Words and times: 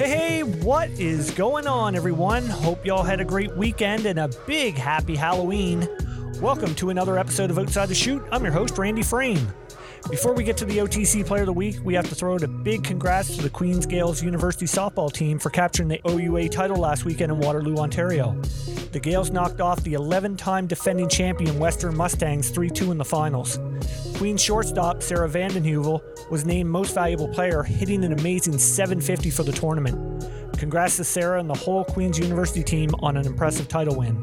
Hey, 0.00 0.42
what 0.42 0.88
is 0.92 1.30
going 1.30 1.66
on, 1.66 1.94
everyone? 1.94 2.46
Hope 2.46 2.86
y'all 2.86 3.02
had 3.02 3.20
a 3.20 3.24
great 3.24 3.54
weekend 3.54 4.06
and 4.06 4.18
a 4.18 4.30
big 4.46 4.74
happy 4.74 5.14
Halloween. 5.14 5.86
Welcome 6.40 6.74
to 6.76 6.88
another 6.88 7.18
episode 7.18 7.50
of 7.50 7.58
Outside 7.58 7.90
the 7.90 7.94
Chute. 7.94 8.22
I'm 8.32 8.42
your 8.42 8.50
host, 8.54 8.78
Randy 8.78 9.02
Frame. 9.02 9.52
Before 10.08 10.32
we 10.32 10.42
get 10.42 10.56
to 10.56 10.64
the 10.64 10.78
OTC 10.78 11.26
Player 11.26 11.42
of 11.42 11.48
the 11.48 11.52
Week, 11.52 11.76
we 11.84 11.92
have 11.92 12.08
to 12.08 12.14
throw 12.14 12.32
out 12.32 12.42
a 12.42 12.48
big 12.48 12.82
congrats 12.82 13.36
to 13.36 13.42
the 13.42 13.50
Queen's 13.50 13.84
Gaels 13.84 14.22
University 14.22 14.64
softball 14.64 15.12
team 15.12 15.38
for 15.38 15.50
capturing 15.50 15.90
the 15.90 16.00
OUA 16.08 16.48
title 16.48 16.78
last 16.78 17.04
weekend 17.04 17.30
in 17.30 17.38
Waterloo, 17.38 17.76
Ontario. 17.76 18.32
The 18.92 19.00
Gaels 19.00 19.30
knocked 19.30 19.60
off 19.60 19.82
the 19.82 19.92
11 19.92 20.38
time 20.38 20.66
defending 20.66 21.10
champion 21.10 21.58
Western 21.58 21.94
Mustangs 21.94 22.48
3 22.48 22.70
2 22.70 22.90
in 22.90 22.96
the 22.96 23.04
finals. 23.04 23.58
Queen's 24.20 24.42
shortstop, 24.42 25.02
Sarah 25.02 25.30
Vandenheuvel, 25.30 26.02
was 26.30 26.44
named 26.44 26.68
Most 26.68 26.92
Valuable 26.92 27.26
Player, 27.28 27.62
hitting 27.62 28.04
an 28.04 28.12
amazing 28.12 28.58
750 28.58 29.30
for 29.30 29.44
the 29.44 29.52
tournament. 29.52 30.26
Congrats 30.58 30.98
to 30.98 31.04
Sarah 31.04 31.40
and 31.40 31.48
the 31.48 31.54
whole 31.54 31.84
Queen's 31.84 32.18
University 32.18 32.62
team 32.62 32.90
on 33.00 33.16
an 33.16 33.24
impressive 33.24 33.66
title 33.66 33.96
win. 33.96 34.20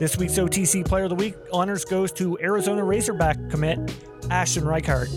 This 0.00 0.18
week's 0.18 0.32
OTC 0.32 0.84
Player 0.84 1.04
of 1.04 1.10
the 1.10 1.14
Week 1.14 1.36
honors 1.52 1.84
goes 1.84 2.10
to 2.14 2.36
Arizona 2.40 2.82
Razorback 2.82 3.38
commit 3.50 3.78
Ashton 4.30 4.64
Reichart. 4.64 5.08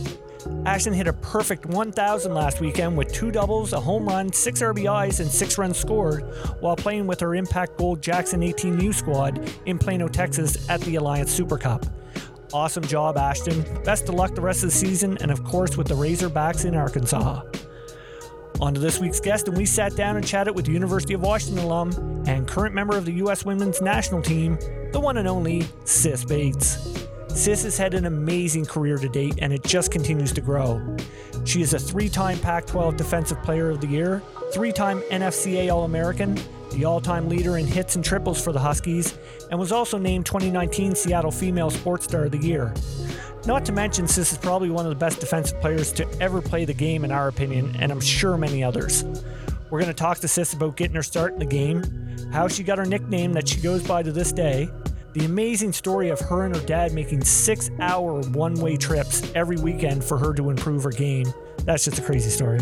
Ashton 0.67 0.93
hit 0.93 1.07
a 1.07 1.13
perfect 1.13 1.65
1,000 1.65 2.35
last 2.35 2.61
weekend 2.61 2.95
with 2.95 3.11
two 3.11 3.31
doubles, 3.31 3.73
a 3.73 3.79
home 3.79 4.05
run, 4.05 4.31
six 4.31 4.61
RBIs, 4.61 5.21
and 5.21 5.31
six 5.31 5.57
runs 5.57 5.75
scored 5.75 6.21
while 6.59 6.75
playing 6.75 7.07
with 7.07 7.19
her 7.21 7.33
Impact 7.33 7.79
Gold 7.79 8.03
Jackson 8.03 8.41
18U 8.41 8.93
squad 8.93 9.51
in 9.65 9.79
Plano, 9.79 10.07
Texas 10.07 10.69
at 10.69 10.81
the 10.81 10.97
Alliance 10.97 11.31
Super 11.31 11.57
Cup. 11.57 11.83
Awesome 12.53 12.83
job, 12.83 13.17
Ashton. 13.17 13.65
Best 13.83 14.07
of 14.07 14.15
luck 14.15 14.33
the 14.33 14.41
rest 14.41 14.63
of 14.63 14.69
the 14.69 14.75
season, 14.75 15.17
and 15.19 15.31
of 15.31 15.43
course 15.43 15.75
with 15.75 15.87
the 15.87 15.95
Razorbacks 15.95 16.63
in 16.63 16.75
Arkansas. 16.75 17.41
On 18.61 18.73
to 18.73 18.79
this 18.79 18.99
week's 18.99 19.19
guest, 19.19 19.47
and 19.47 19.57
we 19.57 19.65
sat 19.65 19.95
down 19.95 20.15
and 20.15 20.25
chatted 20.25 20.55
with 20.55 20.67
University 20.67 21.13
of 21.13 21.21
Washington 21.21 21.63
alum 21.63 22.23
and 22.25 22.47
current 22.47 22.73
member 22.73 22.97
of 22.97 23.05
the 23.05 23.11
U.S. 23.13 23.43
women's 23.43 23.81
national 23.81 24.21
team, 24.21 24.57
the 24.93 24.99
one 24.99 25.17
and 25.17 25.27
only 25.27 25.67
Sis 25.83 26.23
Bates. 26.23 27.05
Sis 27.27 27.63
has 27.63 27.77
had 27.77 27.93
an 27.93 28.05
amazing 28.05 28.65
career 28.65 28.97
to 28.97 29.09
date, 29.09 29.35
and 29.39 29.51
it 29.51 29.63
just 29.63 29.91
continues 29.91 30.31
to 30.31 30.41
grow. 30.41 30.81
She 31.43 31.61
is 31.61 31.73
a 31.73 31.79
three 31.79 32.09
time 32.09 32.39
Pac 32.39 32.65
12 32.65 32.95
Defensive 32.95 33.43
Player 33.43 33.69
of 33.69 33.81
the 33.81 33.87
Year, 33.87 34.23
three 34.53 34.71
time 34.71 35.01
NFCA 35.11 35.71
All 35.71 35.83
American, 35.83 36.39
the 36.71 36.85
all 36.85 37.01
time 37.01 37.29
leader 37.29 37.57
in 37.57 37.65
hits 37.65 37.95
and 37.95 38.03
triples 38.03 38.41
for 38.41 38.51
the 38.51 38.59
Huskies, 38.59 39.17
and 39.49 39.59
was 39.59 39.71
also 39.71 39.97
named 39.97 40.25
2019 40.25 40.95
Seattle 40.95 41.31
Female 41.31 41.69
Sports 41.69 42.05
Star 42.05 42.25
of 42.25 42.31
the 42.31 42.37
Year. 42.37 42.73
Not 43.45 43.65
to 43.65 43.71
mention, 43.71 44.07
Sis 44.07 44.33
is 44.33 44.37
probably 44.37 44.69
one 44.69 44.85
of 44.85 44.89
the 44.89 44.95
best 44.95 45.19
defensive 45.19 45.59
players 45.61 45.91
to 45.93 46.07
ever 46.19 46.41
play 46.41 46.65
the 46.65 46.73
game, 46.73 47.05
in 47.05 47.11
our 47.11 47.27
opinion, 47.27 47.75
and 47.79 47.91
I'm 47.91 48.01
sure 48.01 48.37
many 48.37 48.63
others. 48.63 49.05
We're 49.69 49.79
going 49.79 49.93
to 49.93 49.93
talk 49.93 50.17
to 50.19 50.27
Sis 50.27 50.53
about 50.53 50.75
getting 50.75 50.95
her 50.95 51.03
start 51.03 51.33
in 51.33 51.39
the 51.39 51.45
game, 51.45 51.83
how 52.31 52.47
she 52.47 52.63
got 52.63 52.77
her 52.77 52.85
nickname 52.85 53.33
that 53.33 53.47
she 53.47 53.59
goes 53.59 53.87
by 53.87 54.03
to 54.03 54.11
this 54.11 54.31
day, 54.31 54.69
the 55.13 55.25
amazing 55.25 55.73
story 55.73 56.09
of 56.09 56.19
her 56.19 56.45
and 56.45 56.55
her 56.55 56.61
dad 56.65 56.93
making 56.93 57.23
six 57.23 57.71
hour 57.79 58.21
one 58.29 58.53
way 58.55 58.77
trips 58.77 59.31
every 59.33 59.57
weekend 59.57 60.03
for 60.03 60.17
her 60.17 60.33
to 60.33 60.49
improve 60.49 60.83
her 60.83 60.91
game. 60.91 61.25
That's 61.63 61.85
just 61.85 61.99
a 61.99 62.01
crazy 62.01 62.29
story. 62.29 62.59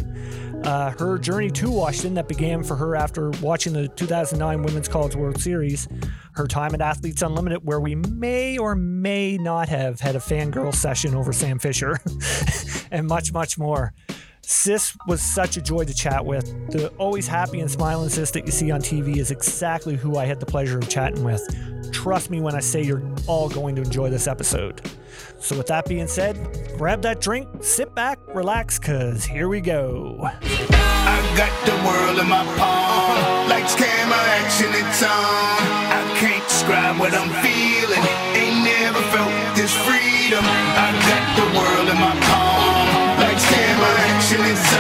Uh, 0.65 0.89
her 0.97 1.19
journey 1.19 1.51
to 1.51 1.69
Washington 1.69 2.15
that 2.15 2.27
began 2.27 2.63
for 2.63 2.75
her 2.75 2.95
after 2.95 3.29
watching 3.41 3.73
the 3.73 3.87
2009 3.87 4.63
Women's 4.63 4.87
College 4.87 5.15
World 5.15 5.39
Series, 5.39 5.87
her 6.33 6.47
time 6.47 6.73
at 6.73 6.81
Athletes 6.81 7.21
Unlimited, 7.21 7.59
where 7.63 7.79
we 7.79 7.93
may 7.93 8.57
or 8.57 8.73
may 8.73 9.37
not 9.37 9.69
have 9.69 9.99
had 9.99 10.15
a 10.15 10.19
fangirl 10.19 10.73
session 10.73 11.13
over 11.13 11.31
Sam 11.31 11.59
Fischer, 11.59 11.99
and 12.91 13.05
much, 13.05 13.31
much 13.31 13.59
more. 13.59 13.93
Sis 14.41 14.95
was 15.07 15.21
such 15.21 15.57
a 15.57 15.61
joy 15.61 15.85
to 15.85 15.93
chat 15.93 16.23
with. 16.23 16.45
The 16.71 16.89
always 16.97 17.27
happy 17.27 17.59
and 17.61 17.69
smiling 17.69 18.09
Sis 18.09 18.31
that 18.31 18.45
you 18.45 18.51
see 18.51 18.71
on 18.71 18.79
TV 18.79 19.17
is 19.17 19.31
exactly 19.31 19.95
who 19.95 20.17
I 20.17 20.25
had 20.25 20.39
the 20.39 20.45
pleasure 20.45 20.77
of 20.77 20.87
chatting 20.87 21.23
with. 21.23 21.41
Trust 21.91 22.29
me 22.29 22.41
when 22.41 22.55
I 22.55 22.59
say 22.59 22.83
you're 22.83 23.03
all 23.25 23.49
going 23.49 23.75
to 23.75 23.81
enjoy 23.81 24.09
this 24.09 24.27
episode. 24.27 24.81
So, 25.39 25.57
with 25.57 25.67
that 25.67 25.85
being 25.85 26.07
said, 26.07 26.37
grab 26.77 27.01
that 27.03 27.21
drink, 27.21 27.47
sit 27.61 27.93
back, 27.95 28.14
relax, 28.35 28.77
because 28.77 29.23
here 29.23 29.47
we 29.47 29.61
go. 29.61 30.19
I 30.21 31.17
got 31.39 31.53
the 31.65 31.75
world 31.87 32.19
in 32.19 32.27
my 32.27 32.43
palm. 32.59 33.47
Lights, 33.49 33.75
camera, 33.75 34.19
action, 34.43 34.67
it's 34.75 35.01
on. 35.01 35.09
I 35.09 36.03
can't 36.19 36.43
describe 36.43 36.99
what 36.99 37.13
I'm 37.13 37.31
feeling. 37.39 38.03
Ain't 38.35 38.65
never 38.67 38.99
felt 39.15 39.31
this 39.55 39.71
freedom. 39.87 40.43
I 40.43 40.91
got 41.07 41.25
the 41.39 41.47
world 41.55 41.87
in 41.87 41.95
my 41.95 42.15
palm. 42.27 43.23
Lights, 43.23 43.45
camera, 43.47 43.91
action, 44.11 44.41
it's 44.43 44.73
on. 44.73 44.74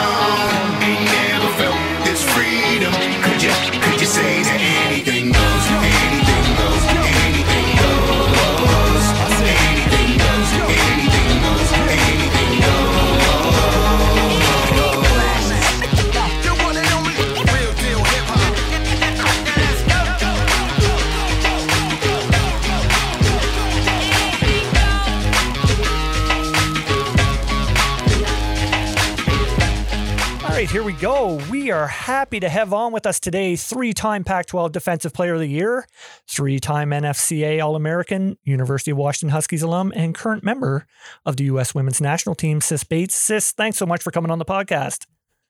Here 30.75 30.83
we 30.83 30.91
go. 30.91 31.39
We 31.49 31.71
are 31.71 31.87
happy 31.87 32.41
to 32.41 32.49
have 32.49 32.73
on 32.73 32.91
with 32.91 33.05
us 33.05 33.17
today 33.17 33.55
three 33.55 33.93
time 33.93 34.25
Pac 34.25 34.47
12 34.47 34.73
Defensive 34.73 35.13
Player 35.13 35.35
of 35.35 35.39
the 35.39 35.47
Year, 35.47 35.87
three 36.27 36.59
time 36.59 36.89
NFCA 36.89 37.63
All 37.63 37.77
American, 37.77 38.37
University 38.43 38.91
of 38.91 38.97
Washington 38.97 39.29
Huskies 39.29 39.61
alum, 39.61 39.93
and 39.95 40.13
current 40.13 40.43
member 40.43 40.85
of 41.25 41.37
the 41.37 41.45
U.S. 41.45 41.73
women's 41.73 42.01
national 42.01 42.35
team, 42.35 42.59
Sis 42.59 42.83
Bates. 42.83 43.15
Sis, 43.15 43.53
thanks 43.53 43.77
so 43.77 43.85
much 43.85 44.03
for 44.03 44.11
coming 44.11 44.29
on 44.29 44.37
the 44.37 44.43
podcast. 44.43 45.05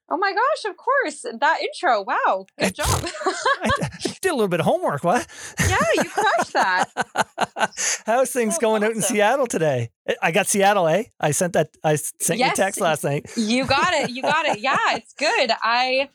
Oh 0.07 0.17
my 0.17 0.31
gosh, 0.33 0.69
of 0.71 0.77
course. 0.77 1.25
That 1.39 1.59
intro. 1.61 2.03
Wow. 2.03 2.45
Good 2.59 2.75
job. 2.75 2.87
I 2.87 3.69
did 4.21 4.29
a 4.31 4.33
little 4.35 4.47
bit 4.47 4.59
of 4.59 4.65
homework, 4.65 5.03
what? 5.03 5.25
yeah, 5.67 5.77
you 5.95 6.03
crushed 6.09 6.53
that. 6.53 6.85
How's 8.05 8.31
things 8.31 8.55
Oh, 8.57 8.61
going 8.61 8.83
out 8.83 8.91
in. 8.91 9.01
Seattle 9.01 9.47
today? 9.47 9.89
I 10.21 10.31
got 10.31 10.47
Seattle, 10.47 10.87
eh? 10.87 11.05
I 11.19 11.31
sent 11.31 11.53
that. 11.53 11.69
I 11.83 11.95
sent 11.95 12.39
you 12.39 12.45
a 12.47 12.51
text 12.51 12.79
last 12.79 13.03
night. 13.03 13.25
You 13.35 13.65
got 13.65 13.93
it. 13.93 14.11
You 14.11 14.21
got 14.21 14.45
it. 14.45 14.59
Yeah, 14.59 14.77
it's 14.91 15.13
good. 15.13 15.49
I 15.63 16.09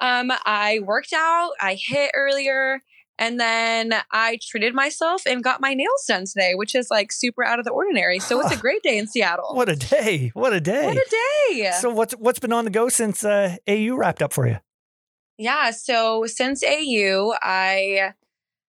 um 0.00 0.30
I 0.44 0.80
worked 0.82 1.12
out, 1.14 1.52
I 1.60 1.78
hit 1.80 2.10
earlier, 2.14 2.82
and 3.18 3.38
then 3.38 3.94
I 4.10 4.38
treated 4.42 4.74
myself 4.74 5.22
and 5.26 5.42
got 5.42 5.60
my 5.60 5.74
nails 5.74 6.04
done 6.06 6.24
today, 6.26 6.54
which 6.54 6.74
is 6.74 6.90
like 6.90 7.12
super 7.12 7.44
out 7.44 7.58
of 7.58 7.64
the 7.64 7.70
ordinary. 7.70 8.18
So 8.18 8.40
it's 8.40 8.52
a 8.52 8.58
great 8.58 8.82
day 8.82 8.98
in 8.98 9.06
Seattle. 9.06 9.54
What 9.54 9.68
a 9.68 9.76
day! 9.76 10.30
What 10.34 10.52
a 10.52 10.60
day! 10.60 10.86
What 10.86 10.96
a 10.96 11.10
day. 11.50 11.70
So 11.80 11.90
what's 11.90 12.14
what's 12.14 12.38
been 12.38 12.52
on 12.52 12.64
the 12.64 12.70
go 12.70 12.88
since 12.88 13.24
uh, 13.24 13.56
AU 13.68 13.96
wrapped 13.96 14.22
up 14.22 14.32
for 14.32 14.46
you? 14.46 14.58
Yeah. 15.38 15.70
So 15.70 16.26
since 16.26 16.62
AU, 16.64 17.34
I 17.42 18.14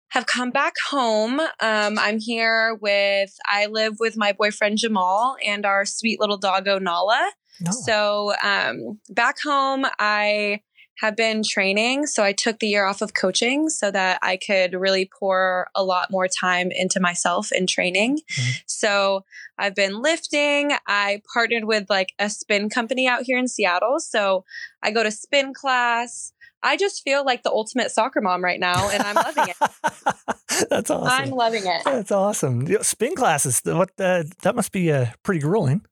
have 0.09 0.25
come 0.25 0.51
back 0.51 0.75
home. 0.89 1.39
Um, 1.39 1.99
I'm 1.99 2.19
here 2.19 2.75
with, 2.75 3.35
I 3.45 3.65
live 3.67 3.97
with 3.99 4.15
my 4.17 4.31
boyfriend 4.31 4.77
Jamal 4.77 5.35
and 5.45 5.65
our 5.65 5.85
sweet 5.85 6.19
little 6.19 6.37
doggo 6.37 6.79
Nala. 6.79 7.31
No. 7.59 7.71
So 7.71 8.33
um, 8.41 8.99
back 9.09 9.37
home, 9.43 9.85
I 9.99 10.61
have 10.99 11.15
been 11.15 11.43
training. 11.43 12.07
So 12.07 12.23
I 12.23 12.33
took 12.33 12.59
the 12.59 12.67
year 12.67 12.85
off 12.85 13.01
of 13.01 13.13
coaching 13.13 13.69
so 13.69 13.91
that 13.91 14.19
I 14.21 14.37
could 14.37 14.73
really 14.73 15.09
pour 15.19 15.69
a 15.75 15.83
lot 15.83 16.09
more 16.09 16.27
time 16.27 16.69
into 16.71 16.99
myself 16.99 17.51
in 17.51 17.67
training. 17.67 18.19
Mhm. 18.29 18.61
So 18.65 19.25
I've 19.59 19.75
been 19.75 20.01
lifting. 20.01 20.71
I 20.87 21.21
partnered 21.31 21.65
with 21.65 21.89
like 21.89 22.13
a 22.19 22.29
spin 22.29 22.69
company 22.69 23.07
out 23.07 23.23
here 23.23 23.37
in 23.37 23.47
Seattle. 23.47 23.99
So 23.99 24.43
I 24.81 24.91
go 24.91 25.03
to 25.03 25.11
spin 25.11 25.53
class. 25.53 26.33
I 26.63 26.75
just 26.75 27.03
feel 27.03 27.23
like 27.23 27.43
the 27.43 27.51
ultimate 27.51 27.91
soccer 27.91 28.19
mom 28.19 28.43
right 28.43 28.59
now, 28.59 28.89
and 28.89 29.03
I'm 29.03 29.15
loving 29.15 29.47
it. 29.49 30.67
That's 30.69 30.89
awesome. 30.89 31.07
I'm 31.07 31.29
loving 31.29 31.65
it. 31.65 31.83
That's 31.85 32.11
awesome. 32.11 32.65
Spin 32.83 33.15
classes. 33.15 33.61
What 33.63 33.91
uh, 33.99 34.23
that 34.41 34.55
must 34.55 34.71
be 34.71 34.91
uh, 34.91 35.07
pretty 35.21 35.39
grueling. 35.39 35.85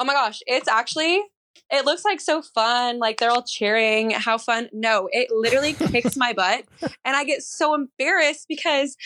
Oh 0.00 0.04
my 0.04 0.12
gosh, 0.12 0.40
it's 0.46 0.66
actually 0.66 1.22
it 1.70 1.84
looks 1.84 2.04
like 2.04 2.20
so 2.20 2.42
fun. 2.42 2.98
Like 2.98 3.18
they're 3.18 3.30
all 3.30 3.44
cheering. 3.44 4.10
How 4.10 4.38
fun. 4.38 4.68
No, 4.72 5.08
it 5.12 5.28
literally 5.30 5.72
kicks 5.72 6.16
my 6.16 6.32
butt. 6.32 6.64
And 7.04 7.16
I 7.16 7.24
get 7.24 7.42
so 7.42 7.74
embarrassed 7.74 8.46
because 8.48 8.96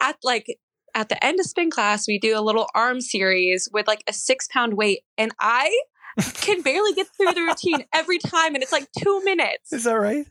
at 0.00 0.16
like 0.22 0.46
at 0.94 1.08
the 1.08 1.24
end 1.24 1.40
of 1.40 1.46
spin 1.46 1.70
class, 1.70 2.06
we 2.06 2.18
do 2.18 2.38
a 2.38 2.42
little 2.42 2.68
arm 2.74 3.00
series 3.00 3.68
with 3.72 3.86
like 3.86 4.02
a 4.08 4.12
six 4.12 4.48
pound 4.48 4.74
weight. 4.74 5.00
And 5.18 5.32
I 5.40 5.76
can 6.34 6.62
barely 6.62 6.92
get 6.92 7.06
through 7.16 7.32
the 7.32 7.42
routine 7.42 7.84
every 7.94 8.18
time. 8.18 8.54
And 8.54 8.62
it's 8.62 8.72
like 8.72 8.88
two 8.98 9.22
minutes. 9.24 9.72
Is 9.72 9.84
that 9.84 9.94
right? 9.94 10.26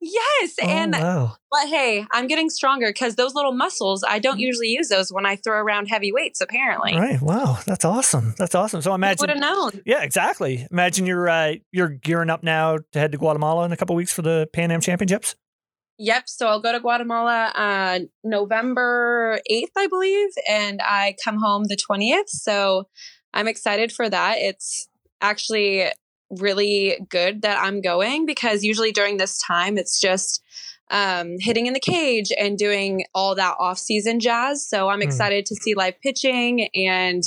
Yes, 0.00 0.54
Oh, 0.62 0.66
and 0.68 0.92
wow. 0.92 1.36
but 1.50 1.66
hey, 1.68 2.06
I'm 2.12 2.28
getting 2.28 2.50
stronger 2.50 2.88
because 2.90 3.16
those 3.16 3.34
little 3.34 3.52
muscles, 3.52 4.04
I 4.06 4.20
don't 4.20 4.38
usually 4.38 4.68
use 4.68 4.88
those 4.88 5.12
when 5.12 5.26
I 5.26 5.34
throw 5.36 5.58
around 5.58 5.86
heavy 5.86 6.12
weights. 6.12 6.40
Apparently, 6.40 6.96
Right. 6.96 7.20
Wow. 7.20 7.58
That's 7.66 7.84
awesome. 7.84 8.34
That's 8.38 8.54
awesome. 8.54 8.80
So 8.80 8.94
imagine 8.94 9.22
would 9.22 9.30
have 9.30 9.38
known. 9.40 9.82
Yeah, 9.84 10.02
exactly. 10.02 10.66
Imagine 10.70 11.06
you're 11.06 11.28
uh, 11.28 11.54
you're 11.72 11.88
gearing 11.88 12.30
up 12.30 12.42
now 12.44 12.78
to 12.92 12.98
head 12.98 13.10
to 13.12 13.18
Guatemala 13.18 13.64
in 13.64 13.72
a 13.72 13.76
couple 13.76 13.96
weeks 13.96 14.12
for 14.12 14.22
the 14.22 14.48
Pan 14.52 14.70
Am 14.70 14.80
Championships. 14.80 15.34
Yep. 15.98 16.28
So 16.28 16.46
I'll 16.46 16.60
go 16.60 16.70
to 16.70 16.78
Guatemala 16.78 17.52
uh, 17.56 17.98
November 18.22 19.40
8th, 19.50 19.64
I 19.76 19.88
believe, 19.88 20.28
and 20.48 20.80
I 20.80 21.16
come 21.24 21.38
home 21.40 21.64
the 21.64 21.76
20th. 21.76 22.28
So 22.28 22.88
I'm 23.34 23.48
excited 23.48 23.90
for 23.92 24.08
that. 24.08 24.36
It's 24.38 24.88
actually 25.20 25.86
really 26.30 26.98
good 27.08 27.42
that 27.42 27.58
I'm 27.58 27.80
going 27.80 28.26
because 28.26 28.62
usually 28.64 28.92
during 28.92 29.16
this 29.16 29.38
time, 29.38 29.78
it's 29.78 30.00
just 30.00 30.42
um, 30.90 31.36
hitting 31.38 31.66
in 31.66 31.74
the 31.74 31.80
cage 31.80 32.32
and 32.38 32.56
doing 32.56 33.04
all 33.14 33.34
that 33.34 33.56
off 33.58 33.78
season 33.78 34.20
jazz. 34.20 34.66
So 34.66 34.88
I'm 34.88 34.98
Hmm. 35.00 35.08
excited 35.08 35.46
to 35.46 35.54
see 35.56 35.74
live 35.74 36.00
pitching 36.00 36.68
and 36.74 37.22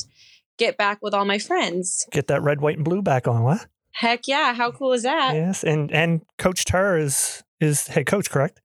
get 0.57 0.77
back 0.77 0.99
with 1.01 1.13
all 1.13 1.25
my 1.25 1.37
friends. 1.37 2.07
Get 2.11 2.27
that 2.27 2.41
red, 2.41 2.61
white, 2.61 2.77
and 2.77 2.85
blue 2.85 3.01
back 3.01 3.27
on. 3.27 3.43
What? 3.43 3.67
Heck 3.93 4.27
yeah. 4.27 4.53
How 4.53 4.71
cool 4.71 4.93
is 4.93 5.03
that? 5.03 5.35
Yes. 5.35 5.63
And 5.63 5.91
and 5.91 6.21
Coach 6.37 6.65
Tarr 6.65 6.97
is 6.97 7.43
is 7.59 7.87
head 7.87 8.05
coach, 8.07 8.29
correct? 8.31 8.61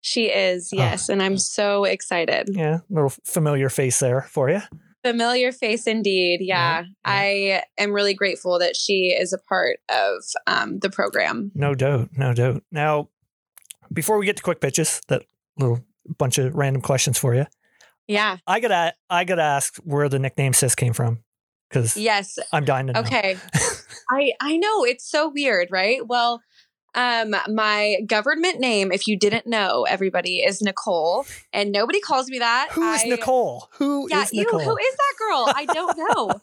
She 0.00 0.26
is, 0.26 0.70
Oh. 0.72 0.78
yes. 0.78 1.08
And 1.08 1.22
I'm 1.22 1.36
so 1.38 1.84
excited. 1.84 2.48
Yeah. 2.52 2.78
Little 2.90 3.12
familiar 3.24 3.68
face 3.68 3.98
there 4.00 4.22
for 4.22 4.48
you. 4.50 4.62
Familiar 5.04 5.52
face 5.52 5.86
indeed. 5.86 6.38
Yeah. 6.42 6.82
Yeah, 6.82 6.86
I 7.04 7.62
am 7.78 7.92
really 7.92 8.14
grateful 8.14 8.58
that 8.60 8.76
she 8.76 9.08
is 9.08 9.32
a 9.32 9.38
part 9.38 9.78
of 9.88 10.22
um, 10.46 10.78
the 10.78 10.90
program. 10.90 11.50
No 11.54 11.74
doubt. 11.74 12.10
No 12.16 12.32
doubt. 12.32 12.62
Now, 12.70 13.08
before 13.92 14.18
we 14.18 14.26
get 14.26 14.36
to 14.36 14.42
quick 14.42 14.60
pitches, 14.60 15.00
that 15.08 15.22
little 15.58 15.80
bunch 16.18 16.38
of 16.38 16.54
random 16.54 16.82
questions 16.82 17.18
for 17.18 17.34
you. 17.34 17.46
Yeah. 18.08 18.36
I 18.46 18.60
gotta 18.60 18.94
I 19.10 19.24
gotta 19.24 19.42
ask 19.42 19.76
where 19.78 20.08
the 20.08 20.18
nickname 20.18 20.52
Sis 20.52 20.74
came 20.74 20.92
from 20.92 21.22
because 21.68 21.96
Yes. 21.96 22.38
I'm 22.52 22.64
dying 22.64 22.88
to 22.88 22.92
know. 22.94 23.00
Okay. 23.00 23.36
I 24.10 24.32
I 24.40 24.56
know 24.56 24.84
it's 24.84 25.08
so 25.08 25.28
weird, 25.28 25.68
right? 25.70 26.06
Well, 26.06 26.42
um 26.94 27.34
my 27.54 27.96
government 28.06 28.60
name 28.60 28.92
if 28.92 29.06
you 29.08 29.16
didn't 29.16 29.46
know 29.46 29.84
everybody 29.84 30.38
is 30.38 30.60
Nicole 30.62 31.24
and 31.52 31.72
nobody 31.72 32.00
calls 32.00 32.28
me 32.28 32.38
that. 32.38 32.68
Who 32.72 32.82
is 32.92 33.02
I- 33.04 33.08
Nicole? 33.08 33.68
Who 33.78 34.06
is 34.06 34.10
Yeah, 34.12 34.24
ew, 34.32 34.44
Nicole? 34.44 34.60
who 34.60 34.76
is 34.76 34.94
that 34.96 35.14
girl? 35.18 35.52
I 35.54 35.64
don't 35.66 35.96
know. 35.98 36.40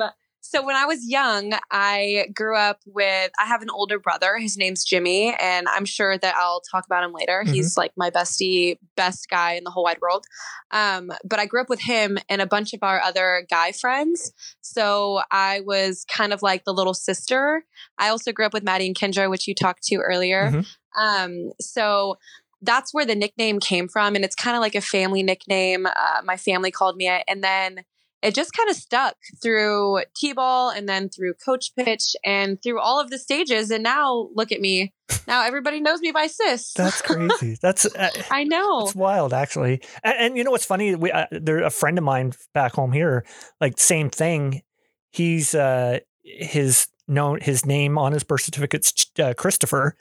um 0.02 0.10
so 0.52 0.64
when 0.64 0.76
I 0.76 0.84
was 0.84 1.06
young, 1.08 1.52
I 1.70 2.26
grew 2.34 2.56
up 2.56 2.80
with 2.84 3.30
I 3.40 3.46
have 3.46 3.62
an 3.62 3.70
older 3.70 3.98
brother. 3.98 4.36
His 4.38 4.56
name's 4.58 4.84
Jimmy, 4.84 5.34
and 5.40 5.66
I'm 5.68 5.86
sure 5.86 6.18
that 6.18 6.34
I'll 6.36 6.60
talk 6.70 6.84
about 6.84 7.04
him 7.04 7.12
later. 7.12 7.42
Mhm. 7.46 7.54
He's 7.54 7.76
like 7.76 7.92
my 7.96 8.10
bestie, 8.10 8.78
best 8.94 9.28
guy 9.30 9.54
in 9.54 9.64
the 9.64 9.70
whole 9.70 9.84
wide 9.84 10.00
world. 10.02 10.26
Um, 10.70 11.10
but 11.24 11.38
I 11.38 11.46
grew 11.46 11.62
up 11.62 11.70
with 11.70 11.80
him 11.80 12.18
and 12.28 12.42
a 12.42 12.46
bunch 12.46 12.74
of 12.74 12.80
our 12.82 13.00
other 13.00 13.46
guy 13.48 13.72
friends. 13.72 14.32
So 14.60 15.22
I 15.30 15.60
was 15.60 16.04
kind 16.04 16.32
of 16.34 16.42
like 16.42 16.64
the 16.64 16.74
little 16.74 16.94
sister. 16.94 17.64
I 17.98 18.08
also 18.08 18.30
grew 18.32 18.44
up 18.44 18.52
with 18.52 18.62
Maddie 18.62 18.86
and 18.86 18.96
Kendra, 18.96 19.30
which 19.30 19.48
you 19.48 19.54
talked 19.54 19.84
to 19.84 19.96
earlier. 19.96 20.50
Mhm. 20.50 20.66
Um, 20.98 21.52
so 21.60 22.16
that's 22.60 22.92
where 22.94 23.06
the 23.06 23.14
nickname 23.14 23.58
came 23.58 23.88
from. 23.88 24.14
And 24.14 24.24
it's 24.24 24.36
kind 24.36 24.56
of 24.56 24.60
like 24.60 24.74
a 24.74 24.80
family 24.80 25.22
nickname. 25.22 25.86
Uh, 25.86 26.20
my 26.24 26.36
family 26.36 26.70
called 26.70 26.96
me 26.96 27.08
it. 27.08 27.24
And 27.26 27.42
then 27.42 27.84
it 28.22 28.34
just 28.34 28.52
kind 28.56 28.70
of 28.70 28.76
stuck 28.76 29.16
through 29.42 30.02
T 30.16 30.32
ball 30.32 30.70
and 30.70 30.88
then 30.88 31.08
through 31.08 31.34
coach 31.34 31.74
pitch 31.76 32.14
and 32.24 32.62
through 32.62 32.80
all 32.80 33.00
of 33.00 33.10
the 33.10 33.18
stages. 33.18 33.70
And 33.70 33.82
now 33.82 34.28
look 34.34 34.52
at 34.52 34.60
me. 34.60 34.92
Now 35.26 35.44
everybody 35.44 35.80
knows 35.80 36.00
me 36.00 36.12
by 36.12 36.28
sis. 36.28 36.72
That's 36.74 37.02
crazy. 37.02 37.58
That's 37.60 37.84
uh, 37.84 38.10
I 38.30 38.44
know. 38.44 38.84
it's 38.84 38.94
wild, 38.94 39.34
actually. 39.34 39.82
And, 40.04 40.14
and 40.18 40.38
you 40.38 40.44
know 40.44 40.52
what's 40.52 40.64
funny? 40.64 40.94
We 40.94 41.10
uh, 41.10 41.26
there 41.32 41.62
a 41.62 41.70
friend 41.70 41.98
of 41.98 42.04
mine 42.04 42.32
back 42.54 42.74
home 42.74 42.92
here, 42.92 43.24
like 43.60 43.78
same 43.78 44.08
thing. 44.08 44.62
He's 45.10 45.54
uh 45.54 45.98
his 46.22 46.86
known 47.08 47.40
his 47.40 47.66
name 47.66 47.98
on 47.98 48.12
his 48.12 48.22
birth 48.22 48.42
certificate's 48.42 49.06
uh, 49.18 49.34
Christopher, 49.36 49.96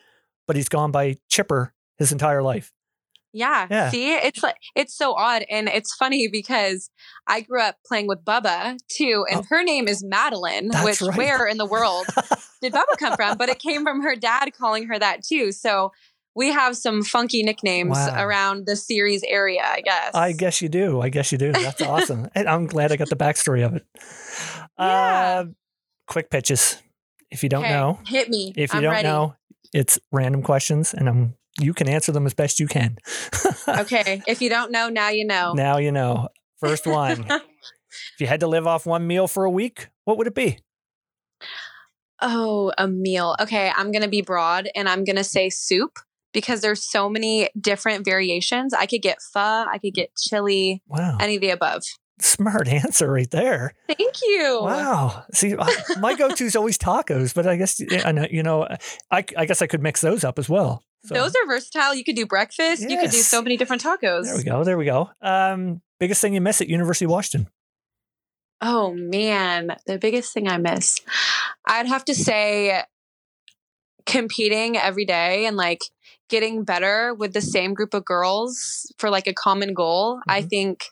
but 0.48 0.56
he's 0.56 0.70
gone 0.70 0.92
by 0.92 1.18
Chipper 1.28 1.74
his 1.98 2.12
entire 2.12 2.44
life. 2.44 2.72
Yeah. 3.34 3.68
Yeah. 3.70 3.90
See, 3.92 4.14
it's 4.14 4.44
like 4.44 4.56
it's 4.76 4.96
so 4.96 5.14
odd 5.16 5.44
and 5.50 5.68
it's 5.70 5.94
funny 5.96 6.28
because 6.32 6.90
I 7.28 7.42
grew 7.42 7.62
up 7.62 7.78
playing 7.86 8.08
with 8.08 8.26
Bubba 8.26 8.78
too, 8.90 9.26
and 9.30 9.40
Oh. 9.42 9.44
her 9.50 9.64
name 9.64 9.88
is 9.88 10.04
Madeline, 10.04 10.70
which 10.84 11.02
right. 11.02 11.16
where 11.18 11.48
in 11.48 11.58
the 11.58 11.66
world 11.66 12.06
did 12.62 12.74
Bubba 12.74 12.98
come 13.00 13.16
from? 13.16 13.38
But 13.38 13.50
it 13.50 13.60
came 13.60 13.84
from 13.84 14.02
her 14.02 14.16
dad 14.16 14.52
calling 14.58 14.88
her 14.88 15.00
that 15.00 15.24
too. 15.24 15.52
So 15.52 15.92
we 16.36 16.48
have 16.52 16.78
some 16.78 17.04
funky 17.04 17.44
nicknames 17.44 17.92
Wow. 17.98 18.24
around 18.26 18.66
the 18.66 18.76
Ceres 18.76 19.22
area, 19.28 19.64
I 19.66 19.82
guess. 19.82 20.12
I 20.16 20.32
guess 20.32 20.62
you 20.62 20.70
do. 20.70 21.02
I 21.02 21.10
guess 21.10 21.32
you 21.32 21.38
do. 21.38 21.52
That's 21.52 21.82
awesome. 21.82 22.30
and 22.36 22.48
I'm 22.48 22.68
glad 22.68 22.92
I 22.92 22.96
got 22.98 23.10
the 23.10 23.18
backstory 23.18 23.66
of 23.66 23.76
it. 23.76 23.86
Yeah. 24.80 24.86
Uh, 24.86 25.46
quick 26.08 26.30
pitches. 26.30 26.78
If 27.30 27.44
you 27.44 27.50
don't 27.50 27.64
Okay, 27.64 27.74
know, 27.74 28.00
hit 28.06 28.30
me. 28.30 28.54
if 28.58 28.74
you 28.74 28.78
I'm 28.78 28.84
don't 28.84 28.92
ready. 28.92 29.08
know, 29.08 29.36
it's 29.74 30.00
random 30.12 30.42
questions, 30.42 30.94
and 30.94 31.08
I'm 31.08 31.36
you 31.60 31.74
can 31.74 31.88
answer 31.90 32.12
them 32.12 32.26
as 32.26 32.34
best 32.34 32.60
you 32.60 32.68
can. 32.68 32.98
Okay. 33.68 34.22
If 34.28 34.42
you 34.42 34.50
don't 34.50 34.72
know, 34.72 34.90
now 34.90 35.10
you 35.10 35.26
know. 35.26 35.54
Now 35.54 35.78
you 35.78 35.92
know. 35.92 36.30
First 36.60 36.86
one. 36.88 37.26
if 37.30 38.20
you 38.20 38.28
had 38.28 38.40
to 38.42 38.48
live 38.48 38.68
off 38.68 38.86
one 38.86 39.06
meal 39.08 39.28
for 39.28 39.46
a 39.46 39.50
week, 39.50 39.90
what 40.06 40.18
would 40.18 40.28
it 40.28 40.36
be? 40.36 40.60
Oh, 42.22 42.72
a 42.78 42.88
meal. 42.88 43.36
Okay, 43.40 43.72
I'm 43.76 43.92
going 43.92 44.04
to 44.04 44.08
be 44.10 44.22
broad 44.22 44.70
and 44.76 44.88
I'm 44.88 45.04
going 45.04 45.16
to 45.16 45.24
say 45.24 45.50
soup 45.50 45.98
because 46.34 46.62
there's 46.62 46.84
so 46.88 47.10
many 47.10 47.50
different 47.60 48.06
variations. 48.06 48.74
I 48.74 48.86
could 48.86 49.02
get 49.02 49.18
pho, 49.22 49.40
I 49.40 49.80
could 49.82 49.94
get 49.94 50.16
chili, 50.16 50.82
Wow. 50.88 51.18
any 51.20 51.36
of 51.36 51.42
the 51.42 51.50
above. 51.50 51.84
Smart 52.20 52.68
answer 52.68 53.12
right 53.12 53.30
there. 53.32 53.74
Thank 53.88 54.16
you. 54.24 54.60
Wow. 54.62 55.24
See, 55.34 55.56
my 56.00 56.14
go-to 56.16 56.46
is 56.46 56.56
always 56.56 56.78
tacos, 56.78 57.34
but 57.34 57.48
I 57.48 57.56
guess 57.56 57.82
I 58.06 58.12
know, 58.12 58.28
you 58.30 58.44
know, 58.44 58.68
I, 59.10 59.26
I 59.36 59.46
guess 59.46 59.64
I 59.64 59.68
could 59.68 59.82
mix 59.82 60.02
those 60.02 60.24
up 60.24 60.38
as 60.38 60.48
well. 60.48 60.84
So, 61.04 61.16
Those 61.16 61.34
are 61.36 61.48
versatile. 61.48 61.96
You 61.96 62.04
could 62.04 62.16
do 62.16 62.26
breakfast. 62.28 62.84
You 62.88 62.98
could 63.00 63.10
do 63.10 63.18
so 63.18 63.42
many 63.42 63.58
different 63.58 63.82
tacos. 63.84 64.26
there 64.26 64.38
we 64.38 64.44
go. 64.44 64.64
There 64.64 64.78
we 64.78 64.86
go. 64.86 65.10
Um, 65.22 65.82
biggest 66.00 66.22
thing 66.22 66.34
you 66.34 66.42
miss 66.42 66.62
at 66.62 66.68
University 66.70 67.06
of 67.06 67.12
Washington? 67.12 67.52
Oh 68.62 68.94
man, 68.94 69.76
the 69.88 69.98
biggest 69.98 70.34
thing 70.34 70.48
I 70.48 70.58
miss. 70.58 71.00
I'd 71.66 71.88
have 71.88 72.06
to 72.06 72.14
say 72.14 72.84
competing 74.06 74.78
every 74.78 75.06
day 75.06 75.46
and 75.46 75.56
like 75.58 75.82
getting 76.30 76.64
better 76.64 77.14
with 77.14 77.34
the 77.34 77.42
same 77.42 77.74
group 77.74 77.94
of 77.94 78.06
girls 78.06 78.92
for 78.98 79.10
like 79.10 79.28
a 79.28 79.34
common 79.34 79.74
goal. 79.74 80.20
I 80.28 80.42
Mhm. 80.44 80.50
think 80.50 80.86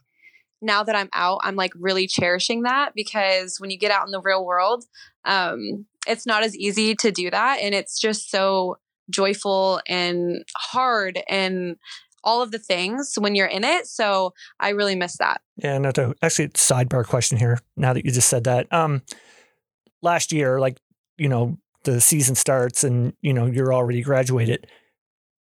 now 0.61 0.83
that 0.83 0.95
I'm 0.95 1.09
out, 1.13 1.39
I'm 1.43 1.55
like 1.55 1.71
really 1.75 2.07
cherishing 2.07 2.63
that 2.63 2.93
because 2.95 3.59
when 3.59 3.69
you 3.69 3.77
get 3.77 3.91
out 3.91 4.05
in 4.05 4.11
the 4.11 4.21
real 4.21 4.45
world, 4.45 4.85
um, 5.25 5.85
it's 6.07 6.25
not 6.25 6.43
as 6.43 6.55
easy 6.57 6.95
to 6.95 7.11
do 7.11 7.29
that. 7.31 7.59
And 7.61 7.73
it's 7.73 7.99
just 7.99 8.29
so 8.29 8.77
joyful 9.09 9.81
and 9.87 10.43
hard 10.55 11.19
and 11.29 11.75
all 12.23 12.41
of 12.41 12.51
the 12.51 12.59
things 12.59 13.13
when 13.17 13.33
you're 13.33 13.47
in 13.47 13.63
it. 13.63 13.87
So 13.87 14.33
I 14.59 14.69
really 14.69 14.95
miss 14.95 15.17
that. 15.17 15.41
Yeah, 15.57 15.77
no, 15.77 15.91
to, 15.91 16.13
actually, 16.21 16.49
sidebar 16.49 17.05
question 17.05 17.37
here. 17.37 17.59
Now 17.77 17.93
that 17.93 18.05
you 18.05 18.11
just 18.11 18.27
said 18.29 18.43
that, 18.43 18.71
um, 18.73 19.01
last 20.01 20.31
year, 20.31 20.59
like 20.59 20.77
you 21.17 21.29
know, 21.29 21.57
the 21.83 22.01
season 22.01 22.35
starts 22.35 22.83
and 22.83 23.13
you 23.21 23.33
know 23.33 23.45
you're 23.45 23.73
already 23.73 24.01
graduated. 24.01 24.67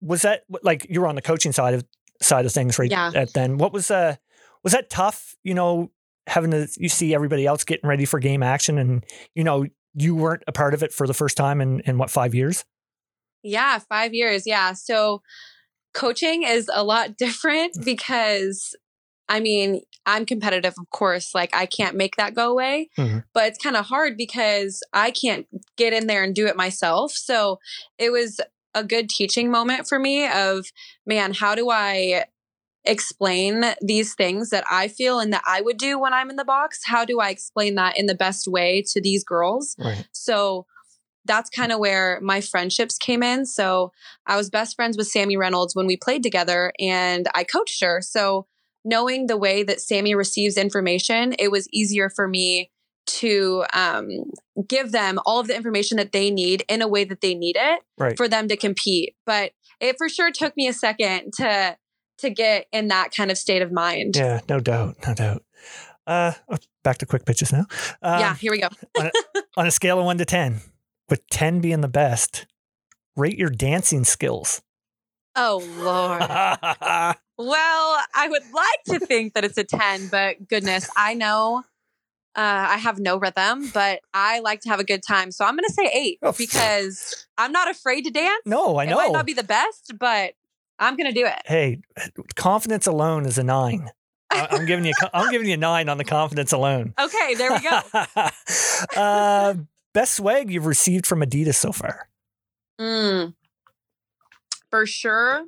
Was 0.01 0.23
that 0.23 0.43
like 0.63 0.85
you 0.89 1.01
were 1.01 1.07
on 1.07 1.15
the 1.15 1.21
coaching 1.21 1.51
side 1.51 1.73
of 1.73 1.83
side 2.21 2.45
of 2.45 2.51
things 2.51 2.77
right 2.79 2.89
Yeah. 2.91 3.11
at 3.13 3.33
then? 3.33 3.57
What 3.57 3.73
was 3.73 3.89
uh 3.91 4.15
was 4.63 4.73
that 4.73 4.89
tough? 4.89 5.35
You 5.43 5.53
know, 5.53 5.91
having 6.27 6.51
to 6.51 6.67
you 6.77 6.89
see 6.89 7.13
everybody 7.13 7.45
else 7.45 7.63
getting 7.63 7.87
ready 7.87 8.05
for 8.05 8.19
game 8.19 8.43
action, 8.43 8.77
and 8.77 9.03
you 9.35 9.43
know 9.43 9.65
you 9.93 10.15
weren't 10.15 10.43
a 10.47 10.51
part 10.51 10.73
of 10.73 10.83
it 10.83 10.91
for 10.93 11.07
the 11.07 11.13
first 11.13 11.37
time 11.37 11.61
in 11.61 11.79
in 11.81 11.97
what 11.97 12.09
five 12.09 12.33
years? 12.35 12.65
Yeah, 13.45 13.79
five 13.79 14.13
years. 14.13 14.43
Yeah. 14.45 14.73
So 14.73 15.21
coaching 15.93 16.43
is 16.43 16.69
a 16.73 16.83
lot 16.83 17.17
different 17.17 17.77
because 17.85 18.75
I 19.27 19.39
mean, 19.39 19.81
I'm 20.05 20.23
competitive, 20.27 20.75
of 20.77 20.87
course. 20.91 21.33
Like, 21.33 21.49
I 21.55 21.65
can't 21.65 21.95
make 21.95 22.15
that 22.17 22.35
go 22.35 22.51
away, 22.51 22.89
Mhm. 22.95 23.23
but 23.33 23.45
it's 23.47 23.57
kind 23.57 23.75
of 23.75 23.85
hard 23.85 24.17
because 24.17 24.83
I 24.93 25.09
can't 25.09 25.47
get 25.77 25.93
in 25.93 26.05
there 26.05 26.23
and 26.23 26.35
do 26.35 26.45
it 26.45 26.55
myself. 26.55 27.11
So 27.13 27.57
it 27.97 28.11
was 28.11 28.39
a 28.75 28.83
good 28.83 29.09
teaching 29.09 29.49
moment 29.49 29.87
for 29.87 29.97
me 29.97 30.27
of, 30.27 30.67
man, 31.07 31.33
how 31.33 31.55
do 31.55 31.71
I 31.71 32.25
explain 32.83 33.63
these 33.81 34.13
things 34.13 34.51
that 34.51 34.63
I 34.69 34.87
feel 34.89 35.19
and 35.19 35.33
that 35.33 35.43
I 35.47 35.61
would 35.61 35.77
do 35.77 35.97
when 35.99 36.13
I'm 36.13 36.29
in 36.29 36.35
the 36.35 36.45
box? 36.45 36.81
How 36.85 37.03
do 37.03 37.19
I 37.19 37.29
explain 37.29 37.73
that 37.75 37.97
in 37.97 38.05
the 38.05 38.13
best 38.13 38.47
way 38.47 38.83
to 38.91 39.01
these 39.01 39.23
girls? 39.23 39.75
Right. 39.79 40.05
So 40.11 40.67
that's 41.25 41.49
kind 41.49 41.71
of 41.71 41.79
where 41.79 42.19
my 42.21 42.39
friendships 42.41 42.97
came 42.97 43.23
in. 43.23 43.45
So 43.45 43.91
I 44.25 44.37
was 44.37 44.49
best 44.49 44.75
friends 44.75 44.97
with 44.97 45.07
Sammy 45.07 45.37
Reynolds 45.37 45.75
when 45.75 45.87
we 45.87 45.97
played 45.97 46.23
together 46.23 46.71
and 46.79 47.27
I 47.33 47.43
coached 47.43 47.81
her. 47.83 48.01
So 48.01 48.47
knowing 48.83 49.27
the 49.27 49.37
way 49.37 49.63
that 49.63 49.81
Sammy 49.81 50.13
receives 50.15 50.55
information, 50.57 51.33
it 51.39 51.51
was 51.51 51.67
easier 51.71 52.09
for 52.09 52.27
me 52.27 52.71
to 53.07 53.63
um, 53.73 54.07
give 54.67 54.91
them 54.91 55.19
all 55.25 55.39
of 55.39 55.47
the 55.47 55.55
information 55.55 55.97
that 55.97 56.11
they 56.11 56.31
need 56.31 56.63
in 56.67 56.81
a 56.81 56.87
way 56.87 57.03
that 57.03 57.21
they 57.21 57.35
need 57.35 57.55
it 57.59 57.81
Right. 57.97 58.17
for 58.17 58.27
them 58.27 58.47
to 58.47 58.57
compete. 58.57 59.15
But 59.25 59.51
it 59.79 59.95
for 59.97 60.09
sure 60.09 60.31
took 60.31 60.55
me 60.57 60.67
a 60.67 60.73
second 60.73 61.33
to 61.37 61.77
to 62.19 62.29
get 62.29 62.67
in 62.71 62.87
that 62.87 63.11
kind 63.15 63.29
of 63.29 63.37
state 63.37 63.61
of 63.61 63.71
mind. 63.73 64.15
Yeah, 64.15 64.39
no 64.47 64.59
doubt, 64.61 64.95
no 65.05 65.13
doubt. 65.13 65.43
Uh, 66.07 66.31
oh, 66.47 66.55
back 66.83 66.97
to 66.99 67.05
quick 67.05 67.25
pitches 67.25 67.51
now. 67.51 67.65
Um, 68.01 68.19
yeah, 68.19 68.35
here 68.35 68.51
we 68.51 68.59
go. 68.59 68.69
On 69.57 69.67
a 69.67 69.71
scale 69.71 69.99
of 69.99 70.05
one 70.05 70.17
to 70.19 70.25
ten, 70.25 70.61
with 71.09 71.27
ten 71.29 71.61
being 71.61 71.81
the 71.81 71.87
best, 71.87 72.45
rate 73.15 73.37
your 73.37 73.49
dancing 73.49 74.03
skills. 74.03 74.61
Oh 75.35 75.63
Lord. 75.79 77.15
Well, 77.37 77.99
I 78.15 78.29
would 78.29 78.43
like 78.53 78.83
to 79.01 79.05
think 79.05 79.33
that 79.33 79.43
it's 79.43 79.57
a 79.57 79.65
10, 79.65 80.07
but 80.07 80.47
goodness, 80.47 80.89
I 80.95 81.15
know 81.15 81.65
uh, 82.33 82.39
I 82.69 82.77
have 82.77 82.97
no 82.97 83.17
rhythm, 83.17 83.69
but 83.73 83.99
I 84.13 84.39
like 84.39 84.61
to 84.61 84.69
have 84.69 84.79
a 84.79 84.85
good 84.85 85.03
time. 85.03 85.31
So 85.31 85.43
I'm 85.43 85.53
going 85.57 85.67
to 85.67 85.73
say 85.73 85.91
eight 85.93 86.19
Oh, 86.21 86.31
because 86.31 87.27
I'm 87.37 87.51
not 87.51 87.69
afraid 87.69 88.05
to 88.05 88.09
dance. 88.11 88.41
no, 88.45 88.79
I 88.79 88.85
know. 88.85 88.93
It 88.93 88.95
might 89.07 89.11
not 89.11 89.25
be 89.25 89.33
the 89.33 89.43
best, 89.43 89.91
but 89.99 90.35
I'm 90.79 90.95
going 90.95 91.13
to 91.13 91.19
do 91.19 91.25
it. 91.25 91.41
hey, 91.45 91.81
confidence 92.35 92.87
alone 92.87 93.25
is 93.25 93.37
a 93.37 93.43
nine. 93.43 93.89
I- 94.31 94.47
I'm 94.51 94.65
giving 94.65 94.85
you. 94.85 94.93
I'm 95.13 95.29
giving 95.29 95.47
you 95.49 95.55
a 95.55 95.57
nine 95.57 95.89
on 95.89 95.97
the 95.97 96.05
confidence 96.05 96.53
alone. 96.53 96.93
Okay, 96.99 97.35
there 97.35 97.51
we 97.51 97.59
go. 97.59 97.81
uh, 98.95 99.55
best 99.95 100.15
swag 100.15 100.51
you've 100.51 100.67
received 100.67 101.07
from 101.07 101.21
Adidas 101.21 101.55
so 101.55 101.71
far. 101.71 102.09
Mm. 102.79 103.33
For 104.69 104.85
sure, 104.85 105.45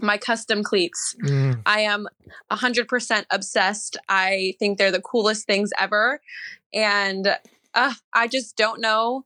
my 0.00 0.16
custom 0.16 0.62
cleats. 0.62 1.14
Mm, 1.22 1.60
I 1.66 1.80
am 1.80 2.06
100% 2.50 3.24
obsessed. 3.30 3.96
I 4.08 4.54
think 4.58 4.78
they're 4.78 4.92
the 4.92 5.02
coolest 5.02 5.46
things 5.46 5.70
ever. 5.78 6.20
And 6.72 7.36
uh, 7.74 7.94
I 8.12 8.28
just 8.28 8.56
don't 8.56 8.80
know 8.80 9.24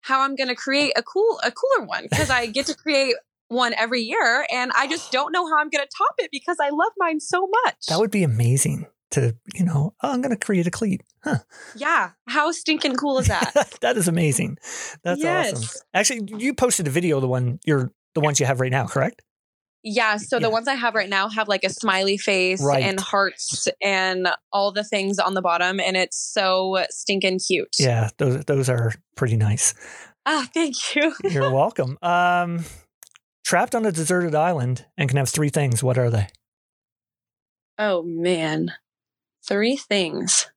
how 0.00 0.22
I'm 0.22 0.36
going 0.36 0.48
to 0.48 0.54
create 0.54 0.92
a 0.96 1.02
cool 1.02 1.40
a 1.44 1.52
cooler 1.52 1.86
one 1.86 2.06
because 2.10 2.30
I 2.30 2.46
get 2.46 2.66
to 2.66 2.74
create 2.74 3.14
one 3.48 3.74
every 3.74 4.00
year 4.00 4.46
and 4.50 4.72
I 4.74 4.88
just 4.88 5.12
don't 5.12 5.32
know 5.32 5.46
how 5.46 5.58
I'm 5.58 5.68
going 5.68 5.84
to 5.84 5.90
top 5.96 6.14
it 6.18 6.30
because 6.32 6.56
I 6.60 6.70
love 6.70 6.92
mine 6.98 7.20
so 7.20 7.48
much. 7.64 7.86
that 7.88 7.98
would 7.98 8.10
be 8.10 8.22
amazing 8.22 8.86
to, 9.12 9.36
you 9.54 9.64
know, 9.64 9.94
oh, 10.02 10.12
I'm 10.12 10.20
going 10.20 10.34
to 10.36 10.36
create 10.46 10.66
a 10.66 10.70
cleat. 10.70 11.02
Huh. 11.24 11.38
yeah, 11.76 12.10
how 12.28 12.50
stinking 12.50 12.96
cool 12.96 13.18
is 13.18 13.28
that? 13.28 13.76
that 13.80 13.96
is 13.96 14.08
amazing. 14.08 14.58
That's 15.04 15.24
awesome. 15.24 15.80
Actually, 15.94 16.28
you 16.38 16.52
posted 16.54 16.86
a 16.88 16.90
video, 16.90 17.20
the 17.20 17.28
one 17.28 17.60
you're 17.64 17.92
the 18.14 18.20
ones 18.20 18.40
you 18.40 18.46
have 18.46 18.60
right 18.60 18.70
now, 18.72 18.86
correct? 18.86 19.22
Yeah, 19.84 20.16
so 20.16 20.36
Yeah. 20.36 20.40
the 20.42 20.50
ones 20.50 20.68
I 20.68 20.74
have 20.74 20.94
right 20.94 21.08
now 21.08 21.28
have 21.28 21.48
like 21.48 21.64
a 21.64 21.70
smiley 21.70 22.16
face 22.18 22.62
Right. 22.62 22.82
and 22.84 23.00
hearts 23.00 23.68
and 23.82 24.28
all 24.52 24.70
the 24.72 24.84
things 24.84 25.18
on 25.18 25.34
the 25.34 25.42
bottom 25.42 25.80
and 25.80 25.96
it's 25.96 26.16
so 26.16 26.84
stinking 26.90 27.38
cute. 27.40 27.74
Yeah, 27.78 28.10
those 28.18 28.44
those 28.44 28.68
are 28.68 28.92
pretty 29.16 29.36
nice. 29.36 29.74
Ah, 30.26 30.48
thank 30.54 30.94
you. 30.94 31.12
You're 31.24 31.50
welcome. 31.54 31.98
Um, 32.02 32.64
trapped 33.44 33.74
on 33.74 33.84
a 33.86 33.90
deserted 33.92 34.34
island 34.36 34.86
and 34.96 35.08
can 35.08 35.16
have 35.18 35.28
three 35.28 35.48
things. 35.50 35.82
What 35.82 35.98
are 35.98 36.10
they? 36.10 36.28
Oh 37.78 38.02
man. 38.02 38.72
Three 39.46 39.76
things. 39.76 40.48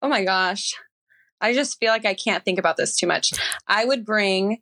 Oh 0.00 0.08
my 0.08 0.24
gosh. 0.24 0.74
I 1.40 1.52
just 1.52 1.78
feel 1.78 1.90
like 1.90 2.06
I 2.06 2.14
can't 2.14 2.44
think 2.44 2.58
about 2.58 2.76
this 2.76 2.96
too 2.96 3.06
much. 3.06 3.32
I 3.66 3.84
would 3.84 4.04
bring 4.04 4.58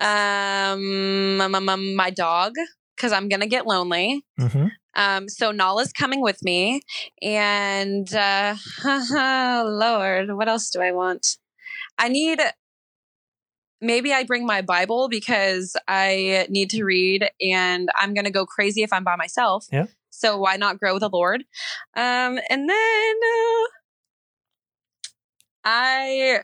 um 0.00 1.36
my 1.36 2.10
dog 2.10 2.54
cuz 2.96 3.12
I'm 3.12 3.28
going 3.28 3.40
to 3.40 3.46
get 3.46 3.66
lonely. 3.66 4.24
Mm-hmm. 4.40 4.66
Um 4.96 5.28
so 5.28 5.50
Nala's 5.50 5.92
coming 5.92 6.20
with 6.20 6.42
me 6.42 6.82
and 7.22 8.12
uh 8.14 8.56
lord, 9.64 10.34
what 10.36 10.48
else 10.48 10.70
do 10.70 10.80
I 10.80 10.92
want? 10.92 11.38
I 11.98 12.08
need 12.08 12.40
maybe 13.80 14.12
I 14.12 14.24
bring 14.24 14.46
my 14.46 14.62
Bible 14.62 15.08
because 15.08 15.76
I 15.86 16.46
need 16.48 16.70
to 16.70 16.84
read 16.84 17.28
and 17.40 17.88
I'm 17.96 18.14
going 18.14 18.24
to 18.24 18.30
go 18.30 18.46
crazy 18.46 18.82
if 18.82 18.92
I'm 18.92 19.04
by 19.04 19.16
myself. 19.16 19.66
Yeah. 19.70 19.86
So 20.14 20.38
why 20.38 20.56
not 20.56 20.78
grow 20.78 20.94
with 20.94 21.00
the 21.00 21.10
Lord? 21.10 21.44
Um, 21.96 22.38
and 22.48 22.68
then 22.68 23.16
uh, 23.22 23.66
I 25.64 26.42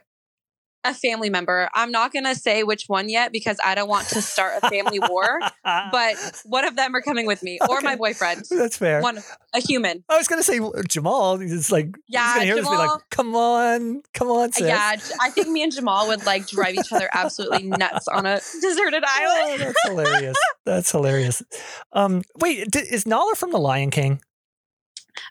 a 0.83 0.93
family 0.93 1.29
member. 1.29 1.69
I'm 1.75 1.91
not 1.91 2.11
going 2.11 2.25
to 2.25 2.33
say 2.35 2.63
which 2.63 2.85
one 2.87 3.07
yet 3.07 3.31
because 3.31 3.57
I 3.63 3.75
don't 3.75 3.87
want 3.87 4.07
to 4.09 4.21
start 4.21 4.53
a 4.63 4.69
family 4.69 4.99
war, 4.99 5.39
but 5.63 6.41
one 6.45 6.65
of 6.65 6.75
them 6.75 6.95
are 6.95 7.01
coming 7.01 7.27
with 7.27 7.43
me 7.43 7.59
or 7.69 7.81
my 7.81 7.95
boyfriend. 7.95 8.45
that's 8.49 8.77
fair. 8.77 9.01
One 9.01 9.19
a 9.53 9.59
human. 9.59 10.03
I 10.09 10.17
was 10.17 10.27
gonna 10.27 10.41
say 10.43 10.59
Jamal. 10.87 11.37
He's 11.37 11.71
like, 11.71 11.95
Yeah, 12.07 12.33
he's 12.35 12.43
hear 12.43 12.55
this 12.55 12.65
like, 12.65 12.79
Jamal- 12.79 13.01
"Come 13.11 13.35
on, 13.35 14.01
come 14.13 14.29
on, 14.29 14.51
sis." 14.53 14.65
Yeah, 14.67 14.95
I 15.21 15.29
think 15.29 15.49
me 15.49 15.61
and 15.61 15.71
Jamal 15.73 16.07
would 16.07 16.25
like 16.25 16.47
drive 16.47 16.73
each 16.75 16.91
other 16.91 17.09
absolutely 17.13 17.63
nuts 17.67 18.07
on 18.07 18.25
a 18.25 18.39
deserted 18.61 19.03
Oh, 19.05 19.47
island. 19.49 19.61
that's 19.61 19.83
hilarious. 19.87 20.37
That's 20.65 20.91
hilarious. 20.91 21.43
Um, 21.91 22.21
wait, 22.39 22.69
d- 22.71 22.79
is 22.79 23.05
Nala 23.07 23.33
from 23.35 23.51
The 23.51 23.57
Lion 23.59 23.89
King? 23.89 24.21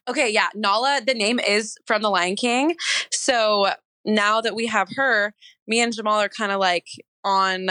Okay, 0.09 0.29
yeah. 0.31 0.49
Nala, 0.55 1.01
the 1.07 1.15
name 1.15 1.39
is 1.39 1.77
from 1.87 2.03
The 2.03 2.11
Lion 2.11 2.37
King. 2.37 2.75
So 3.11 3.69
now 4.05 4.41
that 4.41 4.55
we 4.55 4.67
have 4.67 4.89
her, 4.97 5.35
me 5.67 5.81
and 5.81 5.95
Jamal 5.95 6.21
are 6.21 6.29
kind 6.29 6.53
of 6.53 6.61
like 6.61 6.87
on 7.25 7.69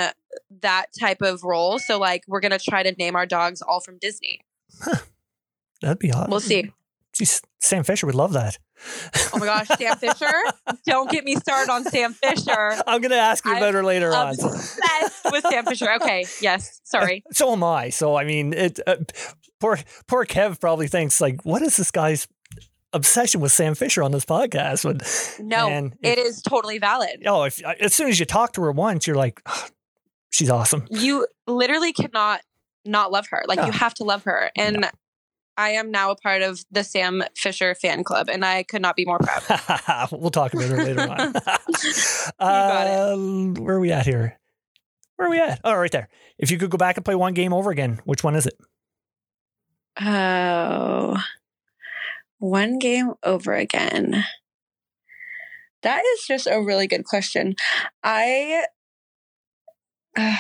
that 0.62 0.88
type 1.00 1.22
of 1.22 1.44
role. 1.44 1.80
So 1.80 2.00
like 2.00 2.24
we're 2.28 2.40
gonna 2.40 2.60
try 2.60 2.84
to 2.84 2.92
name 2.94 3.16
our 3.16 3.26
dogs 3.26 3.62
all 3.62 3.80
from 3.80 3.98
Disney. 3.98 4.42
That'd 5.82 6.00
be 6.00 6.12
awesome. 6.12 6.32
We'll 6.32 6.40
see. 6.40 6.72
Geez, 7.14 7.42
Sam 7.60 7.84
Fischer 7.84 8.06
would 8.06 8.16
love 8.16 8.34
that. 8.34 8.58
Oh 9.34 9.40
my 9.40 9.46
gosh, 9.46 9.68
Sam 9.68 9.98
Fischer! 9.98 10.32
Don't 10.86 11.10
get 11.10 11.26
me 11.26 11.36
started 11.36 11.72
on 11.72 11.84
Sam 11.84 12.14
Fischer. 12.14 12.76
I'm 12.88 13.02
gonna 13.02 13.16
ask 13.16 13.44
you 13.44 13.52
I'm 13.52 13.58
about 13.58 13.74
her 13.74 13.84
later 13.84 14.14
on. 14.14 14.30
Obsessed 14.30 15.26
with 15.32 15.44
Sam 15.50 15.66
Fischer. 15.66 15.92
Okay, 15.96 16.26
yes. 16.42 16.80
Sorry. 16.84 17.24
So 17.34 17.52
am 17.52 17.64
I. 17.64 17.90
So 17.90 18.16
I 18.16 18.24
mean, 18.24 18.54
it. 18.54 18.80
Uh, 18.86 18.98
poor 19.60 19.80
poor 20.08 20.26
Kev 20.26 20.60
probably 20.62 20.88
thinks 20.88 21.20
like, 21.20 21.44
what 21.44 21.62
is 21.62 21.76
this 21.78 21.92
guy's 21.92 22.28
obsession 22.94 23.42
with 23.42 23.52
Sam 23.52 23.76
Fischer 23.76 24.04
on 24.04 24.12
this 24.12 24.26
podcast? 24.26 24.84
But 24.84 25.44
No, 25.44 25.68
it 26.02 26.18
if- 26.18 26.26
is 26.26 26.42
totally 26.42 26.78
valid. 26.80 27.24
Oh, 27.26 27.44
if 27.44 27.62
as 27.64 27.94
soon 27.94 28.10
as 28.10 28.20
you 28.20 28.26
talk 28.26 28.54
to 28.54 28.62
her 28.62 28.72
once, 28.72 29.06
you're 29.08 29.16
like, 29.16 29.42
"Ah, 29.46 29.68
she's 30.32 30.50
awesome. 30.50 30.88
You 30.90 31.28
literally 31.48 31.94
cannot 31.94 32.42
not 32.86 33.12
love 33.12 33.28
her. 33.30 33.44
Like 33.48 33.58
No. 33.60 33.66
you 33.66 33.72
have 33.74 33.94
to 33.96 34.04
love 34.04 34.24
her. 34.24 34.52
And 34.56 34.90
I 35.58 35.72
am 35.72 35.92
now 35.92 36.12
a 36.12 36.16
part 36.16 36.42
of 36.42 36.64
the 36.72 36.84
Sam 36.86 37.22
Fischer 37.36 37.76
fan 37.76 38.04
club, 38.06 38.30
and 38.30 38.46
I 38.46 38.64
could 38.64 38.82
not 38.82 38.96
be 38.96 39.04
more 39.06 39.20
proud. 39.20 40.08
we'll 40.14 40.30
talk 40.32 40.54
about 40.54 40.70
her 40.70 40.78
later 40.84 41.02
on. 41.02 41.34
uh, 42.40 43.18
where 43.62 43.76
are 43.76 43.80
we 43.82 43.92
at 43.92 44.06
here? 44.06 44.40
Where 45.18 45.28
are 45.28 45.32
we 45.32 45.40
at? 45.40 45.60
Oh, 45.66 45.74
right 45.76 45.92
there. 45.92 46.08
If 46.38 46.50
you 46.50 46.58
could 46.58 46.70
go 46.70 46.78
back 46.78 46.96
and 46.96 47.04
play 47.04 47.16
one 47.16 47.34
game 47.34 47.52
over 47.52 47.70
again, 47.72 48.00
which 48.06 48.24
one 48.24 48.36
is 48.38 48.46
it? 48.48 48.58
Oh, 50.00 51.18
one 52.40 52.80
game 52.80 53.14
over 53.24 53.54
again. 53.54 54.26
That 55.84 56.04
is 56.04 56.26
just 56.28 56.48
a 56.48 56.62
really 56.62 56.88
good 56.88 57.06
question. 57.06 57.56
I. 58.04 58.66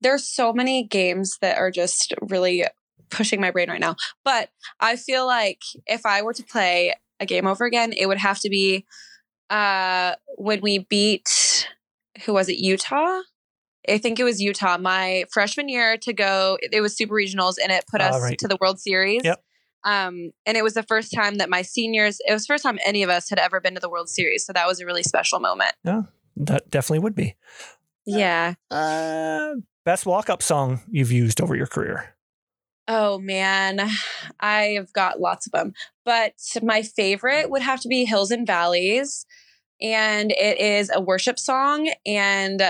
there's 0.00 0.28
so 0.28 0.52
many 0.52 0.84
games 0.84 1.38
that 1.40 1.58
are 1.58 1.70
just 1.70 2.14
really 2.22 2.64
pushing 3.10 3.40
my 3.40 3.50
brain 3.50 3.68
right 3.68 3.80
now. 3.80 3.96
But 4.24 4.50
I 4.80 4.96
feel 4.96 5.26
like 5.26 5.60
if 5.86 6.06
I 6.06 6.22
were 6.22 6.34
to 6.34 6.42
play 6.44 6.94
a 7.20 7.26
game 7.26 7.46
over 7.46 7.64
again, 7.64 7.92
it 7.92 8.06
would 8.06 8.18
have 8.18 8.38
to 8.40 8.48
be 8.48 8.86
uh 9.50 10.14
when 10.36 10.60
we 10.60 10.78
beat 10.78 11.68
who 12.24 12.34
was 12.34 12.48
it, 12.48 12.58
Utah? 12.58 13.20
I 13.88 13.96
think 13.98 14.20
it 14.20 14.24
was 14.24 14.40
Utah. 14.42 14.76
My 14.76 15.24
freshman 15.32 15.68
year 15.68 15.96
to 15.98 16.12
go, 16.12 16.58
it 16.60 16.80
was 16.80 16.96
super 16.96 17.14
regionals 17.14 17.54
and 17.62 17.72
it 17.72 17.84
put 17.90 18.00
Ah, 18.02 18.08
us 18.08 18.20
right. 18.22 18.38
to 18.38 18.48
the 18.48 18.58
World 18.60 18.78
Series. 18.78 19.22
Yep. 19.24 19.42
Um, 19.88 20.32
and 20.44 20.58
it 20.58 20.62
was 20.62 20.74
the 20.74 20.82
first 20.82 21.14
time 21.14 21.36
that 21.36 21.48
my 21.48 21.62
seniors, 21.62 22.18
it 22.28 22.32
was 22.34 22.42
the 22.42 22.52
first 22.52 22.62
time 22.62 22.78
any 22.84 23.02
of 23.02 23.08
us 23.08 23.30
had 23.30 23.38
ever 23.38 23.58
been 23.58 23.72
to 23.72 23.80
the 23.80 23.88
World 23.88 24.10
Series. 24.10 24.44
So 24.44 24.52
that 24.52 24.66
was 24.66 24.80
a 24.80 24.86
really 24.86 25.02
special 25.02 25.40
moment. 25.40 25.72
Yeah, 25.82 26.02
that 26.36 26.68
definitely 26.68 26.98
would 26.98 27.14
be. 27.14 27.36
Yeah. 28.04 28.54
Uh, 28.70 29.54
best 29.86 30.04
walk 30.04 30.28
up 30.28 30.42
song 30.42 30.82
you've 30.90 31.10
used 31.10 31.40
over 31.40 31.56
your 31.56 31.66
career. 31.66 32.14
Oh 32.86 33.18
man, 33.18 33.88
I've 34.40 34.92
got 34.92 35.20
lots 35.20 35.46
of 35.46 35.52
them. 35.52 35.72
But 36.04 36.34
my 36.62 36.82
favorite 36.82 37.48
would 37.48 37.62
have 37.62 37.80
to 37.80 37.88
be 37.88 38.04
Hills 38.04 38.30
and 38.30 38.46
Valleys. 38.46 39.24
And 39.80 40.32
it 40.32 40.60
is 40.60 40.90
a 40.92 41.00
worship 41.00 41.38
song. 41.38 41.90
And 42.04 42.62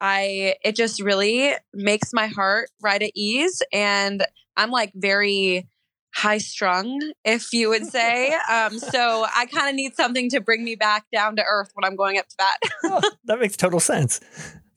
I, 0.00 0.54
it 0.64 0.74
just 0.74 1.02
really 1.02 1.52
makes 1.74 2.14
my 2.14 2.28
heart 2.28 2.70
right 2.80 3.02
at 3.02 3.12
ease. 3.14 3.60
And 3.74 4.24
I'm 4.56 4.70
like 4.70 4.92
very 4.94 5.68
high 6.14 6.38
strung, 6.38 7.00
if 7.24 7.52
you 7.52 7.68
would 7.70 7.86
say. 7.86 8.32
um, 8.50 8.78
so 8.78 9.26
I 9.34 9.46
kind 9.46 9.68
of 9.68 9.74
need 9.74 9.94
something 9.96 10.28
to 10.30 10.40
bring 10.40 10.64
me 10.64 10.74
back 10.74 11.04
down 11.12 11.36
to 11.36 11.44
earth 11.44 11.70
when 11.74 11.84
I'm 11.84 11.96
going 11.96 12.18
up 12.18 12.28
to 12.28 12.36
bat. 12.36 12.58
Oh, 12.84 13.00
that 13.24 13.40
makes 13.40 13.56
total 13.56 13.80
sense. 13.80 14.20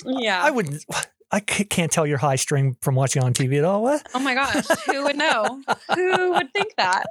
yeah. 0.05 0.41
I 0.43 0.51
wouldn't. 0.51 0.85
I 1.31 1.39
can't 1.41 1.91
tell 1.91 2.05
you're 2.07 2.17
high 2.17 2.37
string 2.37 2.77
from 2.81 2.95
watching 2.95 3.21
on 3.23 3.33
TV 3.33 3.57
at 3.57 3.65
all. 3.65 3.83
What? 3.83 4.07
Oh 4.13 4.19
my 4.19 4.35
gosh, 4.35 4.65
who 4.85 5.03
would 5.03 5.17
know? 5.17 5.61
who 5.93 6.31
would 6.33 6.53
think 6.53 6.73
that? 6.77 7.07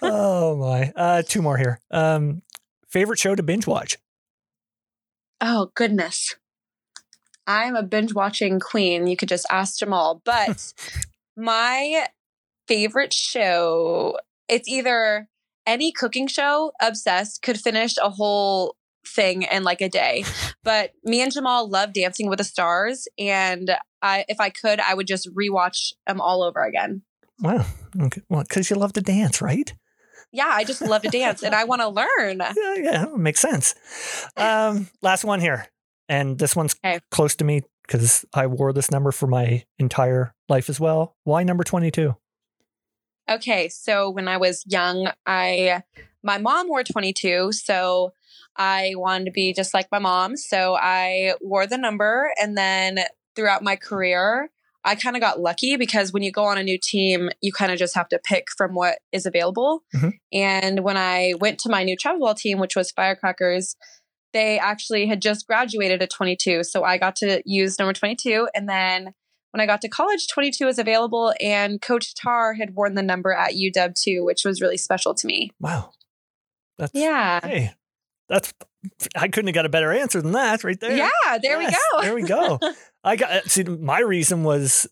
oh 0.00 0.56
my. 0.56 0.92
Uh, 0.96 1.22
two 1.26 1.42
more 1.42 1.58
here. 1.58 1.80
Um, 1.90 2.42
favorite 2.88 3.18
show 3.18 3.34
to 3.34 3.42
binge 3.42 3.66
watch? 3.66 3.98
Oh 5.40 5.70
goodness. 5.74 6.36
I'm 7.46 7.74
a 7.74 7.82
binge 7.82 8.14
watching 8.14 8.60
queen. 8.60 9.06
You 9.06 9.16
could 9.16 9.28
just 9.28 9.46
ask 9.50 9.78
Jamal. 9.78 10.22
But 10.24 10.72
my 11.36 12.06
favorite 12.68 13.12
show, 13.12 14.18
it's 14.48 14.68
either 14.68 15.28
any 15.66 15.92
cooking 15.92 16.26
show, 16.26 16.72
obsessed, 16.80 17.42
could 17.42 17.60
finish 17.60 17.94
a 18.02 18.10
whole 18.10 18.76
thing 19.06 19.42
in 19.42 19.62
like 19.64 19.80
a 19.80 19.88
day. 19.88 20.24
But 20.64 20.92
me 21.04 21.20
and 21.22 21.32
Jamal 21.32 21.68
love 21.68 21.92
Dancing 21.92 22.28
with 22.28 22.38
the 22.38 22.44
Stars. 22.44 23.06
And 23.18 23.76
I, 24.00 24.24
if 24.28 24.40
I 24.40 24.50
could, 24.50 24.80
I 24.80 24.94
would 24.94 25.06
just 25.06 25.28
rewatch 25.34 25.92
them 26.06 26.20
all 26.20 26.42
over 26.42 26.62
again. 26.62 27.02
Wow. 27.40 27.64
Okay. 28.00 28.22
Well, 28.28 28.42
because 28.42 28.70
you 28.70 28.76
love 28.76 28.92
to 28.94 29.00
dance, 29.00 29.40
right? 29.42 29.72
Yeah, 30.32 30.48
I 30.50 30.64
just 30.64 30.80
love 30.80 31.02
to 31.02 31.08
dance 31.10 31.42
and 31.42 31.54
I 31.54 31.64
want 31.64 31.82
to 31.82 31.88
learn. 31.88 32.40
Yeah, 32.56 32.74
yeah, 32.76 33.04
makes 33.16 33.40
sense. 33.40 33.74
Um, 34.36 34.88
last 35.02 35.24
one 35.24 35.40
here, 35.40 35.66
and 36.08 36.38
this 36.38 36.56
one's 36.56 36.74
Okay. 36.84 37.00
close 37.10 37.34
to 37.36 37.44
me 37.44 37.62
because 37.86 38.24
I 38.32 38.46
wore 38.46 38.72
this 38.72 38.90
number 38.90 39.12
for 39.12 39.26
my 39.26 39.64
entire 39.78 40.32
life 40.48 40.70
as 40.70 40.80
well. 40.80 41.16
Why 41.24 41.42
number 41.42 41.64
twenty-two? 41.64 42.16
Okay, 43.30 43.68
so 43.68 44.10
when 44.10 44.28
I 44.28 44.36
was 44.36 44.64
young, 44.66 45.10
I 45.26 45.82
my 46.22 46.38
mom 46.38 46.68
wore 46.68 46.84
22, 46.84 47.52
so 47.52 48.12
I 48.56 48.92
wanted 48.96 49.24
to 49.26 49.30
be 49.30 49.52
just 49.52 49.74
like 49.74 49.88
my 49.90 49.98
mom, 49.98 50.36
so 50.36 50.76
I 50.76 51.34
wore 51.40 51.66
the 51.66 51.78
number 51.78 52.32
and 52.40 52.56
then 52.56 53.00
throughout 53.34 53.62
my 53.62 53.76
career, 53.76 54.50
I 54.84 54.94
kind 54.94 55.16
of 55.16 55.22
got 55.22 55.40
lucky 55.40 55.76
because 55.76 56.12
when 56.12 56.22
you 56.22 56.32
go 56.32 56.44
on 56.44 56.58
a 56.58 56.62
new 56.62 56.78
team, 56.82 57.30
you 57.40 57.52
kind 57.52 57.72
of 57.72 57.78
just 57.78 57.94
have 57.94 58.08
to 58.08 58.18
pick 58.18 58.46
from 58.56 58.74
what 58.74 58.98
is 59.12 59.26
available. 59.26 59.84
Mhm. 59.94 60.12
And 60.32 60.80
when 60.80 60.96
I 60.96 61.34
went 61.40 61.60
to 61.60 61.70
my 61.70 61.84
new 61.84 61.96
travel 61.96 62.20
ball 62.20 62.34
team, 62.34 62.58
which 62.58 62.76
was 62.76 62.90
Firecrackers, 62.90 63.76
they 64.32 64.58
actually 64.58 65.06
had 65.06 65.22
just 65.22 65.46
graduated 65.46 66.02
at 66.02 66.10
22, 66.10 66.64
so 66.64 66.82
I 66.84 66.98
got 66.98 67.16
to 67.16 67.42
use 67.44 67.78
number 67.78 67.92
22 67.92 68.48
and 68.54 68.68
then 68.68 69.14
when 69.52 69.60
I 69.60 69.66
got 69.66 69.80
to 69.82 69.88
college, 69.88 70.26
22 70.28 70.66
was 70.66 70.78
available, 70.78 71.32
and 71.40 71.80
Coach 71.80 72.14
Tarr 72.14 72.54
had 72.54 72.74
worn 72.74 72.94
the 72.94 73.02
number 73.02 73.32
at 73.32 73.52
UW 73.52 73.94
too, 73.94 74.24
which 74.24 74.44
was 74.44 74.60
really 74.60 74.76
special 74.76 75.14
to 75.14 75.26
me. 75.26 75.50
Wow, 75.60 75.92
that's 76.78 76.92
Yeah. 76.94 77.40
Hey, 77.42 77.72
that's 78.28 78.52
I 79.14 79.28
couldn't 79.28 79.48
have 79.48 79.54
got 79.54 79.66
a 79.66 79.70
better 79.70 79.92
answer 79.92 80.20
than 80.20 80.32
that 80.32 80.64
right 80.64 80.78
there. 80.80 80.96
Yeah, 80.96 81.38
there 81.40 81.60
Yes, 81.60 81.76
we 82.00 82.00
go. 82.00 82.02
There 82.02 82.14
we 82.14 82.22
go. 82.22 82.74
I 83.04 83.16
got 83.16 83.44
see. 83.44 83.62
My 83.62 84.00
reason 84.00 84.42
was 84.42 84.88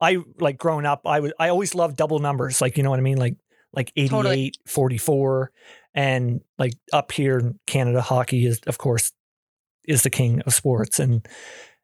I 0.00 0.18
like 0.38 0.58
growing 0.58 0.84
up. 0.84 1.02
I 1.06 1.20
was 1.20 1.32
I 1.38 1.48
always 1.48 1.74
loved 1.74 1.96
double 1.96 2.18
numbers. 2.18 2.60
Like 2.60 2.76
you 2.76 2.82
know 2.82 2.90
what 2.90 2.98
I 2.98 3.02
mean. 3.02 3.18
Like 3.18 3.36
like 3.72 3.92
88, 3.96 4.10
Totally. 4.10 4.52
44, 4.66 5.50
and 5.94 6.40
like 6.58 6.74
up 6.92 7.12
here 7.12 7.38
in 7.38 7.58
Canada, 7.66 8.02
hockey 8.02 8.44
is 8.44 8.60
of 8.66 8.78
course 8.78 9.12
is 9.84 10.02
the 10.02 10.10
king 10.10 10.42
of 10.42 10.52
sports. 10.54 10.98
And 10.98 11.26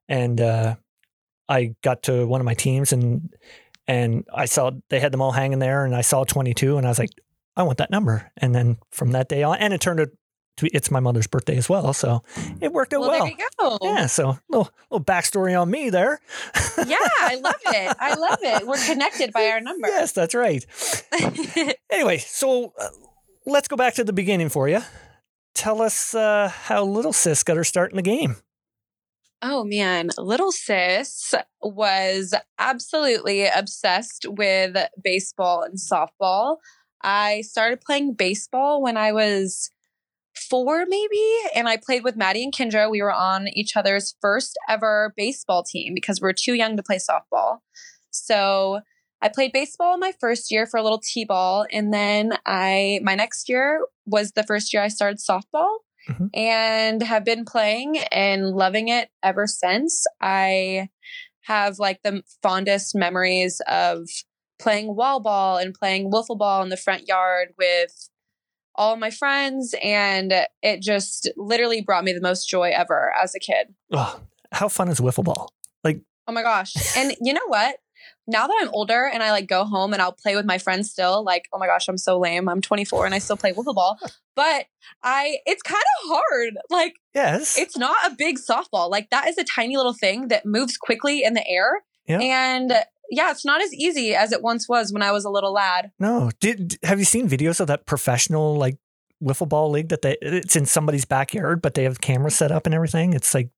and 0.08 0.40
uh, 0.40 0.76
I 1.48 1.74
got 1.82 2.04
to 2.04 2.26
one 2.26 2.40
of 2.40 2.44
my 2.44 2.54
teams 2.54 2.92
and 2.92 3.32
and 3.88 4.26
I 4.32 4.44
saw 4.44 4.70
they 4.90 5.00
had 5.00 5.12
them 5.12 5.22
all 5.22 5.32
hanging 5.32 5.58
there, 5.58 5.84
and 5.84 5.96
I 5.96 6.02
saw 6.02 6.22
22, 6.22 6.76
and 6.76 6.86
I 6.86 6.90
was 6.90 6.98
like, 6.98 7.10
I 7.56 7.62
want 7.62 7.78
that 7.78 7.90
number. 7.90 8.30
And 8.36 8.54
then 8.54 8.76
from 8.90 9.12
that 9.12 9.28
day 9.28 9.42
on, 9.42 9.56
and 9.56 9.72
it 9.72 9.80
turned 9.80 9.98
out 9.98 10.08
to 10.58 10.64
be, 10.64 10.70
it's 10.74 10.90
my 10.90 11.00
mother's 11.00 11.26
birthday 11.26 11.56
as 11.56 11.68
well, 11.70 11.94
so 11.94 12.22
it 12.60 12.70
worked 12.72 12.92
out 12.92 13.00
well, 13.00 13.10
well. 13.10 13.24
there 13.24 13.30
you 13.30 13.48
go. 13.58 13.78
Yeah, 13.82 14.06
so 14.06 14.38
little 14.50 14.70
little 14.90 15.04
backstory 15.04 15.58
on 15.60 15.70
me 15.70 15.88
there. 15.88 16.20
Yeah, 16.86 16.96
I 17.00 17.40
love 17.42 17.54
it. 17.66 17.96
I 17.98 18.14
love 18.14 18.38
it. 18.42 18.66
We're 18.66 18.84
connected 18.84 19.32
by 19.32 19.46
our 19.48 19.60
number. 19.60 19.88
Yes, 19.88 20.12
that's 20.12 20.34
right. 20.34 20.64
Anyway, 21.90 22.18
so 22.18 22.74
uh, 22.78 22.88
let's 23.46 23.66
go 23.66 23.74
back 23.74 23.94
to 23.94 24.04
the 24.04 24.12
beginning 24.12 24.50
for 24.50 24.68
you. 24.68 24.80
Tell 25.54 25.80
us 25.80 26.14
uh, 26.14 26.48
how 26.48 26.84
little 26.84 27.14
sis 27.14 27.42
got 27.42 27.56
her 27.56 27.64
start 27.64 27.90
in 27.90 27.96
the 27.96 28.02
game. 28.02 28.36
Oh 29.42 29.64
man, 29.64 30.10
little 30.18 30.52
sis 30.52 31.34
was 31.62 32.34
absolutely 32.58 33.46
obsessed 33.46 34.26
with 34.28 34.76
baseball 35.02 35.62
and 35.62 35.78
softball. 35.78 36.56
I 37.02 37.42
started 37.42 37.80
playing 37.80 38.14
baseball 38.14 38.82
when 38.82 38.96
I 38.96 39.12
was 39.12 39.70
four, 40.34 40.84
maybe, 40.86 41.38
and 41.54 41.68
I 41.68 41.76
played 41.76 42.04
with 42.04 42.16
Maddie 42.16 42.44
and 42.44 42.52
Kendra. 42.52 42.90
We 42.90 43.02
were 43.02 43.12
on 43.12 43.48
each 43.48 43.76
other's 43.76 44.14
first 44.20 44.56
ever 44.68 45.12
baseball 45.16 45.62
team 45.62 45.94
because 45.94 46.20
we 46.20 46.28
are 46.28 46.34
too 46.34 46.54
young 46.54 46.76
to 46.76 46.82
play 46.82 46.98
softball. 46.98 47.58
So 48.10 48.80
I 49.20 49.28
played 49.28 49.52
baseball 49.52 49.98
my 49.98 50.12
first 50.20 50.50
year 50.50 50.66
for 50.66 50.78
a 50.78 50.82
little 50.82 51.00
t-ball, 51.02 51.66
and 51.72 51.92
then 51.92 52.32
I 52.46 53.00
my 53.02 53.14
next 53.14 53.48
year 53.48 53.84
was 54.06 54.32
the 54.32 54.44
first 54.44 54.72
year 54.72 54.82
I 54.82 54.88
started 54.88 55.18
softball, 55.18 55.78
Mhm. 56.08 56.30
and 56.34 57.02
have 57.02 57.24
been 57.24 57.44
playing 57.44 57.98
and 58.10 58.50
loving 58.50 58.88
it 58.88 59.10
ever 59.22 59.46
since. 59.46 60.06
I 60.20 60.88
have 61.42 61.78
like 61.78 62.02
the 62.02 62.22
fondest 62.42 62.94
memories 62.94 63.60
of 63.66 64.08
playing 64.58 64.96
wall 64.96 65.20
ball 65.20 65.58
and 65.58 65.74
playing 65.74 66.10
wiffle 66.10 66.38
ball 66.38 66.62
in 66.62 66.68
the 66.68 66.76
front 66.76 67.06
yard 67.06 67.48
with 67.58 68.08
all 68.74 68.96
my 68.96 69.10
friends, 69.10 69.74
and 69.82 70.32
it 70.62 70.80
just 70.80 71.28
literally 71.36 71.80
brought 71.80 72.04
me 72.04 72.12
the 72.12 72.20
most 72.20 72.48
joy 72.48 72.70
ever 72.74 73.12
as 73.20 73.34
a 73.34 73.40
kid. 73.40 73.74
Oh, 73.92 74.20
how 74.52 74.68
fun 74.68 74.88
is 74.88 75.00
wiffle 75.00 75.24
ball? 75.24 75.52
Like 75.84 76.00
Oh 76.26 76.32
my 76.32 76.42
gosh. 76.42 76.74
And 76.96 77.14
you 77.20 77.32
know 77.32 77.46
what? 77.48 77.76
Now 78.28 78.46
that 78.46 78.56
I'm 78.60 78.68
older 78.72 79.10
and 79.12 79.22
I 79.22 79.30
like 79.32 79.48
go 79.48 79.64
home 79.64 79.92
and 79.92 80.00
I'll 80.00 80.12
play 80.12 80.36
with 80.36 80.44
my 80.44 80.58
friends 80.58 80.90
still, 80.90 81.24
like, 81.24 81.48
oh 81.52 81.58
my 81.58 81.66
gosh, 81.66 81.88
I'm 81.88 81.98
so 81.98 82.18
lame. 82.18 82.48
I'm 82.48 82.60
24 82.60 83.06
and 83.06 83.14
I 83.14 83.18
still 83.18 83.36
play 83.38 83.52
wiffle 83.52 83.74
ball. 83.74 83.98
But 84.36 84.66
I, 85.02 85.38
it's 85.46 85.62
kind 85.62 85.82
of 86.04 86.10
hard. 86.10 86.58
Like, 86.70 86.94
Yes. 87.14 87.58
it's 87.58 87.76
not 87.76 87.96
a 88.06 88.14
big 88.16 88.38
softball. 88.38 88.88
Like, 88.90 89.10
that 89.10 89.26
is 89.28 89.36
a 89.38 89.44
tiny 89.44 89.76
little 89.76 89.94
thing 89.94 90.28
that 90.28 90.46
moves 90.46 90.76
quickly 90.76 91.24
in 91.24 91.34
the 91.34 91.44
air. 91.48 91.82
And 92.06 92.72
yeah, 93.10 93.30
it's 93.30 93.44
not 93.44 93.62
as 93.62 93.72
easy 93.74 94.14
as 94.14 94.30
it 94.32 94.42
once 94.42 94.68
was 94.68 94.92
when 94.92 95.02
I 95.02 95.10
was 95.12 95.24
a 95.24 95.30
little 95.30 95.52
lad. 95.52 95.90
no. 95.98 96.30
Did 96.40 96.78
have 96.82 96.98
you 96.98 97.04
seen 97.04 97.28
videos 97.28 97.58
of 97.60 97.66
that 97.66 97.86
professional 97.86 98.56
like 98.56 98.76
wiffle 99.22 99.48
ball 99.48 99.70
league 99.70 99.88
that 99.88 100.02
they 100.02 100.16
it's 100.22 100.54
in 100.56 100.64
somebody's 100.66 101.04
backyard, 101.04 101.60
but 101.60 101.74
they 101.74 101.84
have 101.84 102.00
cameras 102.00 102.36
set 102.36 102.52
up 102.52 102.66
and 102.66 102.74
everything? 102.74 103.12
It's 103.14 103.34
like 103.34 103.50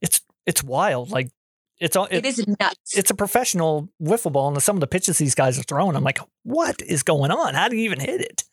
it's 0.00 0.20
it's 0.46 0.62
wild. 0.62 1.10
Like 1.10 1.30
it's 1.80 1.96
all 1.96 2.08
it 2.10 2.24
is 2.26 2.44
nuts. 2.60 2.96
it's 2.96 3.10
a 3.10 3.14
professional 3.14 3.88
wiffle 4.02 4.32
ball, 4.32 4.48
and 4.48 4.62
some 4.62 4.76
of 4.76 4.80
the 4.80 4.86
pitches 4.86 5.18
these 5.18 5.34
guys 5.34 5.58
are 5.58 5.62
throwing, 5.62 5.94
I'm 5.96 6.04
like, 6.04 6.18
what 6.42 6.80
is 6.82 7.02
going 7.02 7.30
on? 7.30 7.54
How 7.54 7.68
do 7.68 7.76
you 7.76 7.84
even 7.84 8.00
hit 8.00 8.20
it? 8.20 8.44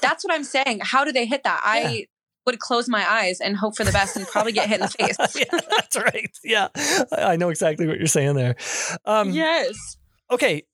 That's 0.00 0.24
what 0.24 0.32
I'm 0.32 0.44
saying. 0.44 0.80
How 0.82 1.04
do 1.04 1.12
they 1.12 1.26
hit 1.26 1.44
that? 1.44 1.60
I 1.64 2.06
would 2.44 2.58
close 2.58 2.88
my 2.88 3.08
eyes 3.08 3.40
and 3.40 3.56
hope 3.56 3.76
for 3.76 3.84
the 3.84 3.92
best 3.92 4.16
and 4.16 4.26
probably 4.26 4.50
get 4.52 4.68
hit 4.68 4.80
in 4.80 4.80
the 4.80 4.88
face. 5.28 5.36
yeah, 5.36 5.60
that's 5.70 5.96
right. 5.96 6.36
Yeah, 6.42 6.68
I 7.12 7.36
know 7.36 7.50
exactly 7.50 7.86
what 7.86 7.98
you're 7.98 8.06
saying 8.08 8.34
there. 8.34 8.56
Um, 9.04 9.30
yes. 9.30 9.96
Okay, 10.30 10.64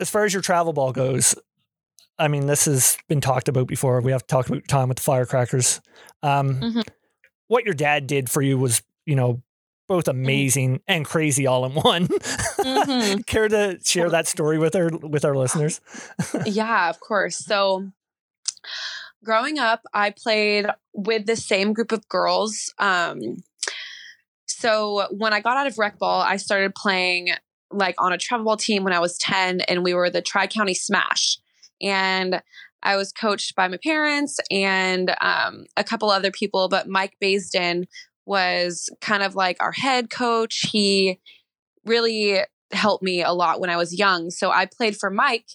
as 0.00 0.08
far 0.08 0.24
as 0.24 0.32
your 0.32 0.42
travel 0.42 0.72
ball 0.72 0.92
goes, 0.92 1.34
I 2.18 2.28
mean, 2.28 2.46
this 2.46 2.64
has 2.64 2.96
been 3.08 3.20
talked 3.20 3.48
about 3.48 3.66
before. 3.66 4.00
We 4.00 4.12
have 4.12 4.26
talked 4.26 4.48
about 4.48 4.66
time 4.68 4.88
with 4.88 4.96
the 4.96 5.02
firecrackers. 5.02 5.82
Um, 6.22 6.60
Mhm. 6.60 6.82
What 7.48 7.64
your 7.64 7.74
dad 7.74 8.06
did 8.06 8.30
for 8.30 8.40
you 8.42 8.56
was, 8.58 8.82
you 9.04 9.14
know, 9.16 9.42
both 9.88 10.08
amazing 10.08 10.80
and 10.88 11.04
crazy 11.04 11.46
all 11.46 11.64
in 11.64 11.72
one. 11.74 12.06
Mhm. 12.08 13.26
Care 13.26 13.48
to 13.48 13.78
share 13.84 14.10
that 14.10 14.26
story 14.26 14.58
with 14.58 14.74
our 14.74 14.88
with 14.88 15.24
our 15.24 15.34
listeners? 15.34 15.80
yeah, 16.44 16.88
of 16.90 17.00
course. 17.00 17.36
So 17.38 17.90
growing 19.24 19.58
up, 19.58 19.82
I 19.92 20.10
played 20.10 20.66
with 20.94 21.26
the 21.26 21.36
same 21.36 21.72
group 21.72 21.92
of 21.92 22.08
girls. 22.08 22.72
Um, 22.78 23.42
so 24.46 25.06
when 25.10 25.32
I 25.32 25.40
got 25.40 25.56
out 25.56 25.66
of 25.66 25.78
rec 25.78 25.98
ball, 25.98 26.20
I 26.20 26.36
started 26.36 26.74
playing 26.74 27.30
like 27.70 27.96
on 27.98 28.12
a 28.12 28.18
travel 28.18 28.44
ball 28.44 28.56
team 28.56 28.84
when 28.84 28.92
I 28.92 29.00
was 29.00 29.18
10, 29.18 29.60
and 29.62 29.82
we 29.84 29.92
were 29.94 30.08
the 30.08 30.22
Tri 30.22 30.46
County 30.46 30.74
Smash. 30.74 31.38
And 31.82 32.40
I 32.82 32.96
was 32.96 33.12
coached 33.12 33.56
by 33.56 33.66
my 33.68 33.78
parents 33.82 34.38
and 34.50 35.10
um, 35.20 35.66
a 35.76 35.82
couple 35.82 36.10
other 36.10 36.30
people, 36.30 36.68
but 36.68 36.88
Mike 36.88 37.16
Baisden 37.22 37.86
was 38.26 38.90
kind 39.00 39.22
of 39.22 39.34
like 39.34 39.56
our 39.60 39.72
head 39.72 40.10
coach. 40.10 40.66
He 40.70 41.20
really 41.84 42.40
helped 42.72 43.02
me 43.02 43.22
a 43.22 43.32
lot 43.32 43.60
when 43.60 43.70
I 43.70 43.76
was 43.76 43.98
young. 43.98 44.30
So 44.30 44.50
I 44.50 44.66
played 44.66 44.96
for 44.96 45.10
Mike 45.10 45.46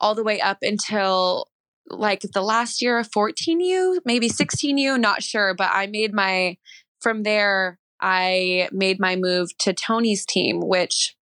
all 0.00 0.14
the 0.14 0.24
way 0.24 0.40
up 0.40 0.58
until 0.62 1.48
like 1.88 2.22
the 2.34 2.42
last 2.42 2.82
year 2.82 2.98
of 2.98 3.10
14U, 3.10 4.00
maybe 4.04 4.28
16U, 4.28 5.00
not 5.00 5.22
sure. 5.22 5.54
But 5.54 5.70
I 5.72 5.86
made 5.86 6.12
my, 6.12 6.56
from 7.00 7.22
there, 7.22 7.78
I 8.00 8.68
made 8.72 8.98
my 8.98 9.16
move 9.16 9.56
to 9.60 9.72
Tony's 9.72 10.26
team, 10.26 10.60
which 10.60 11.16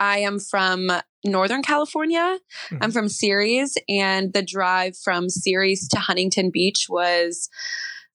I 0.00 0.18
am 0.18 0.40
from 0.40 0.90
Northern 1.24 1.62
California. 1.62 2.38
I'm 2.70 2.78
mm-hmm. 2.78 2.90
from 2.90 3.08
Ceres, 3.08 3.76
and 3.88 4.32
the 4.32 4.42
drive 4.42 4.96
from 4.96 5.28
Ceres 5.28 5.88
to 5.88 5.98
Huntington 5.98 6.50
Beach 6.52 6.86
was 6.88 7.48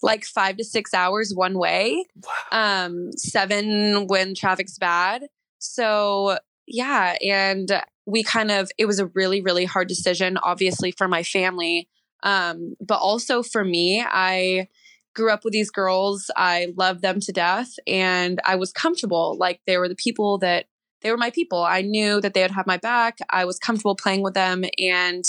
like 0.01 0.23
five 0.23 0.57
to 0.57 0.63
six 0.63 0.93
hours 0.93 1.33
one 1.35 1.57
way, 1.57 2.05
Wow. 2.51 2.85
um, 2.85 3.11
seven 3.13 4.07
when 4.07 4.35
traffic's 4.35 4.77
bad. 4.77 5.23
So, 5.59 6.37
yeah. 6.67 7.17
And 7.27 7.81
we 8.05 8.23
kind 8.23 8.51
of, 8.51 8.71
it 8.77 8.85
was 8.85 8.99
a 8.99 9.07
really, 9.07 9.41
really 9.41 9.65
hard 9.65 9.87
decision, 9.87 10.37
obviously, 10.37 10.91
for 10.91 11.07
my 11.07 11.23
family. 11.23 11.89
Um, 12.23 12.75
but 12.79 12.99
also 12.99 13.43
for 13.43 13.63
me, 13.63 14.03
I 14.07 14.67
grew 15.15 15.31
up 15.31 15.43
with 15.43 15.53
these 15.53 15.71
girls. 15.71 16.31
I 16.35 16.73
loved 16.77 17.01
them 17.01 17.19
to 17.21 17.31
death 17.31 17.73
and 17.87 18.39
I 18.45 18.55
was 18.55 18.71
comfortable. 18.71 19.35
Like 19.37 19.59
they 19.65 19.77
were 19.77 19.89
the 19.89 19.95
people 19.95 20.37
that 20.39 20.65
they 21.01 21.11
were 21.11 21.17
my 21.17 21.29
people. 21.29 21.63
I 21.63 21.81
knew 21.81 22.21
that 22.21 22.33
they 22.33 22.41
would 22.41 22.51
have 22.51 22.67
my 22.67 22.77
back. 22.77 23.19
I 23.29 23.45
was 23.45 23.57
comfortable 23.57 23.95
playing 23.95 24.21
with 24.21 24.33
them 24.33 24.63
and 24.77 25.25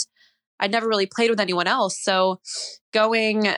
I'd 0.59 0.72
never 0.72 0.88
really 0.88 1.06
played 1.06 1.30
with 1.30 1.40
anyone 1.40 1.66
else. 1.66 1.98
So 2.02 2.40
going 2.92 3.54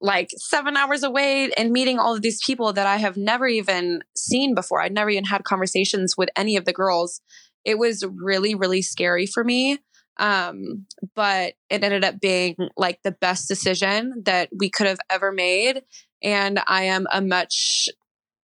like 0.00 0.28
seven 0.36 0.76
hours 0.76 1.02
away 1.02 1.50
and 1.56 1.72
meeting 1.72 1.98
all 1.98 2.14
of 2.14 2.22
these 2.22 2.40
people 2.44 2.72
that 2.72 2.86
I 2.86 2.96
have 2.96 3.16
never 3.16 3.46
even 3.46 4.02
seen 4.16 4.54
before, 4.54 4.80
I'd 4.80 4.92
never 4.92 5.10
even 5.10 5.24
had 5.24 5.44
conversations 5.44 6.16
with 6.16 6.28
any 6.36 6.56
of 6.56 6.64
the 6.64 6.72
girls. 6.72 7.20
It 7.64 7.78
was 7.78 8.04
really, 8.06 8.54
really 8.54 8.82
scary 8.82 9.26
for 9.26 9.44
me. 9.44 9.78
Um, 10.18 10.86
but 11.14 11.54
it 11.70 11.82
ended 11.82 12.04
up 12.04 12.20
being 12.20 12.56
like 12.76 13.00
the 13.02 13.12
best 13.12 13.48
decision 13.48 14.22
that 14.24 14.50
we 14.56 14.70
could 14.70 14.86
have 14.86 15.00
ever 15.10 15.32
made. 15.32 15.82
And 16.22 16.60
I 16.66 16.84
am 16.84 17.06
a 17.12 17.20
much 17.20 17.88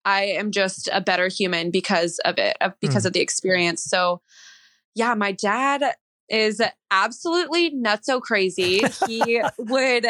I 0.04 0.24
am 0.24 0.52
just 0.52 0.90
a 0.92 1.00
better 1.00 1.28
human 1.28 1.70
because 1.70 2.20
of 2.26 2.40
it, 2.40 2.58
because 2.82 3.04
Mm. 3.04 3.08
of 3.08 3.14
the 3.14 3.20
experience. 3.20 3.84
So, 3.84 4.22
yeah, 4.96 5.14
my 5.14 5.32
dad 5.32 5.84
is 6.28 6.60
absolutely 6.90 7.70
not 7.70 8.04
so 8.04 8.20
crazy. 8.20 8.86
He 9.06 9.42
would 9.60 10.08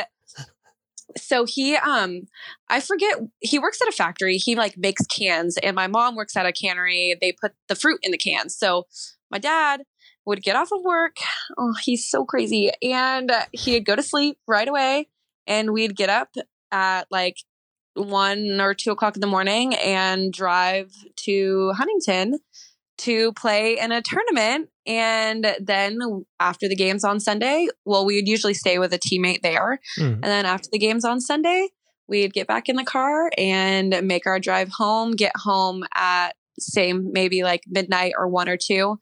so 1.18 1.46
he 1.46 1.76
um 1.76 2.22
I 2.70 2.80
forget 2.80 3.18
he 3.40 3.60
works 3.60 3.82
at 3.82 3.88
a 3.88 3.92
factory. 3.92 4.38
He 4.38 4.56
like 4.56 4.78
makes 4.78 5.06
cans 5.06 5.58
and 5.58 5.76
my 5.76 5.88
mom 5.88 6.16
works 6.16 6.36
at 6.36 6.46
a 6.46 6.52
cannery. 6.52 7.16
They 7.20 7.34
put 7.34 7.54
the 7.68 7.76
fruit 7.76 8.00
in 8.04 8.12
the 8.12 8.18
cans. 8.18 8.56
So 8.56 8.88
my 9.30 9.38
dad 9.38 9.84
would 10.26 10.44
get 10.44 10.56
off 10.56 10.72
of 10.72 10.84
work. 10.84 11.18
Oh, 11.58 11.74
he's 11.84 12.08
so 12.08 12.26
crazy. 12.26 12.72
And 12.82 13.32
he'd 13.52 13.86
go 13.86 13.96
to 13.96 14.04
sleep 14.04 14.38
right 14.48 14.68
away 14.68 15.10
and 15.48 15.72
we'd 15.72 15.96
get 15.96 16.10
up 16.10 16.30
at 16.72 17.08
like 17.12 17.38
one 17.96 18.62
or 18.62 18.74
two 18.74 18.92
o'clock 18.92 19.16
in 19.16 19.22
the 19.22 19.28
morning 19.28 19.76
and 19.76 20.32
drive 20.32 20.92
to 21.18 21.74
Huntington 21.76 22.40
to 23.02 23.34
play 23.34 23.78
in 23.78 23.92
a 23.92 24.02
tournament. 24.02 24.70
And 24.86 25.56
then 25.60 26.00
after 26.40 26.68
the 26.68 26.76
games 26.76 27.04
on 27.04 27.20
Sunday, 27.20 27.68
well, 27.86 28.06
we 28.06 28.16
would 28.16 28.28
usually 28.28 28.54
stay 28.54 28.80
with 28.80 28.94
a 28.94 29.00
teammate 29.00 29.42
there. 29.42 29.80
Mm. 29.98 30.14
And 30.14 30.24
then 30.24 30.46
after 30.46 30.70
the 30.72 30.80
games 30.80 31.06
on 31.06 31.22
Sunday, 31.22 31.70
we'd 32.08 32.34
get 32.34 32.48
back 32.48 32.68
in 32.68 32.76
the 32.76 32.84
car 32.84 33.32
and 33.38 33.90
make 34.04 34.26
our 34.26 34.40
drive 34.40 34.70
home, 34.78 35.12
get 35.12 35.34
home 35.36 35.84
at 35.96 36.32
same 36.60 37.12
maybe 37.14 37.44
like 37.44 37.64
midnight 37.68 38.14
or 38.18 38.28
one 38.28 38.50
or 38.50 38.58
two 38.58 39.00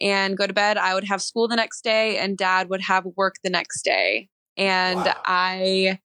and 0.00 0.36
go 0.36 0.46
to 0.46 0.52
bed. 0.52 0.76
I 0.76 0.94
would 0.94 1.04
have 1.04 1.22
school 1.22 1.48
the 1.48 1.56
next 1.56 1.82
day 1.82 2.18
and 2.18 2.36
dad 2.36 2.68
would 2.68 2.82
have 2.82 3.04
work 3.16 3.36
the 3.42 3.50
next 3.50 3.82
day. 3.82 4.28
And 4.56 5.00
Wow. 5.00 5.14
I 5.24 6.00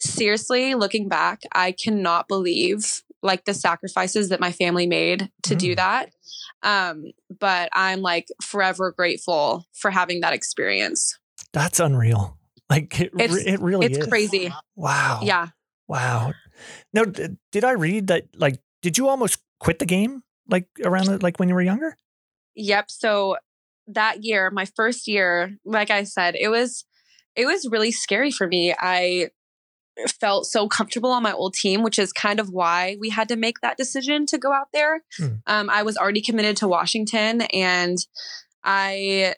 seriously 0.00 0.74
looking 0.74 1.08
back, 1.08 1.42
I 1.52 1.72
cannot 1.72 2.28
believe 2.28 3.02
like 3.22 3.44
the 3.44 3.54
sacrifices 3.54 4.28
that 4.30 4.40
my 4.40 4.52
family 4.52 4.86
made 4.86 5.30
to 5.42 5.54
do 5.54 5.72
Mm. 5.72 5.76
that. 5.76 6.10
Um, 6.62 7.04
but 7.38 7.68
I'm 7.72 8.00
like 8.00 8.26
forever 8.42 8.92
grateful 8.92 9.66
for 9.74 9.90
having 9.90 10.20
that 10.20 10.32
experience. 10.32 11.18
That's 11.52 11.80
unreal. 11.80 12.38
Like 12.68 13.00
it, 13.00 13.12
It's- 13.18 13.36
it 13.46 13.60
really 13.60 13.86
it's 13.86 13.98
is. 13.98 14.06
crazy. 14.06 14.52
Wow. 14.76 15.20
Yeah. 15.22 15.48
Wow. 15.88 16.32
Now, 16.92 17.04
d- 17.04 17.36
did 17.52 17.64
I 17.64 17.72
read 17.72 18.06
that? 18.08 18.24
Like, 18.36 18.60
did 18.82 18.96
you 18.96 19.08
almost 19.08 19.38
quit 19.58 19.78
the 19.80 19.86
game? 19.86 20.22
Like 20.48 20.68
around 20.84 21.06
the, 21.06 21.18
like 21.18 21.38
when 21.38 21.48
you 21.48 21.54
were 21.54 21.62
younger? 21.62 21.96
Yep. 22.54 22.90
So 22.90 23.36
that 23.88 24.22
year, 24.24 24.50
my 24.50 24.66
first 24.76 25.08
year, 25.08 25.56
like 25.64 25.90
I 25.90 26.04
said, 26.04 26.36
it 26.36 26.48
was 26.48 26.84
it 27.36 27.46
was 27.46 27.66
really 27.70 27.92
scary 27.92 28.30
for 28.30 28.46
me. 28.46 28.74
I 28.78 29.30
felt 30.06 30.46
so 30.46 30.68
comfortable 30.68 31.10
on 31.10 31.22
my 31.22 31.32
old 31.32 31.54
team, 31.54 31.82
which 31.82 31.98
is 31.98 32.12
kind 32.12 32.40
of 32.40 32.50
why 32.50 32.96
we 33.00 33.10
had 33.10 33.28
to 33.28 33.36
make 33.36 33.60
that 33.60 33.76
decision 33.76 34.26
to 34.26 34.38
go 34.38 34.52
out 34.52 34.68
there. 34.72 35.02
Hmm. 35.16 35.26
Um, 35.46 35.70
I 35.70 35.82
was 35.82 35.96
already 35.96 36.20
committed 36.20 36.56
to 36.58 36.68
Washington, 36.68 37.42
and 37.42 37.98
I 38.64 39.34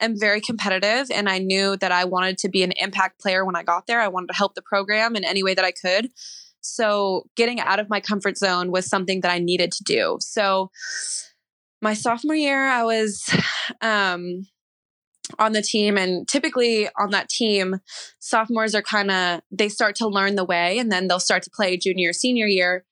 am 0.00 0.18
very 0.18 0.40
competitive, 0.40 1.10
and 1.10 1.28
I 1.28 1.38
knew 1.38 1.76
that 1.76 1.92
I 1.92 2.04
wanted 2.04 2.38
to 2.38 2.48
be 2.48 2.62
an 2.62 2.72
impact 2.72 3.20
player 3.20 3.44
when 3.44 3.56
I 3.56 3.62
got 3.62 3.86
there. 3.86 4.00
I 4.00 4.08
wanted 4.08 4.28
to 4.28 4.34
help 4.34 4.54
the 4.54 4.62
program 4.62 5.16
in 5.16 5.24
any 5.24 5.42
way 5.42 5.54
that 5.54 5.64
I 5.64 5.72
could. 5.72 6.10
So 6.60 7.26
getting 7.36 7.60
out 7.60 7.78
of 7.78 7.90
my 7.90 8.00
comfort 8.00 8.38
zone 8.38 8.70
was 8.70 8.86
something 8.86 9.20
that 9.20 9.30
I 9.30 9.38
needed 9.38 9.70
to 9.72 9.84
do. 9.84 10.16
So 10.20 10.70
my 11.82 11.94
sophomore 11.94 12.34
year, 12.34 12.66
I 12.66 12.84
was 12.84 13.22
um, 13.80 14.46
on 15.38 15.52
the 15.52 15.62
team, 15.62 15.96
and 15.96 16.28
typically 16.28 16.88
on 16.98 17.10
that 17.10 17.28
team, 17.28 17.80
sophomores 18.18 18.74
are 18.74 18.82
kind 18.82 19.10
of 19.10 19.40
they 19.50 19.68
start 19.68 19.96
to 19.96 20.08
learn 20.08 20.34
the 20.34 20.44
way, 20.44 20.78
and 20.78 20.90
then 20.90 21.08
they'll 21.08 21.20
start 21.20 21.42
to 21.44 21.50
play 21.50 21.76
junior, 21.76 22.12
senior 22.12 22.46
year. 22.46 22.84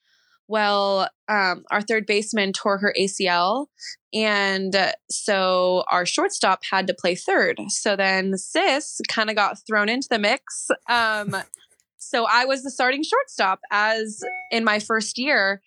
Well, 0.48 1.08
um, 1.28 1.64
our 1.70 1.80
third 1.80 2.06
baseman 2.06 2.52
tore 2.52 2.78
her 2.78 2.94
ACL, 2.98 3.66
and 4.12 4.74
uh, 4.74 4.92
so 5.10 5.84
our 5.90 6.04
shortstop 6.04 6.60
had 6.70 6.86
to 6.88 6.94
play 6.94 7.14
third. 7.14 7.60
So 7.68 7.96
then 7.96 8.36
Sis 8.36 9.00
kind 9.08 9.30
of 9.30 9.36
got 9.36 9.58
thrown 9.66 9.88
into 9.88 10.08
the 10.10 10.18
mix. 10.18 10.70
Um, 10.88 11.36
so 11.98 12.26
I 12.30 12.44
was 12.44 12.62
the 12.62 12.70
starting 12.70 13.02
shortstop 13.02 13.60
as 13.70 14.22
in 14.50 14.64
my 14.64 14.78
first 14.78 15.18
year. 15.18 15.62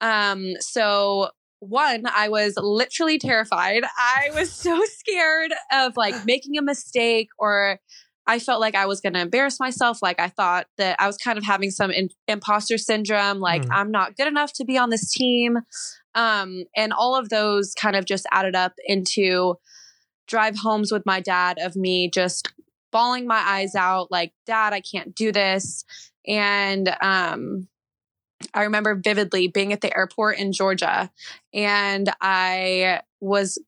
Um, 0.00 0.54
so 0.60 1.30
one, 1.62 2.04
I 2.06 2.28
was 2.28 2.54
literally 2.56 3.18
terrified. 3.18 3.84
I 3.96 4.30
was 4.34 4.52
so 4.66 4.82
scared 4.86 5.52
of 5.72 5.96
like 5.96 6.14
making 6.26 6.58
a 6.58 6.62
mistake 6.62 7.28
or 7.38 7.78
I 8.26 8.38
felt 8.38 8.60
like 8.60 8.74
I 8.74 8.86
was 8.86 9.00
going 9.00 9.14
to 9.14 9.20
embarrass 9.20 9.58
myself. 9.58 9.98
Like 10.00 10.20
I 10.20 10.28
thought 10.28 10.66
that 10.78 10.96
I 11.00 11.06
was 11.06 11.16
kind 11.16 11.38
of 11.38 11.44
having 11.44 11.70
some 11.70 11.90
in- 11.90 12.10
imposter 12.28 12.78
syndrome. 12.78 13.40
Like 13.40 13.64
Hmm. 13.64 13.72
I'm 13.72 13.90
not 13.90 14.16
good 14.16 14.28
enough 14.28 14.52
to 14.54 14.64
be 14.64 14.78
on 14.78 14.90
this 14.90 15.10
team. 15.10 15.58
Um, 16.14 16.64
and 16.76 16.92
all 16.92 17.16
of 17.16 17.30
those 17.30 17.74
kind 17.74 17.96
of 17.96 18.04
just 18.04 18.26
added 18.30 18.54
up 18.54 18.74
into 18.86 19.56
drive 20.28 20.56
homes 20.56 20.92
with 20.92 21.04
my 21.04 21.20
dad 21.20 21.58
of 21.60 21.74
me 21.76 22.08
just 22.08 22.52
bawling 22.92 23.26
my 23.26 23.38
eyes 23.38 23.74
out 23.74 24.10
like 24.10 24.32
dad 24.46 24.72
i 24.72 24.80
can't 24.80 25.14
do 25.14 25.32
this 25.32 25.84
and 26.28 26.94
um 27.00 27.66
i 28.54 28.62
remember 28.62 28.94
vividly 28.94 29.48
being 29.48 29.72
at 29.72 29.80
the 29.80 29.96
airport 29.96 30.38
in 30.38 30.52
georgia 30.52 31.10
and 31.52 32.10
i 32.20 33.00
was 33.20 33.58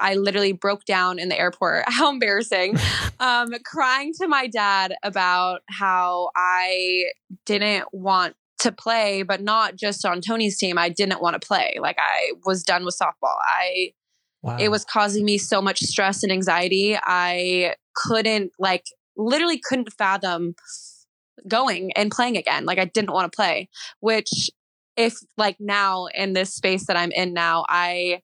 i 0.00 0.14
literally 0.14 0.52
broke 0.52 0.84
down 0.84 1.18
in 1.18 1.28
the 1.28 1.38
airport 1.38 1.84
how 1.88 2.10
embarrassing 2.10 2.76
um 3.20 3.48
crying 3.64 4.12
to 4.12 4.26
my 4.26 4.46
dad 4.46 4.94
about 5.02 5.60
how 5.68 6.30
i 6.36 7.04
didn't 7.46 7.86
want 7.92 8.34
to 8.58 8.72
play 8.72 9.22
but 9.22 9.40
not 9.40 9.76
just 9.76 10.04
on 10.04 10.20
tony's 10.20 10.58
team 10.58 10.78
i 10.78 10.88
didn't 10.88 11.22
want 11.22 11.40
to 11.40 11.46
play 11.46 11.76
like 11.80 11.96
i 12.00 12.32
was 12.44 12.62
done 12.62 12.84
with 12.84 12.96
softball 12.98 13.36
i 13.42 13.92
Wow. 14.42 14.56
it 14.58 14.70
was 14.70 14.84
causing 14.84 15.24
me 15.24 15.36
so 15.36 15.60
much 15.60 15.80
stress 15.80 16.22
and 16.22 16.30
anxiety. 16.30 16.96
I 16.96 17.74
couldn't, 17.94 18.52
like, 18.58 18.84
literally 19.16 19.60
couldn't 19.62 19.92
fathom 19.92 20.54
going 21.46 21.92
and 21.96 22.10
playing 22.10 22.36
again. 22.36 22.64
Like, 22.64 22.78
I 22.78 22.86
didn't 22.86 23.12
want 23.12 23.30
to 23.30 23.36
play, 23.36 23.68
which, 24.00 24.50
if 24.96 25.14
like 25.36 25.56
now 25.60 26.06
in 26.06 26.32
this 26.32 26.52
space 26.54 26.86
that 26.86 26.96
I'm 26.96 27.12
in 27.12 27.32
now, 27.32 27.64
I, 27.68 28.20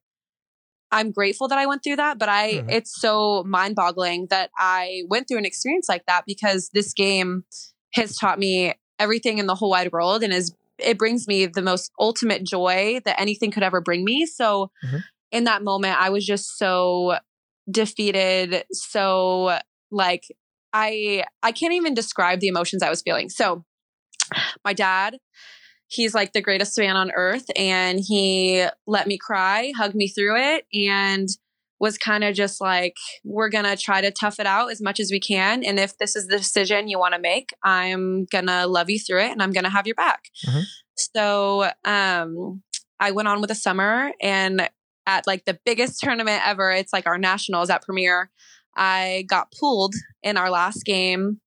I'm 0.91 1.11
grateful 1.11 1.47
that 1.47 1.57
I 1.57 1.65
went 1.65 1.83
through 1.83 1.95
that, 1.97 2.19
but 2.19 2.29
I, 2.29 2.61
Mhm. 2.61 2.65
it's 2.69 2.99
so 2.99 3.43
mind 3.45 3.75
boggling 3.75 4.27
that 4.29 4.49
I 4.57 5.03
went 5.07 5.27
through 5.27 5.37
an 5.39 5.45
experience 5.45 5.87
like 5.89 6.05
that 6.07 6.23
because 6.25 6.69
this 6.73 6.93
game 6.93 7.45
has 7.93 8.15
taught 8.17 8.39
me 8.39 8.73
everything 8.99 9.37
in 9.37 9.47
the 9.47 9.55
whole 9.55 9.69
wide 9.69 9.91
world 9.91 10.23
and 10.23 10.33
is, 10.33 10.53
it 10.77 10.97
brings 10.97 11.27
me 11.27 11.45
the 11.45 11.61
most 11.61 11.91
ultimate 11.99 12.43
joy 12.43 12.99
that 13.05 13.19
anything 13.19 13.51
could 13.51 13.63
ever 13.63 13.79
bring 13.81 14.03
me. 14.03 14.25
So, 14.25 14.69
Mhm. 14.85 15.03
in 15.31 15.43
that 15.45 15.63
moment, 15.63 15.99
I 15.99 16.09
was 16.09 16.25
just 16.25 16.57
so 16.57 17.17
defeated, 17.69 18.65
so 18.71 19.59
like 19.91 20.23
I 20.75 21.23
I 21.41 21.51
can't 21.53 21.73
even 21.73 21.93
describe 21.93 22.41
the 22.41 22.47
emotions 22.49 22.83
I 22.83 22.89
was 22.89 23.01
feeling. 23.01 23.29
So 23.29 23.63
my 24.65 24.73
dad, 24.73 25.17
he's 25.87 26.13
like 26.13 26.33
the 26.33 26.41
greatest 26.41 26.77
man 26.77 26.97
on 26.97 27.11
earth 27.15 27.45
and 27.55 27.99
he 27.99 28.65
let 28.85 29.07
me 29.07 29.17
cry, 29.17 29.71
hugged 29.77 29.95
me 29.95 30.09
through 30.09 30.35
it 30.37 30.65
and 30.73 31.29
was 31.79 31.97
kind 31.97 32.23
of 32.23 32.33
just 32.35 32.59
like 32.61 32.95
we're 33.23 33.49
going 33.49 33.65
to 33.65 33.75
try 33.75 34.01
to 34.01 34.09
tough 34.09 34.39
it 34.39 34.45
out 34.45 34.71
as 34.71 34.81
much 34.81 34.99
as 34.99 35.11
we 35.11 35.19
can 35.19 35.63
and 35.63 35.77
if 35.77 35.97
this 35.97 36.15
is 36.15 36.27
the 36.27 36.37
decision 36.37 36.87
you 36.87 36.99
want 36.99 37.13
to 37.13 37.19
make, 37.19 37.49
I'm 37.63 38.25
going 38.25 38.47
to 38.47 38.65
love 38.67 38.89
you 38.89 38.99
through 38.99 39.21
it 39.21 39.31
and 39.31 39.41
I'm 39.41 39.51
going 39.51 39.65
to 39.65 39.69
have 39.69 39.87
your 39.87 39.95
back. 39.95 40.23
Mhm. 40.45 40.63
So, 40.97 41.69
um 41.85 42.61
I 42.99 43.11
went 43.11 43.27
on 43.27 43.41
with 43.41 43.49
the 43.49 43.55
summer 43.55 44.11
and 44.21 44.69
at 45.05 45.27
like 45.27 45.45
the 45.45 45.59
biggest 45.65 45.99
tournament 45.99 46.41
ever. 46.45 46.71
It's 46.71 46.93
like 46.93 47.05
our 47.07 47.17
nationals 47.17 47.69
at 47.69 47.83
Premier. 47.83 48.31
I 48.75 49.25
got 49.27 49.53
pulled 49.57 49.95
in 50.23 50.37
our 50.37 50.49
last 50.49 50.83
game 50.85 51.39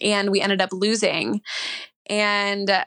and 0.00 0.30
we 0.30 0.40
ended 0.40 0.60
up 0.60 0.70
losing. 0.72 1.40
And 2.08 2.84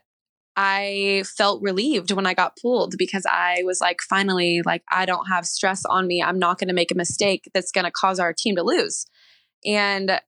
I 0.55 1.23
felt 1.38 1.63
relieved 1.63 2.12
when 2.12 2.27
I 2.27 2.33
got 2.33 2.57
pulled 2.62 2.95
because 2.97 3.25
I 3.25 3.63
was 3.65 3.81
like, 3.81 4.01
finally, 4.01 4.62
like, 4.63 4.83
I 4.91 5.05
don't 5.05 5.27
have 5.27 5.47
stress 5.47 5.83
on 5.86 6.05
me. 6.05 6.21
I'm 6.21 6.38
not 6.38 6.59
going 6.59 6.67
to 6.67 6.73
make 6.73 6.91
a 6.91 6.95
mistake 6.95 7.49
that's 7.53 7.71
going 7.71 7.86
to 7.86 7.91
cause 7.91 8.19
our 8.19 8.33
team 8.33 8.55
to 8.57 8.63
lose. 8.63 9.05
And 9.65 10.19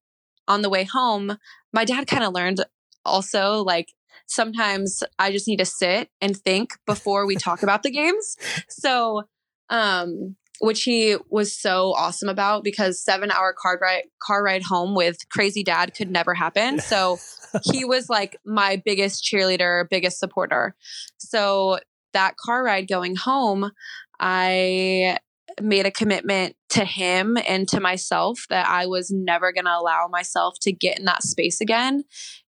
on 0.48 0.62
the 0.62 0.70
way 0.70 0.84
home, 0.84 1.38
my 1.74 1.86
dad 1.86 2.08
kind 2.08 2.24
of 2.24 2.34
learned 2.34 2.66
also, 3.04 3.64
like, 3.64 3.94
sometimes 4.26 5.04
I 5.20 5.32
just 5.32 5.48
need 5.48 5.58
to 5.58 5.66
sit 5.66 6.10
and 6.22 6.36
think 6.36 6.72
before 6.88 7.28
we 7.28 7.36
talk 7.36 7.62
about 7.62 7.84
the 7.84 7.92
games. 7.92 8.36
So, 8.70 9.24
um, 9.70 10.36
which 10.60 10.84
he 10.84 11.18
was 11.30 11.58
so 11.58 11.94
awesome 11.94 12.30
about 12.30 12.64
because 12.64 13.04
seven 13.04 13.32
hour 13.32 13.54
car 13.58 13.78
ride 13.82 14.04
car 14.22 14.44
ride 14.44 14.64
home 14.64 14.96
with 14.96 15.18
crazy 15.30 15.64
dad 15.64 15.94
could 15.96 16.10
never 16.10 16.34
happen. 16.34 16.80
So 16.80 17.18
he 17.64 17.86
was 17.86 18.10
like 18.10 18.38
my 18.46 18.82
biggest 18.84 19.24
cheerleader, 19.24 19.88
biggest 19.90 20.20
supporter. 20.20 20.76
So 21.18 21.80
that 22.14 22.38
car 22.38 22.64
ride 22.64 22.88
going 22.88 23.16
home, 23.16 23.72
I 24.20 25.20
made 25.62 25.86
a 25.86 25.92
commitment 25.92 26.56
to 26.70 26.84
him 26.84 27.38
and 27.48 27.68
to 27.70 27.80
myself 27.80 28.46
that 28.50 28.68
I 28.68 28.88
was 28.88 29.12
never 29.12 29.54
going 29.54 29.66
to 29.66 29.78
allow 29.78 30.08
myself 30.10 30.56
to 30.62 30.72
get 30.72 31.00
in 31.00 31.06
that 31.06 31.24
space 31.24 31.62
again. 31.62 32.04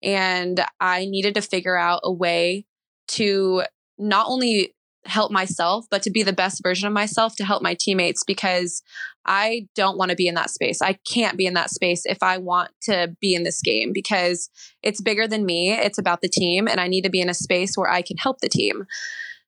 And 0.02 0.64
I 0.80 1.06
needed 1.06 1.34
to 1.34 1.42
figure 1.42 1.76
out 1.76 2.00
a 2.04 2.12
way 2.12 2.66
to 3.08 3.62
not 3.98 4.26
only 4.28 4.74
help 5.04 5.32
myself, 5.32 5.86
but 5.90 6.02
to 6.02 6.10
be 6.10 6.22
the 6.22 6.32
best 6.32 6.62
version 6.62 6.86
of 6.86 6.92
myself 6.92 7.34
to 7.36 7.44
help 7.44 7.62
my 7.62 7.76
teammates 7.78 8.22
because 8.24 8.82
I 9.24 9.68
don't 9.74 9.98
want 9.98 10.10
to 10.10 10.16
be 10.16 10.26
in 10.26 10.34
that 10.34 10.50
space. 10.50 10.80
I 10.80 10.98
can't 11.10 11.36
be 11.36 11.46
in 11.46 11.54
that 11.54 11.70
space 11.70 12.02
if 12.04 12.22
I 12.22 12.38
want 12.38 12.70
to 12.82 13.14
be 13.20 13.34
in 13.34 13.44
this 13.44 13.60
game 13.62 13.92
because 13.92 14.50
it's 14.82 15.00
bigger 15.00 15.26
than 15.26 15.46
me. 15.46 15.72
It's 15.72 15.98
about 15.98 16.20
the 16.22 16.28
team, 16.28 16.68
and 16.68 16.80
I 16.80 16.88
need 16.88 17.02
to 17.02 17.10
be 17.10 17.20
in 17.20 17.28
a 17.28 17.34
space 17.34 17.76
where 17.76 17.90
I 17.90 18.02
can 18.02 18.16
help 18.16 18.40
the 18.40 18.48
team. 18.48 18.84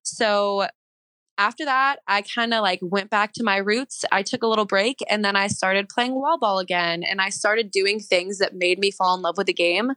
So 0.02 0.66
after 1.36 1.64
that, 1.64 1.96
I 2.06 2.22
kind 2.22 2.54
of 2.54 2.62
like 2.62 2.78
went 2.82 3.10
back 3.10 3.32
to 3.34 3.42
my 3.42 3.56
roots. 3.56 4.04
I 4.12 4.22
took 4.22 4.42
a 4.42 4.46
little 4.46 4.66
break 4.66 4.98
and 5.10 5.24
then 5.24 5.34
I 5.34 5.48
started 5.48 5.88
playing 5.88 6.14
wall 6.14 6.38
ball 6.38 6.58
again 6.58 7.02
and 7.02 7.20
I 7.20 7.30
started 7.30 7.70
doing 7.70 7.98
things 7.98 8.38
that 8.38 8.54
made 8.54 8.78
me 8.78 8.90
fall 8.90 9.16
in 9.16 9.22
love 9.22 9.36
with 9.36 9.48
the 9.48 9.52
game. 9.52 9.92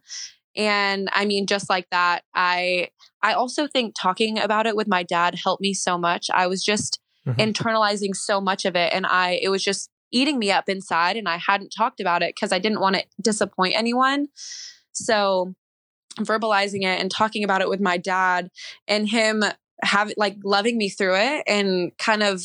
And 0.57 1.07
I 1.13 1.25
mean, 1.25 1.45
just 1.45 1.69
like 1.69 1.87
that, 1.91 2.23
I 2.35 2.89
I 3.23 3.33
also 3.33 3.67
think 3.67 3.93
talking 3.99 4.39
about 4.39 4.65
it 4.65 4.75
with 4.75 4.87
my 4.87 5.03
dad 5.03 5.35
helped 5.41 5.61
me 5.61 5.73
so 5.73 5.97
much. 5.97 6.27
I 6.33 6.47
was 6.47 6.63
just 6.63 6.99
mm-hmm. 7.27 7.39
internalizing 7.39 8.15
so 8.15 8.41
much 8.41 8.65
of 8.65 8.75
it, 8.75 8.91
and 8.91 9.05
I 9.05 9.39
it 9.41 9.49
was 9.49 9.63
just 9.63 9.89
eating 10.11 10.39
me 10.39 10.51
up 10.51 10.65
inside, 10.67 11.15
and 11.15 11.29
I 11.29 11.37
hadn't 11.37 11.73
talked 11.77 11.99
about 11.99 12.23
it 12.23 12.33
because 12.35 12.51
I 12.51 12.59
didn't 12.59 12.81
want 12.81 12.95
to 12.95 13.03
disappoint 13.21 13.75
anyone. 13.77 14.27
So 14.93 15.53
verbalizing 16.19 16.81
it 16.81 16.99
and 16.99 17.11
talking 17.11 17.43
about 17.43 17.61
it 17.61 17.69
with 17.69 17.79
my 17.79 17.97
dad 17.97 18.49
and 18.87 19.07
him 19.07 19.43
have 19.83 20.11
like 20.17 20.35
loving 20.43 20.75
me 20.75 20.89
through 20.89 21.15
it 21.15 21.43
and 21.45 21.91
kind 21.99 22.23
of 22.23 22.41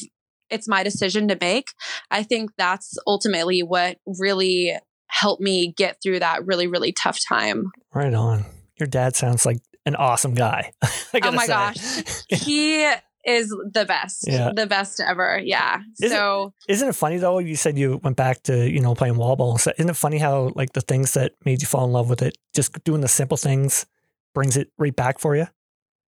it's 0.50 0.68
my 0.68 0.82
decision 0.82 1.28
to 1.28 1.38
make. 1.40 1.68
I 2.10 2.22
think 2.22 2.50
that's 2.58 2.98
ultimately 3.06 3.62
what 3.62 3.96
really 4.18 4.76
helped 5.12 5.42
me 5.42 5.72
get 5.76 5.98
through 6.02 6.18
that 6.20 6.46
really, 6.46 6.66
really 6.66 6.90
tough 6.90 7.18
time. 7.28 7.70
Right 7.92 8.14
on. 8.14 8.46
Your 8.80 8.86
dad 8.86 9.14
sounds 9.14 9.44
like 9.44 9.58
an 9.84 9.94
awesome 9.94 10.32
guy. 10.32 10.72
oh 10.82 11.32
my 11.32 11.44
say. 11.44 11.52
gosh. 11.52 12.02
he 12.28 12.90
is 13.26 13.50
the 13.50 13.84
best. 13.86 14.24
Yeah. 14.26 14.52
The 14.56 14.66
best 14.66 15.00
ever. 15.00 15.38
Yeah. 15.44 15.80
Isn't, 16.00 16.16
so 16.16 16.54
isn't 16.66 16.88
it 16.88 16.94
funny 16.94 17.18
though? 17.18 17.38
You 17.38 17.56
said 17.56 17.76
you 17.76 18.00
went 18.02 18.16
back 18.16 18.42
to, 18.44 18.68
you 18.68 18.80
know, 18.80 18.94
playing 18.94 19.16
wall 19.16 19.36
ball. 19.36 19.58
So 19.58 19.70
isn't 19.78 19.90
it 19.90 19.96
funny 19.96 20.16
how 20.16 20.50
like 20.54 20.72
the 20.72 20.80
things 20.80 21.12
that 21.12 21.32
made 21.44 21.60
you 21.60 21.66
fall 21.66 21.84
in 21.84 21.92
love 21.92 22.08
with 22.08 22.22
it, 22.22 22.38
just 22.54 22.82
doing 22.82 23.02
the 23.02 23.08
simple 23.08 23.36
things 23.36 23.84
brings 24.34 24.56
it 24.56 24.72
right 24.78 24.96
back 24.96 25.18
for 25.18 25.36
you? 25.36 25.46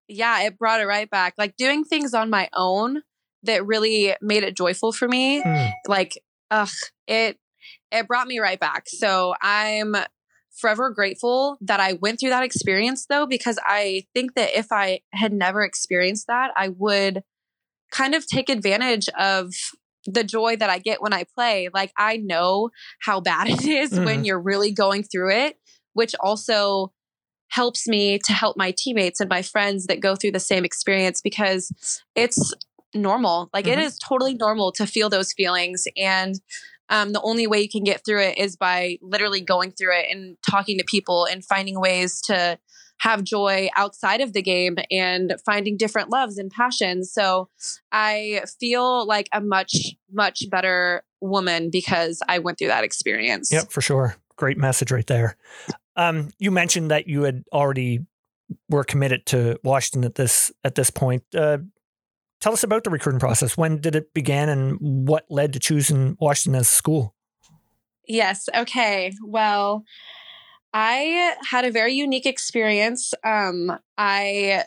Yeah, 0.09 0.41
it 0.41 0.59
brought 0.59 0.81
it 0.81 0.87
right 0.87 1.11
back. 1.11 1.35
Like 1.37 1.57
doing 1.57 1.85
things 1.85 2.15
on 2.15 2.31
my 2.31 2.49
own 2.55 3.03
that 3.43 3.67
really 3.67 4.15
made 4.23 4.45
it 4.45 4.57
joyful 4.57 4.93
for 4.93 5.07
me. 5.07 5.43
Mm. 5.43 5.73
Like, 5.87 6.19
ugh, 6.51 6.69
it 7.07 7.39
it 7.91 8.09
brought 8.09 8.27
me 8.27 8.39
right 8.39 8.59
back. 8.59 8.85
So 8.89 9.35
I'm 9.43 9.95
forever 10.53 10.91
grateful 10.91 11.59
that 11.61 11.81
I 11.81 11.95
went 11.95 12.21
through 12.21 12.31
that 12.31 12.45
experience 12.45 13.07
though, 13.07 13.27
because 13.27 13.59
I 13.67 14.05
think 14.15 14.35
that 14.35 14.57
if 14.57 14.71
I 14.71 15.01
had 15.13 15.33
never 15.33 15.63
experienced 15.63 16.27
that, 16.29 16.53
I 16.57 16.69
would 16.69 17.23
kind 17.91 18.15
of 18.15 18.27
take 18.27 18.49
advantage 18.49 19.09
of 19.19 19.53
the 20.07 20.25
joy 20.25 20.57
that 20.57 20.71
I 20.71 20.79
get 20.79 21.03
when 21.03 21.13
I 21.13 21.25
play. 21.35 21.69
Like 21.73 21.93
I 21.97 22.17
know 22.17 22.71
how 23.01 23.21
bad 23.21 23.49
it 23.51 23.65
is 23.65 23.93
mm-hmm. 23.93 24.05
when 24.05 24.25
you're 24.25 24.41
really 24.41 24.73
going 24.73 25.03
through 25.03 25.33
it, 25.33 25.57
which 25.93 26.15
also 26.21 26.93
helps 27.49 27.87
me 27.87 28.19
to 28.19 28.33
help 28.33 28.57
my 28.57 28.75
teammates 28.77 29.21
and 29.21 29.29
my 29.29 29.43
friends 29.43 29.87
that 29.87 30.01
go 30.01 30.17
through 30.17 30.33
the 30.33 30.41
same 30.41 30.65
experience 30.65 31.21
because 31.21 31.73
it's 32.15 32.53
normal. 32.95 33.49
Like 33.53 33.67
mm-hmm. 33.67 33.81
it 33.81 33.85
is 33.85 33.99
totally 33.99 34.35
normal 34.35 34.73
to 34.73 34.87
feel 34.87 35.09
those 35.09 35.33
feelings 35.33 35.87
and 35.97 36.35
um, 36.89 37.13
the 37.13 37.21
only 37.23 37.47
way 37.47 37.61
you 37.61 37.69
can 37.69 37.85
get 37.85 38.05
through 38.05 38.23
it 38.23 38.39
is 38.39 38.57
by 38.57 38.99
literally 39.01 39.41
going 39.41 39.73
through 39.73 39.99
it 39.99 40.07
and 40.11 40.37
talking 40.49 40.79
to 40.79 40.85
people 40.85 41.27
and 41.27 41.45
finding 41.45 41.81
ways 41.81 42.21
to 42.23 42.59
have 43.01 43.25
joy 43.25 43.69
outside 43.77 44.21
of 44.21 44.33
the 44.33 44.43
game 44.43 44.77
and 44.91 45.35
finding 45.45 45.77
different 45.77 46.11
loves 46.11 46.39
and 46.39 46.51
passions. 46.51 47.13
So 47.13 47.49
I 47.93 48.43
feel 48.61 49.07
like 49.07 49.29
a 49.33 49.41
much, 49.41 49.75
much 50.13 50.49
better 50.51 51.03
woman 51.21 51.71
because 51.71 52.23
I 52.29 52.39
went 52.39 52.59
through 52.59 52.69
that 52.69 52.85
experience. 52.85 53.53
Yep, 53.53 53.71
for 53.71 53.81
sure. 53.81 54.17
Great 54.37 54.59
message 54.59 54.91
right 54.91 55.07
there. 55.07 55.37
Um, 55.97 56.31
you 56.39 56.51
mentioned 56.51 56.91
that 56.91 57.07
you 57.07 57.23
had 57.23 57.45
already 57.53 58.01
were 58.69 58.85
committed 58.85 59.27
to 59.27 59.59
Washington 59.63 60.05
at 60.05 60.17
this 60.17 60.53
at 60.65 60.75
this 60.75 60.91
point. 60.91 61.23
Uh, 61.35 61.59
Tell 62.41 62.53
us 62.53 62.63
about 62.63 62.85
the 62.85 62.91
recruiting 62.91 63.21
process. 63.21 63.57
When 63.57 63.81
did 63.81 63.97
it 63.97 64.13
begin 64.13 64.49
and 64.49 64.79
what 64.81 65.25
led 65.31 65.53
to 65.55 65.59
choosing 65.59 66.17
Washington 66.21 66.61
as 66.61 66.69
a 66.69 66.73
school? 66.73 67.15
Yes. 68.07 68.49
Okay. 68.55 69.13
Well, 69.25 69.85
I 70.75 71.37
had 71.51 71.65
a 71.65 71.71
very 71.71 71.95
unique 71.95 72.27
experience. 72.27 73.15
Um, 73.25 73.79
I 73.97 74.65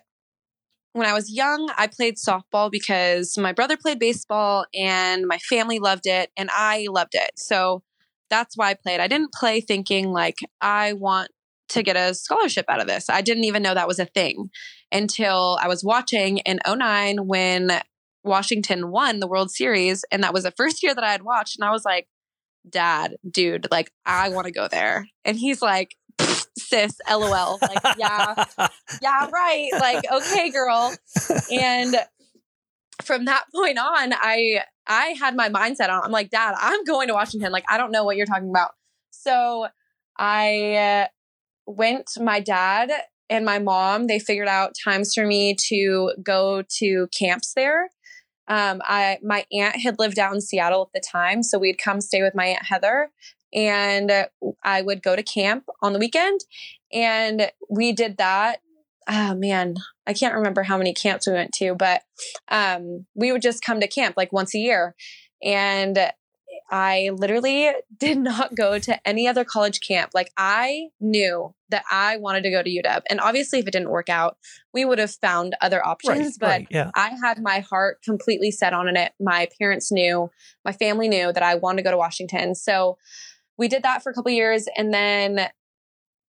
when 0.93 1.06
I 1.06 1.13
was 1.13 1.32
young, 1.32 1.71
I 1.77 1.86
played 1.86 2.15
softball 2.15 2.71
because 2.71 3.38
my 3.38 3.53
brother 3.53 3.77
played 3.77 3.99
baseball 3.99 4.65
and 4.73 5.27
my 5.27 5.38
family 5.38 5.77
loved 5.77 6.08
it 6.08 6.32
and 6.36 6.49
I 6.51 6.88
loved 6.89 7.13
it. 7.13 7.32
So 7.36 7.84
that's 8.32 8.58
why 8.58 8.71
I 8.71 8.73
played. 8.73 8.99
I 8.99 9.08
didn't 9.08 9.32
play 9.32 9.62
thinking 9.62 10.10
like 10.12 10.38
I 10.60 10.93
want 10.93 11.30
to 11.69 11.84
get 11.84 11.95
a 11.95 12.13
scholarship 12.13 12.65
out 12.69 12.82
of 12.82 12.88
this. 12.88 13.10
I 13.10 13.21
didn't 13.21 13.43
even 13.45 13.63
know 13.63 13.73
that 13.73 13.88
was 13.88 13.99
a 13.99 14.06
thing 14.06 14.49
until 14.91 15.58
I 15.62 15.67
was 15.67 15.84
watching 15.84 16.38
in 16.39 16.60
09 16.67 17.27
when 17.27 17.82
Washington 18.23 18.91
won 18.91 19.19
the 19.19 19.27
World 19.27 19.51
Series. 19.51 20.06
And 20.12 20.23
that 20.23 20.34
was 20.34 20.43
the 20.43 20.51
first 20.51 20.84
year 20.84 20.93
that 20.95 21.03
I 21.03 21.12
had 21.12 21.23
watched. 21.23 21.58
And 21.58 21.67
I 21.67 21.71
was 21.71 21.86
like, 21.86 22.08
Dad, 22.69 23.15
dude, 23.30 23.67
like, 23.71 23.91
I 24.06 24.30
want 24.30 24.45
to 24.45 24.51
go 24.51 24.67
there. 24.67 25.08
And 25.23 25.38
he's 25.38 25.62
like, 25.62 25.95
sis, 26.58 26.97
lol. 27.10 27.60
Like, 27.62 27.97
yeah, 27.97 28.45
yeah, 29.01 29.30
right. 29.30 29.69
Like, 29.73 30.03
okay, 30.12 30.49
girl. 30.51 30.93
And 31.51 31.95
from 33.03 33.25
that 33.25 33.45
point 33.53 33.77
on, 33.77 34.13
I 34.13 34.63
I 34.86 35.15
had 35.19 35.36
my 35.36 35.49
mindset 35.49 35.89
on. 35.89 36.03
I'm 36.03 36.12
like, 36.12 36.30
Dad, 36.30 36.56
I'm 36.60 36.84
going 36.84 37.08
to 37.08 37.13
Washington. 37.13 37.51
Like, 37.51 37.65
I 37.69 37.77
don't 37.77 37.91
know 37.91 38.03
what 38.03 38.17
you're 38.17 38.25
talking 38.25 38.49
about. 38.49 38.71
So 39.12 39.67
I 40.17 41.08
went. 41.67 42.12
My 42.19 42.39
dad 42.39 42.91
and 43.30 43.45
my 43.45 43.60
mom, 43.60 44.08
they 44.08 44.19
figured 44.19 44.47
out 44.47 44.75
times 44.84 45.13
for 45.13 45.25
me 45.25 45.56
to 45.67 46.13
go 46.23 46.63
to 46.80 47.08
camps 47.17 47.53
there. 47.56 47.89
Um, 48.47 48.82
I 48.86 49.19
my 49.21 49.45
aunt 49.51 49.75
had 49.75 49.99
lived 49.99 50.17
out 50.17 50.34
in 50.34 50.41
Seattle 50.41 50.84
at 50.84 50.93
the 50.93 51.06
time, 51.06 51.43
so 51.43 51.60
we'd 51.60 51.77
come 51.77 51.99
stay 51.99 52.23
with 52.23 52.34
my 52.34 52.45
aunt 52.45 52.65
Heather, 52.65 53.12
and 53.53 54.12
I 54.63 54.82
would 54.82 55.03
go 55.03 55.15
to 55.15 55.23
camp 55.23 55.65
on 55.82 55.91
the 55.91 55.99
weekend, 55.99 56.41
and 56.93 57.51
we 57.69 57.91
did 57.91 58.17
that. 58.17 58.62
Oh 59.10 59.36
man, 59.36 59.75
I 60.06 60.13
can't 60.13 60.36
remember 60.36 60.63
how 60.63 60.77
many 60.77 60.93
camps 60.93 61.27
we 61.27 61.34
went 61.34 61.53
to, 61.56 61.75
but 61.75 62.03
um, 62.47 63.06
we 63.15 63.32
would 63.34 63.41
just 63.41 63.63
come 63.63 63.82
to 63.82 63.88
camp 63.88 64.15
like 64.15 64.32
once 64.32 64.56
a 64.56 64.60
year, 64.60 64.95
and 65.43 65.99
I 66.69 67.12
literally 67.13 67.71
did 67.97 68.17
not 68.17 68.56
go 68.56 68.80
to 68.80 69.08
any 69.08 69.27
other 69.27 69.43
college 69.43 69.82
camp. 69.82 70.12
Like 70.13 70.32
I 70.38 70.88
knew 70.99 71.53
that 71.69 71.84
I 71.91 72.17
wanted 72.17 72.43
to 72.43 72.51
go 72.51 72.63
to 72.63 72.69
UW. 72.69 73.01
And 73.10 73.19
obviously 73.19 73.60
if 73.60 73.67
it 73.67 73.71
didn't 73.71 73.89
work 73.89 74.10
out, 74.10 74.38
we 74.73 74.86
would 74.86 74.99
have 74.99 75.12
found 75.12 75.56
other 75.62 75.86
options, 75.86 76.19
right, 76.19 76.39
but 76.39 76.47
right, 76.47 76.67
yeah. 76.69 76.91
I 76.95 77.17
had 77.21 77.41
my 77.41 77.60
heart 77.60 78.01
completely 78.03 78.51
set 78.51 78.73
on 78.73 78.95
it. 78.95 79.12
My 79.19 79.49
parents 79.60 79.91
knew, 79.91 80.30
my 80.63 80.71
family 80.71 81.10
knew 81.10 81.34
that 81.34 81.43
I 81.43 81.56
wanted 81.56 81.77
to 81.77 81.84
go 81.84 81.91
to 81.91 81.97
Washington. 81.97 82.56
So 82.56 82.97
we 83.58 83.67
did 83.67 83.84
that 83.84 84.03
for 84.03 84.12
a 84.12 84.13
couple 84.13 84.32
years 84.32 84.67
and 84.77 84.93
then 84.93 85.49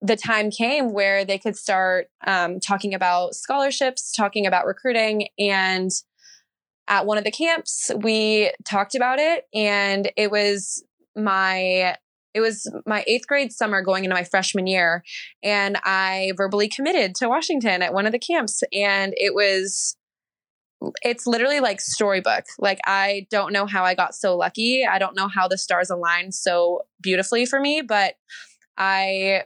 the 0.00 0.16
time 0.16 0.50
came 0.50 0.92
where 0.92 1.24
they 1.24 1.38
could 1.38 1.56
start 1.56 2.08
um, 2.26 2.60
talking 2.60 2.94
about 2.94 3.34
scholarships, 3.34 4.12
talking 4.12 4.46
about 4.46 4.64
recruiting, 4.64 5.28
and 5.38 5.90
at 6.88 7.06
one 7.06 7.18
of 7.18 7.24
the 7.24 7.30
camps, 7.30 7.90
we 8.02 8.52
talked 8.64 8.94
about 8.94 9.18
it 9.18 9.44
and 9.54 10.10
it 10.16 10.30
was 10.30 10.82
my 11.14 11.94
it 12.34 12.40
was 12.40 12.70
my 12.86 13.04
eighth 13.06 13.26
grade 13.26 13.52
summer 13.52 13.82
going 13.82 14.04
into 14.04 14.14
my 14.14 14.22
freshman 14.22 14.66
year, 14.66 15.02
and 15.42 15.78
I 15.84 16.32
verbally 16.36 16.68
committed 16.68 17.14
to 17.16 17.28
Washington 17.28 17.82
at 17.82 17.94
one 17.94 18.06
of 18.06 18.12
the 18.12 18.18
camps, 18.18 18.62
and 18.72 19.14
it 19.16 19.34
was. 19.34 19.96
It's 21.02 21.26
literally 21.26 21.58
like 21.58 21.80
storybook. 21.80 22.44
Like 22.60 22.78
I 22.86 23.26
don't 23.32 23.52
know 23.52 23.66
how 23.66 23.82
I 23.82 23.96
got 23.96 24.14
so 24.14 24.36
lucky. 24.36 24.86
I 24.88 25.00
don't 25.00 25.16
know 25.16 25.26
how 25.26 25.48
the 25.48 25.58
stars 25.58 25.90
aligned 25.90 26.34
so 26.34 26.82
beautifully 27.00 27.46
for 27.46 27.58
me, 27.58 27.82
but 27.82 28.14
I 28.76 29.42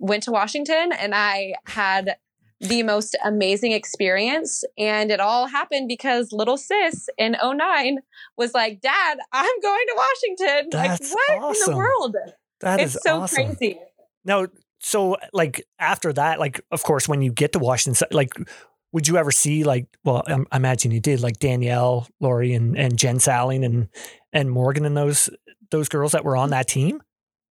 went 0.00 0.24
to 0.24 0.32
Washington 0.32 0.92
and 0.92 1.14
I 1.14 1.54
had 1.64 2.16
the 2.60 2.82
most 2.82 3.16
amazing 3.24 3.72
experience. 3.72 4.64
And 4.76 5.10
it 5.10 5.20
all 5.20 5.46
happened 5.46 5.88
because 5.88 6.32
little 6.32 6.56
sis 6.56 7.08
in 7.16 7.36
09 7.42 7.98
was 8.36 8.54
like, 8.54 8.80
Dad, 8.80 9.18
I'm 9.32 9.60
going 9.62 9.86
to 9.88 9.94
Washington. 9.96 10.68
That's 10.70 11.14
like, 11.28 11.40
what 11.40 11.56
in 11.56 11.72
the 11.72 11.76
world? 11.76 12.16
That 12.60 12.80
it's 12.80 12.96
is 12.96 13.02
so 13.02 13.22
awesome. 13.22 13.56
crazy. 13.56 13.78
Now, 14.24 14.46
so 14.80 15.16
like 15.32 15.64
after 15.78 16.12
that, 16.12 16.38
like 16.38 16.60
of 16.70 16.82
course, 16.82 17.08
when 17.08 17.22
you 17.22 17.32
get 17.32 17.52
to 17.52 17.58
Washington, 17.58 18.06
like 18.10 18.32
would 18.92 19.06
you 19.06 19.16
ever 19.16 19.30
see 19.30 19.64
like? 19.64 19.86
Well, 20.04 20.22
I, 20.26 20.38
I 20.50 20.56
imagine 20.56 20.90
you 20.90 21.00
did, 21.00 21.20
like 21.20 21.38
Danielle, 21.38 22.08
Lawrie, 22.18 22.54
and 22.54 22.76
and 22.76 22.98
Jenn 22.98 23.18
Salling 23.18 23.64
and 23.64 23.88
and 24.32 24.50
Morgan 24.50 24.84
and 24.84 24.96
those 24.96 25.30
those 25.70 25.88
girls 25.88 26.12
that 26.12 26.24
were 26.24 26.36
on 26.36 26.46
mm-hmm. 26.46 26.50
that 26.52 26.68
team. 26.68 27.02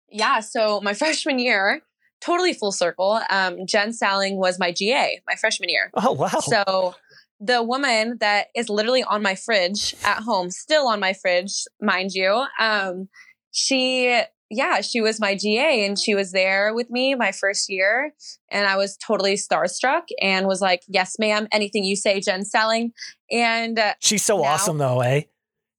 Yeah. 0.09 0.39
So 0.41 0.81
my 0.81 0.93
freshman 0.95 1.39
year, 1.39 1.81
totally 2.21 2.53
full 2.53 2.71
circle. 2.71 3.21
Um, 3.29 3.65
Jenn 3.65 3.93
Salling 3.93 4.37
was 4.37 4.59
my 4.59 4.71
GA 4.71 5.21
my 5.27 5.35
freshman 5.35 5.69
year. 5.69 5.91
Oh 5.95 6.13
wow! 6.13 6.27
So 6.27 6.95
the 7.39 7.63
woman 7.63 8.17
that 8.19 8.47
is 8.55 8.69
literally 8.69 9.03
on 9.03 9.21
my 9.21 9.35
fridge 9.35 9.95
at 10.03 10.19
home, 10.23 10.51
still 10.51 10.87
on 10.87 10.99
my 10.99 11.13
fridge, 11.13 11.63
mind 11.81 12.11
you, 12.11 12.45
um, 12.59 13.07
she, 13.51 14.21
yeah, 14.49 14.81
she 14.81 14.99
was 14.99 15.19
my 15.19 15.35
GA 15.35 15.85
and 15.85 15.97
she 15.97 16.15
was 16.15 16.31
there 16.33 16.73
with 16.73 16.89
me 16.89 17.15
my 17.15 17.31
first 17.31 17.69
year. 17.69 18.13
And 18.51 18.67
I 18.67 18.75
was 18.75 18.97
totally 18.97 19.35
starstruck 19.35 20.03
and 20.21 20.47
was 20.47 20.59
like, 20.59 20.81
yes, 20.87 21.15
ma'am, 21.17 21.47
anything 21.51 21.85
you 21.85 21.95
say, 21.95 22.19
Jenn 22.19 22.43
Salling. 22.43 22.91
And 23.31 23.79
uh, 23.79 23.93
She's 23.99 24.23
so 24.23 24.43
awesome, 24.43 24.77
though, 24.77 24.99
eh? 25.01 25.21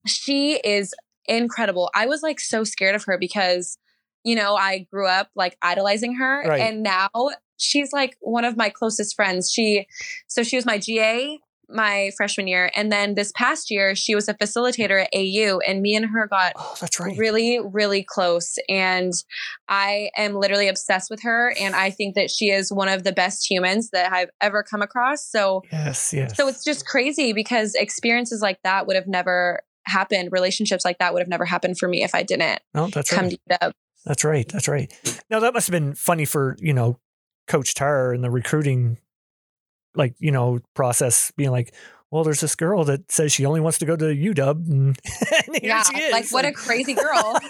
she 0.06 0.58
is 0.64 0.94
incredible. 1.26 1.90
I 1.94 2.06
was 2.06 2.22
like 2.22 2.40
so 2.40 2.64
scared 2.64 2.94
of 2.94 3.04
her 3.04 3.18
because, 3.18 3.76
you 4.24 4.34
know, 4.34 4.54
I 4.54 4.86
grew 4.90 5.06
up 5.06 5.30
like 5.34 5.56
idolizing 5.62 6.16
her. 6.16 6.42
Right. 6.46 6.60
And 6.60 6.82
now 6.82 7.08
she's 7.56 7.92
like 7.92 8.16
one 8.20 8.44
of 8.44 8.56
my 8.56 8.68
closest 8.68 9.16
friends. 9.16 9.50
She, 9.50 9.86
so 10.28 10.42
she 10.42 10.56
was 10.56 10.66
my 10.66 10.78
GA 10.78 11.38
my 11.72 12.10
freshman 12.16 12.46
year. 12.46 12.70
And 12.74 12.90
then 12.90 13.14
this 13.14 13.32
past 13.34 13.70
year, 13.70 13.94
she 13.94 14.14
was 14.14 14.28
a 14.28 14.34
facilitator 14.34 15.02
at 15.02 15.08
AU, 15.14 15.60
and 15.66 15.80
me 15.80 15.94
and 15.94 16.06
her 16.06 16.26
got 16.26 16.52
Oh, 16.56 16.76
that's 16.80 16.98
right. 17.00 17.16
really, 17.16 17.60
really 17.60 18.02
close. 18.02 18.56
And 18.68 19.12
I 19.68 20.10
am 20.16 20.34
literally 20.34 20.68
obsessed 20.68 21.10
with 21.10 21.22
her. 21.22 21.54
And 21.60 21.74
I 21.74 21.90
think 21.90 22.14
that 22.14 22.30
she 22.30 22.50
is 22.50 22.72
one 22.72 22.88
of 22.88 23.04
the 23.04 23.12
best 23.12 23.48
humans 23.50 23.90
that 23.90 24.12
I've 24.12 24.30
ever 24.40 24.62
come 24.62 24.82
across. 24.82 25.24
So, 25.26 25.62
Yes, 25.72 26.12
yes. 26.12 26.36
so 26.36 26.48
it's 26.48 26.64
just 26.64 26.86
crazy 26.86 27.32
because 27.32 27.74
experiences 27.74 28.42
like 28.42 28.58
that 28.64 28.86
would 28.86 28.96
have 28.96 29.06
never 29.06 29.60
happened. 29.86 30.30
Relationships 30.32 30.84
like 30.84 30.98
that 30.98 31.12
would 31.12 31.20
have 31.20 31.28
never 31.28 31.44
happened 31.44 31.78
for 31.78 31.88
me 31.88 32.02
if 32.02 32.14
I 32.14 32.22
didn't 32.22 32.60
no, 32.74 32.88
that's 32.88 33.10
come 33.10 33.26
right. 33.26 33.40
to. 33.60 33.72
That's 34.04 34.24
right. 34.24 34.48
That's 34.48 34.68
right. 34.68 34.92
Now 35.30 35.40
that 35.40 35.54
must 35.54 35.66
have 35.66 35.72
been 35.72 35.94
funny 35.94 36.24
for 36.24 36.56
you 36.60 36.72
know 36.72 36.98
Coach 37.46 37.74
Tarr 37.74 38.12
and 38.12 38.22
the 38.24 38.30
recruiting, 38.30 38.98
like 39.94 40.14
you 40.18 40.30
know 40.32 40.60
process 40.74 41.32
being 41.36 41.50
like, 41.50 41.74
well, 42.10 42.24
there's 42.24 42.40
this 42.40 42.54
girl 42.56 42.84
that 42.84 43.10
says 43.12 43.32
she 43.32 43.44
only 43.46 43.60
wants 43.60 43.78
to 43.78 43.86
go 43.86 43.96
to 43.96 44.04
UW, 44.06 44.70
and, 44.70 44.98
and 45.46 45.56
here 45.56 45.70
Yeah, 45.70 45.82
she 45.82 45.98
is. 45.98 46.12
like 46.12 46.30
what 46.30 46.44
a 46.44 46.52
crazy 46.52 46.94
girl. 46.94 47.38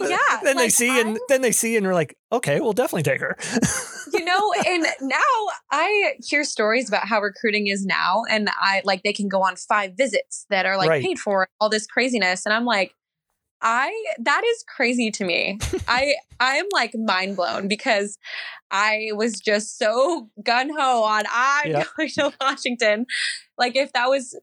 Yeah, 0.00 0.16
then 0.44 0.56
they 0.56 0.64
like, 0.64 0.70
see 0.70 1.00
and 1.00 1.18
then 1.28 1.42
they 1.42 1.50
see 1.50 1.76
and 1.76 1.84
we're 1.84 1.94
like, 1.94 2.16
okay, 2.30 2.60
we'll 2.60 2.72
definitely 2.72 3.02
take 3.02 3.20
her. 3.20 3.36
you 4.12 4.24
know, 4.24 4.52
and 4.66 4.86
now 5.02 5.18
I 5.70 6.14
hear 6.20 6.44
stories 6.44 6.88
about 6.88 7.06
how 7.08 7.20
recruiting 7.20 7.66
is 7.66 7.84
now, 7.84 8.22
and 8.30 8.48
I 8.54 8.82
like 8.84 9.02
they 9.02 9.12
can 9.12 9.28
go 9.28 9.42
on 9.42 9.56
five 9.56 9.94
visits 9.96 10.46
that 10.48 10.64
are 10.64 10.78
like 10.78 10.88
Right. 10.88 11.02
paid 11.02 11.18
for, 11.18 11.48
all 11.60 11.68
this 11.68 11.86
craziness, 11.88 12.46
and 12.46 12.54
I'm 12.54 12.64
like, 12.64 12.94
I 13.66 13.90
that 14.20 14.42
is 14.44 14.62
crazy 14.68 15.10
to 15.12 15.24
me. 15.24 15.58
I 15.88 16.14
I 16.38 16.56
am 16.56 16.66
like 16.72 16.92
mind 16.94 17.34
blown 17.36 17.66
because 17.66 18.18
I 18.70 19.08
was 19.12 19.40
just 19.40 19.78
so 19.78 20.28
gun 20.44 20.68
ho 20.68 21.02
on 21.02 21.24
I'm 21.32 21.70
Yeah. 21.70 21.84
going 21.96 22.10
to 22.10 22.32
Washington. 22.40 23.06
Like 23.58 23.74
if 23.74 23.92
that 23.94 24.08
was 24.10 24.38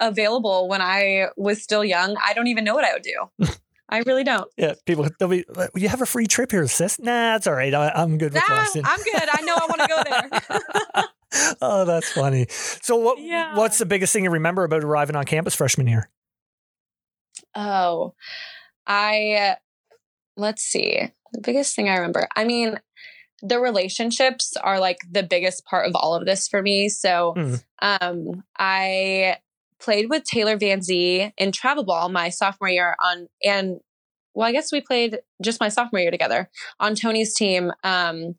available 0.00 0.68
when 0.68 0.80
I 0.80 1.28
was 1.36 1.62
still 1.62 1.84
young, 1.84 2.16
I 2.24 2.32
don't 2.32 2.46
even 2.46 2.64
know 2.64 2.74
what 2.74 2.84
I 2.84 2.92
would 2.94 3.02
do. 3.02 3.48
I 3.88 3.98
really 4.06 4.24
don't. 4.24 4.50
yeah, 4.56 4.74
people 4.86 5.06
they'll 5.18 5.28
be, 5.28 5.44
like, 5.54 5.70
you 5.76 5.88
have 5.88 6.00
a 6.00 6.06
free 6.06 6.26
trip 6.26 6.50
here, 6.50 6.66
sis. 6.66 6.98
Nah, 6.98 7.36
it's 7.36 7.46
all 7.46 7.52
right. 7.54 7.72
I, 7.74 7.90
I'm 7.90 8.16
good 8.18 8.32
with 8.32 8.42
Nah, 8.48 8.56
Washington. 8.56 8.90
I'm 8.92 9.02
good. 9.02 9.28
I 9.30 9.40
know 9.42 9.54
I 9.56 9.66
want 9.66 9.80
to 9.82 9.88
go 9.88 10.02
there. 11.42 11.56
oh, 11.60 11.84
that's 11.84 12.10
funny. 12.10 12.46
So 12.48 12.96
what? 12.96 13.18
Yeah. 13.20 13.56
What's 13.56 13.78
the 13.78 13.86
biggest 13.86 14.12
thing 14.12 14.24
you 14.24 14.30
remember 14.30 14.64
about 14.64 14.82
arriving 14.82 15.16
on 15.16 15.24
campus 15.26 15.54
freshman 15.54 15.86
year? 15.86 16.08
Oh, 17.54 18.14
I 18.86 19.56
let's 20.36 20.62
see. 20.62 21.00
The 21.32 21.40
biggest 21.40 21.74
thing 21.74 21.88
I 21.88 21.96
remember. 21.96 22.28
I 22.36 22.44
mean, 22.44 22.78
the 23.42 23.60
relationships 23.60 24.54
are 24.62 24.78
like 24.80 24.98
the 25.10 25.22
biggest 25.22 25.64
part 25.64 25.86
of 25.86 25.94
all 25.94 26.14
of 26.14 26.26
this 26.26 26.48
for 26.48 26.62
me. 26.62 26.88
So, 26.88 27.34
Mm. 27.36 27.64
um, 27.82 28.44
I 28.58 29.38
played 29.80 30.08
with 30.08 30.24
Taylor 30.24 30.56
Van 30.56 30.80
Zee 30.82 31.32
in 31.36 31.52
travel 31.52 31.84
ball 31.84 32.08
my 32.08 32.28
sophomore 32.30 32.70
year 32.70 32.96
on, 33.04 33.28
and 33.44 33.80
well, 34.34 34.48
I 34.48 34.52
guess 34.52 34.72
we 34.72 34.80
played 34.80 35.18
just 35.42 35.60
my 35.60 35.68
sophomore 35.68 36.00
year 36.00 36.10
together 36.10 36.50
on 36.80 36.94
Tony's 36.94 37.34
team. 37.34 37.70
Um, 37.84 38.34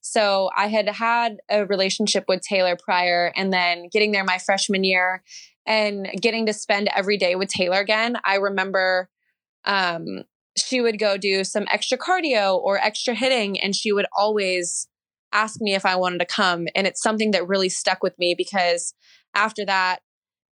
so 0.00 0.50
I 0.56 0.68
had 0.68 0.88
had 0.88 1.38
a 1.50 1.66
relationship 1.66 2.24
with 2.28 2.42
Taylor 2.42 2.76
prior, 2.76 3.32
and 3.36 3.52
then 3.52 3.88
getting 3.92 4.12
there 4.12 4.24
my 4.24 4.38
freshman 4.38 4.84
year 4.84 5.22
and 5.66 6.08
getting 6.20 6.46
to 6.46 6.52
spend 6.52 6.88
every 6.94 7.16
day 7.16 7.34
with 7.34 7.48
Taylor 7.48 7.80
again. 7.80 8.16
I 8.24 8.36
remember 8.36 9.08
um, 9.64 10.24
she 10.56 10.80
would 10.80 10.98
go 10.98 11.16
do 11.16 11.44
some 11.44 11.66
extra 11.70 11.98
cardio 11.98 12.56
or 12.58 12.78
extra 12.78 13.14
hitting, 13.14 13.60
and 13.60 13.74
she 13.74 13.92
would 13.92 14.06
always 14.16 14.88
ask 15.32 15.60
me 15.60 15.74
if 15.74 15.86
I 15.86 15.96
wanted 15.96 16.18
to 16.18 16.26
come. 16.26 16.66
And 16.74 16.86
it's 16.86 17.02
something 17.02 17.30
that 17.32 17.46
really 17.46 17.68
stuck 17.68 18.02
with 18.02 18.18
me 18.18 18.34
because 18.36 18.94
after 19.34 19.64
that, 19.66 20.00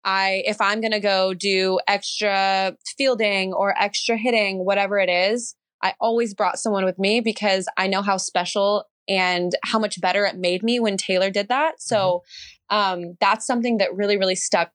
I 0.04 0.44
if 0.46 0.60
I'm 0.62 0.82
gonna 0.82 1.00
go 1.00 1.34
do 1.34 1.80
extra 1.88 2.76
fielding 2.98 3.54
or 3.54 3.76
extra 3.80 4.18
hitting, 4.18 4.66
whatever 4.66 4.98
it 5.00 5.10
is, 5.10 5.56
I 5.84 5.94
always 6.00 6.34
brought 6.34 6.60
someone 6.60 6.86
with 6.86 6.98
me 6.98 7.22
because 7.22 7.68
I 7.78 7.88
know 7.88 8.02
how 8.02 8.18
special 8.18 8.86
and 9.08 9.54
how 9.64 9.80
much 9.80 10.00
better 10.02 10.26
it 10.26 10.38
made 10.38 10.64
me 10.64 10.80
when 10.80 10.98
Taylor 10.98 11.30
did 11.30 11.50
that. 11.50 11.82
So 11.82 12.24
um, 12.70 13.18
that's 13.20 13.46
something 13.46 13.78
that 13.78 13.96
really, 13.96 14.18
really 14.18 14.36
stuck 14.36 14.72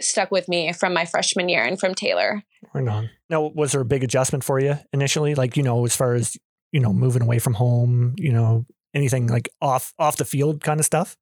stuck 0.00 0.30
with 0.30 0.48
me 0.48 0.72
from 0.72 0.94
my 0.94 1.04
freshman 1.04 1.48
year 1.48 1.62
and 1.62 1.78
from 1.78 1.94
Taylor. 1.94 2.42
Right 2.72 2.88
on. 2.88 3.10
Now, 3.28 3.50
was 3.54 3.72
there 3.72 3.80
a 3.80 3.86
big 3.86 4.02
adjustment 4.02 4.44
for 4.44 4.58
you 4.58 4.78
initially? 4.92 5.34
Like, 5.34 5.56
you 5.56 5.62
know, 5.62 5.84
as 5.84 5.94
far 5.94 6.14
as, 6.14 6.36
you 6.72 6.80
know, 6.80 6.92
moving 6.92 7.22
away 7.22 7.38
from 7.38 7.54
home, 7.54 8.14
you 8.16 8.32
know, 8.32 8.64
anything 8.94 9.26
like 9.26 9.48
off 9.60 9.92
off 9.98 10.16
the 10.16 10.24
field 10.24 10.62
kind 10.62 10.80
of 10.80 10.86
stuff? 10.86 11.16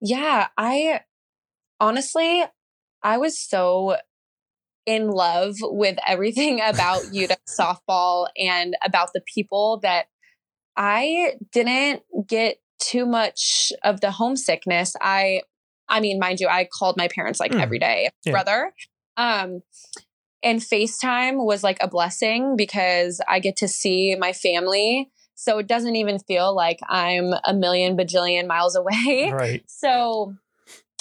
Yeah, 0.00 0.48
I 0.56 1.00
honestly, 1.78 2.44
I 3.02 3.18
was 3.18 3.38
so 3.38 3.96
in 4.86 5.08
love 5.08 5.56
with 5.60 5.98
everything 6.06 6.60
about 6.64 7.02
UW 7.02 7.36
softball 7.48 8.28
and 8.36 8.76
about 8.84 9.10
the 9.14 9.22
people 9.32 9.80
that 9.82 10.06
I 10.82 11.34
didn't 11.52 12.02
get 12.26 12.56
too 12.78 13.04
much 13.04 13.70
of 13.84 14.00
the 14.00 14.10
homesickness. 14.10 14.96
I, 14.98 15.42
I 15.90 16.00
mean, 16.00 16.18
mind 16.18 16.40
you, 16.40 16.48
I 16.48 16.64
called 16.64 16.96
my 16.96 17.06
parents 17.08 17.38
like 17.38 17.52
Mm. 17.52 17.60
every 17.60 17.78
day, 17.78 18.08
Yeah. 18.24 18.32
brother. 18.32 18.72
Um, 19.18 19.62
and 20.42 20.60
FaceTime 20.60 21.44
was 21.44 21.62
like 21.62 21.76
a 21.82 21.88
blessing 21.88 22.56
because 22.56 23.20
I 23.28 23.40
get 23.40 23.56
to 23.56 23.68
see 23.68 24.16
my 24.18 24.32
family. 24.32 25.10
So 25.34 25.58
it 25.58 25.66
doesn't 25.66 25.96
even 25.96 26.18
feel 26.18 26.54
like 26.56 26.78
I'm 26.88 27.34
a 27.44 27.52
million 27.52 27.94
bajillion 27.94 28.46
miles 28.46 28.74
away. 28.74 29.30
Right. 29.32 29.62
So 29.68 30.34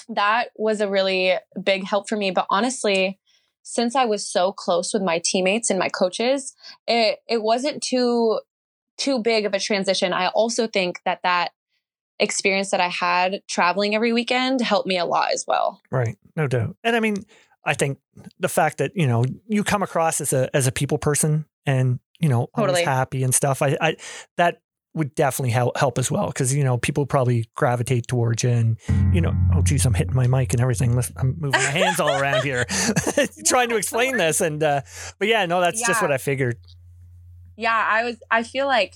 that 0.10 0.50
was 0.58 0.82
a 0.82 0.90
really 0.90 1.36
big 1.64 1.84
help 1.86 2.10
for 2.10 2.18
me. 2.18 2.32
But 2.32 2.48
honestly, 2.50 3.20
since 3.64 3.96
I 3.96 4.06
was 4.06 4.28
so 4.28 4.52
close 4.52 4.94
with 4.94 5.04
my 5.04 5.22
teammates 5.24 5.70
and 5.70 5.78
my 5.80 5.90
coaches, 5.90 6.54
it 6.88 7.20
it 7.28 7.42
wasn't 7.44 7.82
too 7.84 8.40
too 9.00 9.20
big 9.20 9.46
of 9.46 9.54
a 9.54 9.60
transition. 9.60 10.14
I 10.14 10.28
also 10.28 10.68
think 10.68 11.00
that 11.06 11.22
that 11.24 11.52
experience 12.20 12.72
that 12.72 12.82
I 12.82 12.90
had 12.90 13.42
traveling 13.48 13.96
every 13.96 14.14
weekend 14.14 14.62
helped 14.62 14.88
me 14.88 14.98
a 14.98 15.06
lot 15.06 15.32
as 15.32 15.46
well. 15.48 15.82
Right. 15.90 16.18
No 16.36 16.48
doubt. 16.48 16.76
And 16.84 16.96
I 16.96 17.00
mean, 17.00 17.16
I 17.66 17.74
think 17.74 18.00
the 18.40 18.50
fact 18.50 18.78
that, 18.80 18.92
you 18.96 19.08
know, 19.08 19.24
you 19.48 19.64
come 19.64 19.84
across 19.84 20.22
as 20.22 20.34
a 20.34 20.50
as 20.56 20.68
a 20.68 20.72
people 20.72 20.98
person 20.98 21.46
and, 21.66 22.00
you 22.20 22.30
know, 22.30 22.48
always 22.54 22.72
Totally. 22.72 22.84
happy 22.84 23.24
and 23.24 23.34
stuff, 23.34 23.62
I, 23.62 23.78
I 23.80 23.96
that 24.38 24.62
would 24.96 25.14
definitely 25.16 25.52
help 25.52 25.78
help 25.78 25.98
as 25.98 26.10
well. 26.12 26.32
Cause, 26.32 26.54
you 26.54 26.64
know, 26.64 26.78
people 26.78 27.06
probably 27.06 27.50
gravitate 27.56 28.08
towards 28.08 28.44
you 28.44 28.50
and, 28.50 28.78
you 29.14 29.22
know, 29.22 29.34
oh 29.54 29.62
geez, 29.62 29.86
I'm 29.86 29.94
hitting 29.94 30.16
my 30.16 30.28
mic 30.28 30.54
and 30.54 30.62
everything. 30.62 30.96
Listen, 30.96 31.16
I'm 31.18 31.36
moving 31.40 31.62
my 31.62 31.70
hands 31.70 32.00
all 32.00 32.10
around 32.10 32.44
here 32.44 32.66
trying 33.46 33.70
to 33.70 33.76
explain 33.78 34.18
this. 34.18 34.42
And 34.42 34.62
uh 34.64 34.82
but 35.20 35.28
yeah, 35.28 35.46
no, 35.46 35.62
that's 35.62 35.86
just 35.86 36.02
what 36.02 36.12
I 36.12 36.18
figured. 36.18 36.58
Yeah, 37.60 37.86
I 37.92 38.06
was, 38.06 38.16
I 38.32 38.44
feel 38.44 38.68
like, 38.68 38.96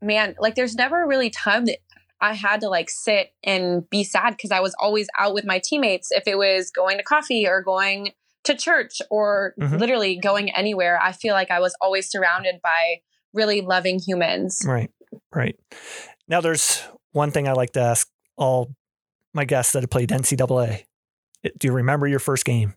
man, 0.00 0.34
like 0.40 0.56
there's 0.56 0.74
never 0.74 1.06
really 1.06 1.30
time 1.30 1.66
that 1.66 1.78
I 2.20 2.34
had 2.34 2.60
to 2.62 2.68
like 2.68 2.90
sit 2.90 3.28
and 3.44 3.88
be 3.88 4.02
sad 4.02 4.30
because 4.30 4.50
I 4.50 4.58
was 4.58 4.74
always 4.80 5.06
out 5.16 5.34
with 5.34 5.44
my 5.44 5.60
teammates. 5.62 6.10
If 6.10 6.26
it 6.26 6.36
was 6.36 6.72
going 6.72 6.98
to 6.98 7.04
coffee 7.04 7.46
or 7.46 7.62
going 7.62 8.10
to 8.42 8.56
church 8.56 9.00
or 9.08 9.54
Mhm. 9.60 9.78
literally 9.78 10.16
going 10.16 10.50
anywhere, 10.50 10.98
I 11.00 11.12
feel 11.12 11.34
like 11.34 11.52
I 11.52 11.60
was 11.60 11.76
always 11.80 12.10
surrounded 12.10 12.56
by 12.60 13.02
really 13.32 13.60
loving 13.60 14.00
humans. 14.00 14.60
Right, 14.66 14.90
right. 15.32 15.56
Now, 16.26 16.40
there's 16.40 16.82
one 17.12 17.30
thing 17.30 17.46
I 17.46 17.52
like 17.52 17.70
to 17.74 17.80
ask 17.80 18.08
all 18.36 18.74
my 19.32 19.44
guests 19.44 19.74
that 19.74 19.84
have 19.84 19.90
played 19.90 20.10
NCAA. 20.10 20.86
Do 21.56 21.68
you 21.68 21.72
remember 21.72 22.08
your 22.08 22.18
first 22.18 22.44
game? 22.44 22.74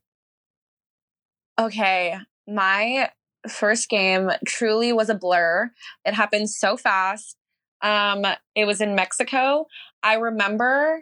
Okay, 1.60 2.16
my 2.48 3.10
first 3.50 3.90
game 3.90 4.32
truly 4.48 4.94
was 4.94 5.10
a 5.10 5.16
blur. 5.16 5.72
It 6.06 6.14
happened 6.14 6.50
so 6.50 6.78
fast. 6.78 7.38
Um, 7.82 8.26
it 8.56 8.66
was 8.66 8.82
in 8.82 8.96
Mexico. 8.96 9.66
I 10.02 10.16
remember 10.16 11.02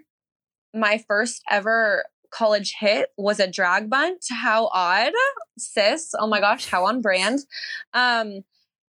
my 0.73 1.03
first 1.07 1.41
ever 1.49 2.05
college 2.31 2.75
hit 2.79 3.09
was 3.17 3.39
a 3.39 3.47
drag 3.47 3.89
bunt. 3.89 4.23
How 4.29 4.69
odd, 4.73 5.11
sis! 5.57 6.11
Oh 6.19 6.27
my 6.27 6.39
gosh, 6.39 6.65
how 6.65 6.85
on 6.85 7.01
brand. 7.01 7.39
Um, 7.93 8.41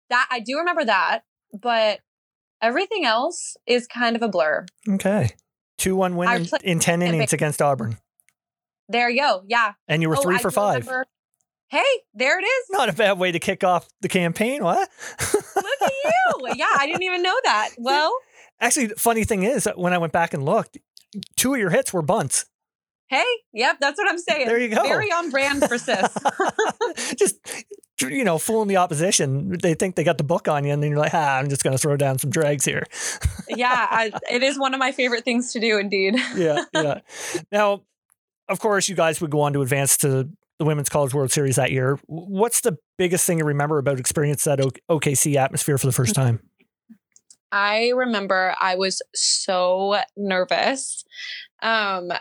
that 0.10 0.28
I 0.30 0.40
do 0.40 0.58
remember 0.58 0.84
that, 0.86 1.22
but 1.54 2.00
everything 2.62 3.06
else 3.06 3.56
is 3.66 3.88
kind 3.88 4.16
of 4.16 4.22
a 4.22 4.28
blur. 4.28 4.66
Okay. 4.90 5.36
2 5.78 5.96
1 5.96 6.16
win 6.18 6.30
in, 6.30 6.48
in 6.64 6.80
10 6.80 7.02
in 7.02 7.08
innings 7.14 7.32
against 7.32 7.62
Auburn. 7.62 7.98
There 8.90 9.10
you 9.10 9.22
go. 9.22 9.44
Yeah. 9.48 9.74
And 9.88 10.02
you 10.02 10.10
were 10.10 10.18
Oh, 10.18 10.22
three 10.22 10.38
for 10.40 10.50
do 10.50 10.56
five. 10.56 10.86
remember- 10.86 11.06
Hey, 11.70 11.86
there 12.14 12.40
it 12.40 12.44
is. 12.44 12.66
Not 12.72 12.90
a 12.90 12.94
bad 12.94 13.20
way 13.20 13.32
to 13.32 13.40
kick 13.40 13.64
off 13.64 13.88
the 14.02 14.08
campaign. 14.10 14.64
What? 14.64 14.90
Look 15.56 15.66
at 15.82 15.92
you. 16.04 16.54
Yeah, 16.56 16.68
I 16.78 16.88
didn't 16.88 17.04
even 17.04 17.22
know 17.24 17.36
that. 17.44 17.70
Well, 17.78 18.14
Actually, 18.62 18.88
the 18.88 18.96
funny 18.96 19.24
thing 19.24 19.44
is, 19.44 19.70
when 19.76 19.94
I 19.94 19.98
went 20.00 20.12
back 20.12 20.34
and 20.34 20.44
looked, 20.44 20.78
two 21.38 21.54
of 21.54 21.60
your 21.60 21.70
hits 21.70 21.94
were 21.94 22.02
bunts. 22.02 22.46
hey, 23.08 23.24
yep, 23.54 23.78
that's 23.80 23.98
what 23.98 24.10
I'm 24.10 24.18
saying. 24.18 24.48
There 24.48 24.60
you 24.60 24.70
go. 24.70 24.84
Very 24.84 25.12
on 25.12 25.30
brand 25.30 25.64
for 25.68 25.78
sis. 25.78 26.14
just 27.18 27.38
you 28.02 28.24
know, 28.24 28.38
fooling 28.38 28.68
the 28.68 28.78
opposition. 28.78 29.58
They 29.62 29.74
think 29.76 29.96
they 29.96 30.04
got 30.04 30.18
the 30.18 30.24
book 30.24 30.48
on 30.48 30.66
you, 30.66 30.72
and 30.74 30.82
then 30.84 30.90
you're 30.92 31.00
like, 31.00 31.14
ah, 31.14 31.38
I'm 31.38 31.50
just 31.50 31.64
going 31.64 31.74
to 31.76 31.78
throw 31.78 31.96
down 31.98 32.18
some 32.18 32.30
drags 32.32 32.66
here. 32.66 32.86
yeah, 33.48 33.88
I, 33.90 34.12
it 34.32 34.44
is 34.44 34.58
one 34.60 34.74
of 34.74 34.80
my 34.80 34.92
favorite 34.92 35.24
things 35.24 35.54
to 35.54 35.60
do, 35.60 35.78
indeed. 35.78 36.16
yeah, 36.36 36.64
yeah. 36.74 37.00
Now, 37.52 37.84
of 38.48 38.60
course, 38.60 38.90
you 38.90 38.96
guys 38.96 39.22
would 39.22 39.32
go 39.32 39.42
on 39.42 39.54
to 39.54 39.62
advance 39.62 39.98
to 39.98 40.30
the 40.60 40.66
Women's 40.66 40.90
College 40.90 41.14
World 41.14 41.32
Series 41.32 41.56
that 41.56 41.72
year. 41.72 41.98
What's 42.06 42.62
the 42.62 42.78
biggest 42.98 43.26
thing 43.26 43.40
you 43.40 43.46
remember 43.46 43.78
about 43.78 44.00
experience 44.00 44.44
that 44.44 44.60
OKC 44.60 45.36
atmosphere 45.36 45.78
for 45.78 45.88
the 45.88 45.94
first 45.94 46.14
time? 46.14 46.42
I 47.52 47.92
remember 47.96 48.54
I 48.60 48.76
was 48.76 49.02
so 49.16 49.98
nervous. 50.16 51.04
Um, 51.64 52.12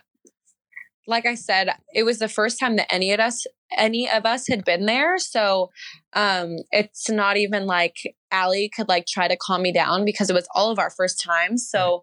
like 1.06 1.26
I 1.26 1.34
said, 1.34 1.70
it 1.94 2.04
was 2.04 2.18
the 2.18 2.28
first 2.28 2.60
time 2.60 2.76
that 2.76 2.92
any 2.92 3.12
of 3.12 3.20
us 3.20 3.46
any 3.76 4.08
of 4.08 4.24
us 4.24 4.46
had 4.48 4.64
been 4.64 4.86
there. 4.86 5.18
So 5.18 5.70
um 6.14 6.56
it's 6.70 7.10
not 7.10 7.36
even 7.36 7.66
like 7.66 7.96
Ali 8.32 8.70
could 8.74 8.88
like 8.88 9.06
try 9.06 9.28
to 9.28 9.36
calm 9.36 9.62
me 9.62 9.72
down 9.72 10.04
because 10.04 10.30
it 10.30 10.34
was 10.34 10.48
all 10.54 10.70
of 10.70 10.78
our 10.78 10.90
first 10.90 11.22
times. 11.22 11.68
So 11.68 12.02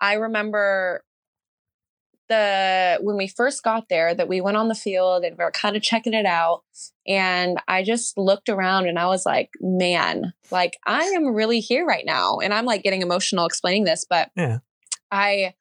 I 0.00 0.14
remember 0.14 1.02
the 2.28 2.98
when 3.00 3.16
we 3.16 3.28
first 3.28 3.62
got 3.62 3.88
there 3.88 4.14
that 4.14 4.28
we 4.28 4.40
went 4.40 4.56
on 4.56 4.68
the 4.68 4.74
field 4.74 5.24
and 5.24 5.36
we 5.38 5.44
were 5.44 5.50
kind 5.50 5.76
of 5.76 5.82
checking 5.82 6.14
it 6.14 6.26
out 6.26 6.62
and 7.06 7.58
I 7.68 7.82
just 7.82 8.18
looked 8.18 8.48
around 8.48 8.88
and 8.88 8.98
I 8.98 9.06
was 9.06 9.24
like, 9.24 9.50
man, 9.60 10.32
like 10.50 10.76
I 10.86 11.04
am 11.04 11.34
really 11.34 11.60
here 11.60 11.84
right 11.84 12.04
now. 12.04 12.38
And 12.38 12.52
I'm 12.52 12.64
like 12.64 12.82
getting 12.82 13.02
emotional 13.02 13.46
explaining 13.46 13.84
this, 13.84 14.04
but 14.08 14.30
Yeah. 14.36 14.58
I 15.10 15.54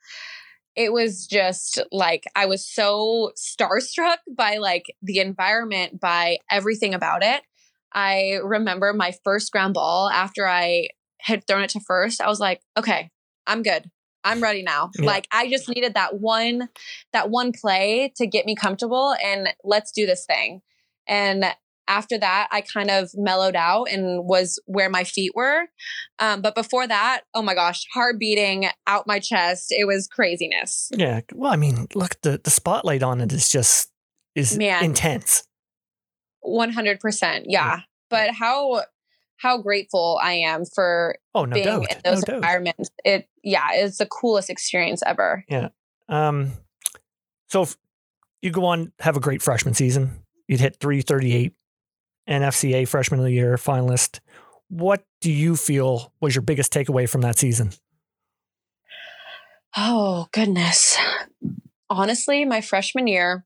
it 0.75 0.91
was 0.91 1.25
just 1.25 1.81
like 1.91 2.25
I 2.35 2.45
was 2.45 2.67
so 2.67 3.31
starstruck 3.37 4.17
by 4.29 4.57
like 4.57 4.85
the 5.01 5.19
environment, 5.19 5.99
by 5.99 6.39
everything 6.51 6.93
about 6.93 7.23
it. 7.23 7.41
I 7.93 8.39
remember 8.43 8.91
my 8.91 9.13
first 9.23 9.51
ground 9.51 9.73
ball 9.73 10.09
after 10.09 10.47
I 10.47 10.89
had 11.21 11.47
thrown 11.47 11.63
it 11.63 11.69
to 11.71 11.79
first. 11.79 12.21
I 12.21 12.27
was 12.27 12.39
like, 12.39 12.61
okay, 12.77 13.09
I'm 13.47 13.63
good. 13.63 13.89
I'm 14.25 14.41
ready 14.41 14.63
now. 14.63 14.91
Yeah. 14.97 15.05
Like 15.05 15.27
I 15.31 15.49
just 15.49 15.69
needed 15.69 15.93
that 15.93 16.19
one 16.19 16.69
that 17.13 17.29
one 17.29 17.53
play 17.53 18.11
to 18.17 18.27
get 18.27 18.45
me 18.45 18.55
comfortable 18.55 19.15
and 19.23 19.49
let's 19.63 19.91
do 19.91 20.05
this 20.05 20.25
thing. 20.25 20.61
And 21.07 21.45
after 21.87 22.17
that, 22.17 22.47
I 22.51 22.61
kind 22.61 22.89
of 22.89 23.11
mellowed 23.13 23.55
out 23.55 23.85
and 23.91 24.25
was 24.27 24.59
where 24.65 24.89
my 24.89 25.03
feet 25.03 25.33
were. 25.35 25.67
Um, 26.19 26.41
but 26.41 26.55
before 26.55 26.87
that, 26.87 27.21
oh 27.33 27.41
my 27.41 27.53
gosh, 27.53 27.85
heart 27.93 28.19
beating 28.19 28.67
out 28.87 29.05
my 29.07 29.19
chest. 29.19 29.67
It 29.69 29.85
was 29.85 30.07
craziness. 30.07 30.89
Yeah. 30.95 31.21
Well, 31.33 31.51
I 31.51 31.55
mean, 31.55 31.87
look, 31.93 32.19
the, 32.21 32.41
the 32.43 32.49
spotlight 32.49 33.03
on 33.03 33.21
it 33.21 33.31
is 33.31 33.49
just 33.49 33.91
is 34.33 34.57
Man. 34.57 34.83
intense. 34.83 35.47
100%. 36.43 36.99
Yeah. 37.21 37.41
Yeah. 37.45 37.79
But 38.09 38.31
how 38.31 38.83
how 39.37 39.57
grateful 39.61 40.19
I 40.21 40.33
am 40.33 40.63
for 40.65 41.17
Oh, 41.33 41.45
no 41.45 41.53
being 41.53 41.65
doubt. 41.65 41.91
in 41.91 41.97
those 42.03 42.19
no 42.21 42.25
doubt. 42.25 42.35
environments. 42.37 42.89
It 43.03 43.27
yeah, 43.43 43.67
it's 43.73 43.97
the 43.97 44.05
coolest 44.05 44.49
experience 44.49 45.01
ever. 45.05 45.43
Yeah. 45.49 45.69
Um, 46.09 46.51
so 47.49 47.67
you 48.41 48.51
go 48.51 48.65
on, 48.65 48.91
have 48.99 49.17
a 49.17 49.19
great 49.19 49.41
freshman 49.41 49.73
season. 49.73 50.23
You'd 50.47 50.59
hit 50.59 50.77
338 50.79 51.53
NFCA 52.29 52.87
freshman 52.87 53.19
of 53.19 53.25
the 53.25 53.31
year 53.31 53.55
finalist. 53.57 54.19
What 54.69 55.03
do 55.21 55.31
you 55.31 55.55
feel 55.55 56.11
was 56.21 56.33
your 56.35 56.41
biggest 56.41 56.71
takeaway 56.73 57.07
from 57.09 57.21
that 57.21 57.37
season? 57.37 57.71
Oh, 59.75 60.27
goodness. 60.31 60.97
Honestly, 61.89 62.45
my 62.45 62.61
freshman 62.61 63.07
year, 63.07 63.45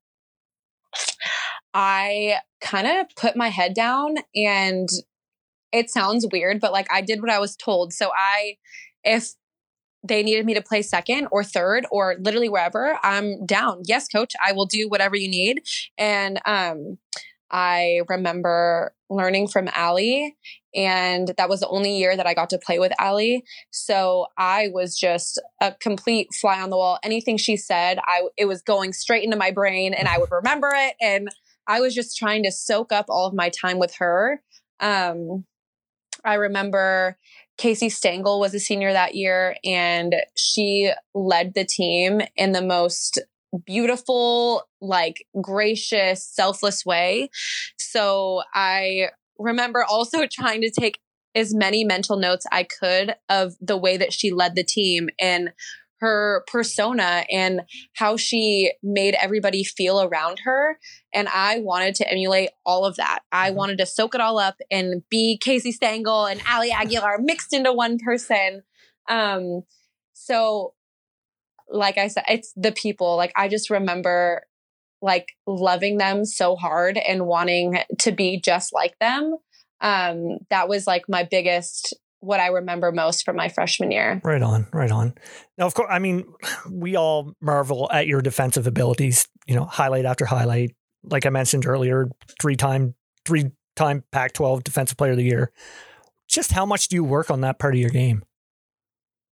I 1.73 2.35
kind 2.61 2.87
of 2.87 3.07
put 3.15 3.35
my 3.35 3.49
head 3.49 3.73
down 3.73 4.15
and 4.35 4.87
it 5.71 5.89
sounds 5.89 6.27
weird, 6.31 6.59
but 6.59 6.71
like 6.71 6.87
I 6.91 7.01
did 7.01 7.21
what 7.21 7.31
I 7.31 7.39
was 7.39 7.55
told. 7.55 7.93
So 7.93 8.11
I, 8.15 8.57
if 9.03 9.33
they 10.03 10.23
needed 10.23 10.45
me 10.45 10.53
to 10.53 10.61
play 10.61 10.81
second 10.81 11.27
or 11.31 11.43
third 11.43 11.85
or 11.91 12.15
literally 12.19 12.49
wherever, 12.49 12.97
I'm 13.03 13.45
down. 13.45 13.81
Yes, 13.85 14.07
coach, 14.07 14.33
I 14.43 14.53
will 14.53 14.65
do 14.65 14.87
whatever 14.87 15.15
you 15.15 15.29
need. 15.29 15.61
And 15.97 16.39
um, 16.45 16.97
I 17.51 18.01
remember 18.07 18.93
learning 19.09 19.47
from 19.47 19.69
Ali, 19.75 20.35
and 20.75 21.33
that 21.37 21.49
was 21.49 21.61
the 21.61 21.67
only 21.67 21.97
year 21.97 22.15
that 22.15 22.27
I 22.27 22.33
got 22.33 22.51
to 22.51 22.59
play 22.59 22.77
with 22.77 22.93
Ali. 22.99 23.43
So 23.71 24.27
I 24.37 24.69
was 24.71 24.97
just 24.97 25.41
a 25.59 25.73
complete 25.73 26.27
fly 26.39 26.61
on 26.61 26.69
the 26.69 26.77
wall. 26.77 26.99
Anything 27.03 27.37
she 27.37 27.57
said, 27.57 27.99
I 28.05 28.27
it 28.37 28.45
was 28.45 28.61
going 28.61 28.93
straight 28.93 29.23
into 29.23 29.37
my 29.37 29.51
brain, 29.51 29.93
and 29.93 30.07
I 30.07 30.19
would 30.19 30.31
remember 30.31 30.71
it. 30.73 30.95
And 31.01 31.29
I 31.67 31.79
was 31.81 31.95
just 31.95 32.17
trying 32.17 32.43
to 32.43 32.51
soak 32.51 32.91
up 32.91 33.05
all 33.09 33.25
of 33.25 33.33
my 33.33 33.49
time 33.49 33.79
with 33.79 33.95
her. 33.95 34.41
Um, 34.79 35.45
I 36.25 36.35
remember 36.35 37.17
Casey 37.57 37.89
Stangel 37.89 38.39
was 38.39 38.53
a 38.53 38.59
senior 38.59 38.93
that 38.93 39.15
year, 39.15 39.55
and 39.63 40.15
she 40.35 40.91
led 41.13 41.53
the 41.53 41.65
team 41.65 42.21
in 42.35 42.51
the 42.53 42.61
most 42.61 43.19
beautiful, 43.65 44.63
like 44.81 45.25
gracious, 45.41 46.25
selfless 46.25 46.85
way. 46.85 47.29
So 47.79 48.43
I 48.53 49.09
remember 49.37 49.83
also 49.83 50.25
trying 50.31 50.61
to 50.61 50.71
take 50.71 50.99
as 51.35 51.53
many 51.53 51.83
mental 51.83 52.17
notes 52.17 52.45
I 52.51 52.63
could 52.63 53.15
of 53.29 53.55
the 53.61 53.77
way 53.77 53.97
that 53.97 54.13
she 54.13 54.31
led 54.31 54.55
the 54.55 54.63
team 54.63 55.09
and 55.19 55.51
her 55.99 56.43
persona 56.47 57.25
and 57.31 57.61
how 57.95 58.17
she 58.17 58.71
made 58.81 59.15
everybody 59.15 59.63
feel 59.63 60.01
around 60.01 60.39
her. 60.45 60.79
And 61.13 61.27
I 61.27 61.59
wanted 61.59 61.95
to 61.95 62.09
emulate 62.09 62.49
all 62.65 62.85
of 62.85 62.95
that. 62.97 63.19
I 63.31 63.51
Mhm. 63.51 63.55
wanted 63.55 63.77
to 63.79 63.85
soak 63.85 64.15
it 64.15 64.21
all 64.21 64.39
up 64.39 64.55
and 64.71 65.03
be 65.09 65.37
Casey 65.37 65.73
Stangel 65.73 66.31
and 66.31 66.41
Ali 66.49 66.71
Aguilar 66.71 67.19
mixed 67.19 67.53
into 67.53 67.73
one 67.73 67.97
person. 67.99 68.63
Um, 69.09 69.63
so 70.13 70.73
like 71.69 71.97
I 71.97 72.07
said, 72.07 72.23
it's 72.27 72.53
the 72.55 72.71
people. 72.71 73.15
Like 73.15 73.31
I 73.35 73.47
just 73.47 73.69
remember 73.69 74.43
like 75.01 75.33
loving 75.47 75.97
them 75.97 76.25
so 76.25 76.55
hard 76.55 76.97
and 76.97 77.25
wanting 77.25 77.79
to 77.99 78.11
be 78.11 78.41
just 78.41 78.73
like 78.73 78.97
them. 78.99 79.37
Um, 79.81 80.39
that 80.49 80.67
was 80.67 80.85
like 80.87 81.03
my 81.07 81.23
biggest 81.23 81.95
what 82.21 82.39
I 82.39 82.47
remember 82.47 82.91
most 82.91 83.23
from 83.25 83.35
my 83.35 83.49
freshman 83.49 83.91
year. 83.91 84.21
Right 84.23 84.41
on, 84.41 84.67
right 84.73 84.91
on. 84.91 85.13
Now, 85.57 85.65
of 85.65 85.73
course, 85.73 85.89
I 85.89 85.99
mean, 85.99 86.25
we 86.69 86.95
all 86.95 87.33
marvel 87.41 87.89
at 87.91 88.07
your 88.07 88.21
defensive 88.21 88.67
abilities. 88.67 89.27
You 89.47 89.55
know, 89.55 89.65
highlight 89.65 90.05
after 90.05 90.25
highlight. 90.25 90.75
Like 91.03 91.25
I 91.25 91.29
mentioned 91.29 91.65
earlier, 91.65 92.09
three 92.41 92.55
time, 92.55 92.93
three 93.25 93.51
time 93.75 94.03
Pac-12 94.11 94.63
Defensive 94.63 94.97
Player 94.97 95.11
of 95.11 95.17
the 95.17 95.23
Year. 95.23 95.51
Just 96.27 96.51
how 96.51 96.65
much 96.65 96.89
do 96.89 96.95
you 96.95 97.03
work 97.03 97.31
on 97.31 97.41
that 97.41 97.57
part 97.57 97.73
of 97.73 97.79
your 97.79 97.89
game? 97.89 98.23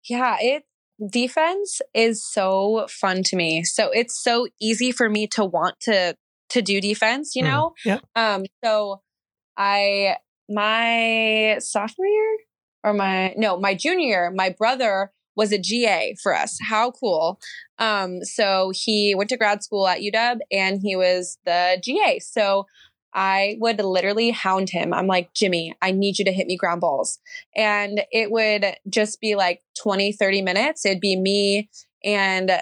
Yeah, 0.09 0.37
it 0.41 0.65
defense 1.11 1.81
is 1.95 2.25
so 2.25 2.87
fun 2.89 3.23
to 3.25 3.37
me. 3.37 3.65
So 3.65 3.91
it's 3.91 4.21
so 4.23 4.47
easy 4.61 4.93
for 4.93 5.09
me 5.09 5.27
to 5.29 5.45
want 5.45 5.81
to 5.83 6.17
to 6.51 6.63
do 6.63 6.81
defense, 6.81 7.35
you 7.35 7.43
Mm, 7.43 7.47
know? 7.51 7.73
yeah. 7.85 7.99
Um 8.15 8.45
so 8.65 9.01
I 9.57 10.17
my 10.49 11.57
sophomore 11.61 12.07
year 12.07 12.37
or 12.85 12.93
my 12.93 13.35
no, 13.37 13.59
my 13.59 13.75
junior 13.75 14.31
my 14.35 14.51
brother 14.51 15.13
was 15.35 15.53
a 15.53 15.59
GA 15.59 16.15
for 16.23 16.35
us. 16.37 16.59
How 16.63 16.91
cool. 16.91 17.41
Um, 17.79 18.23
so 18.23 18.71
he 18.75 19.15
went 19.15 19.31
to 19.31 19.37
grad 19.37 19.63
school 19.63 19.89
at 19.89 20.01
UW 20.01 20.39
and 20.51 20.81
he 20.83 20.95
was 20.95 21.39
the 21.47 21.81
GA. 21.83 22.19
So 22.19 22.67
I 23.15 23.57
would 23.61 23.81
literally 23.81 24.31
hound 24.31 24.71
him. 24.71 24.93
I'm 24.93 25.07
like, 25.07 25.35
Jimmy, 25.35 25.75
I 25.83 25.91
need 25.91 26.19
you 26.19 26.25
to 26.25 26.33
hit 26.33 26.47
me 26.47 26.57
ground 26.57 26.81
balls. 26.81 27.19
And 27.55 28.03
it 28.11 28.31
would 28.31 28.77
just 28.89 29.21
be 29.21 29.35
like 29.35 29.63
20, 29.79 30.13
30 30.13 30.43
minutes. 30.43 30.87
It'd 30.87 31.01
be 31.01 31.17
me 31.17 31.69
and 32.05 32.53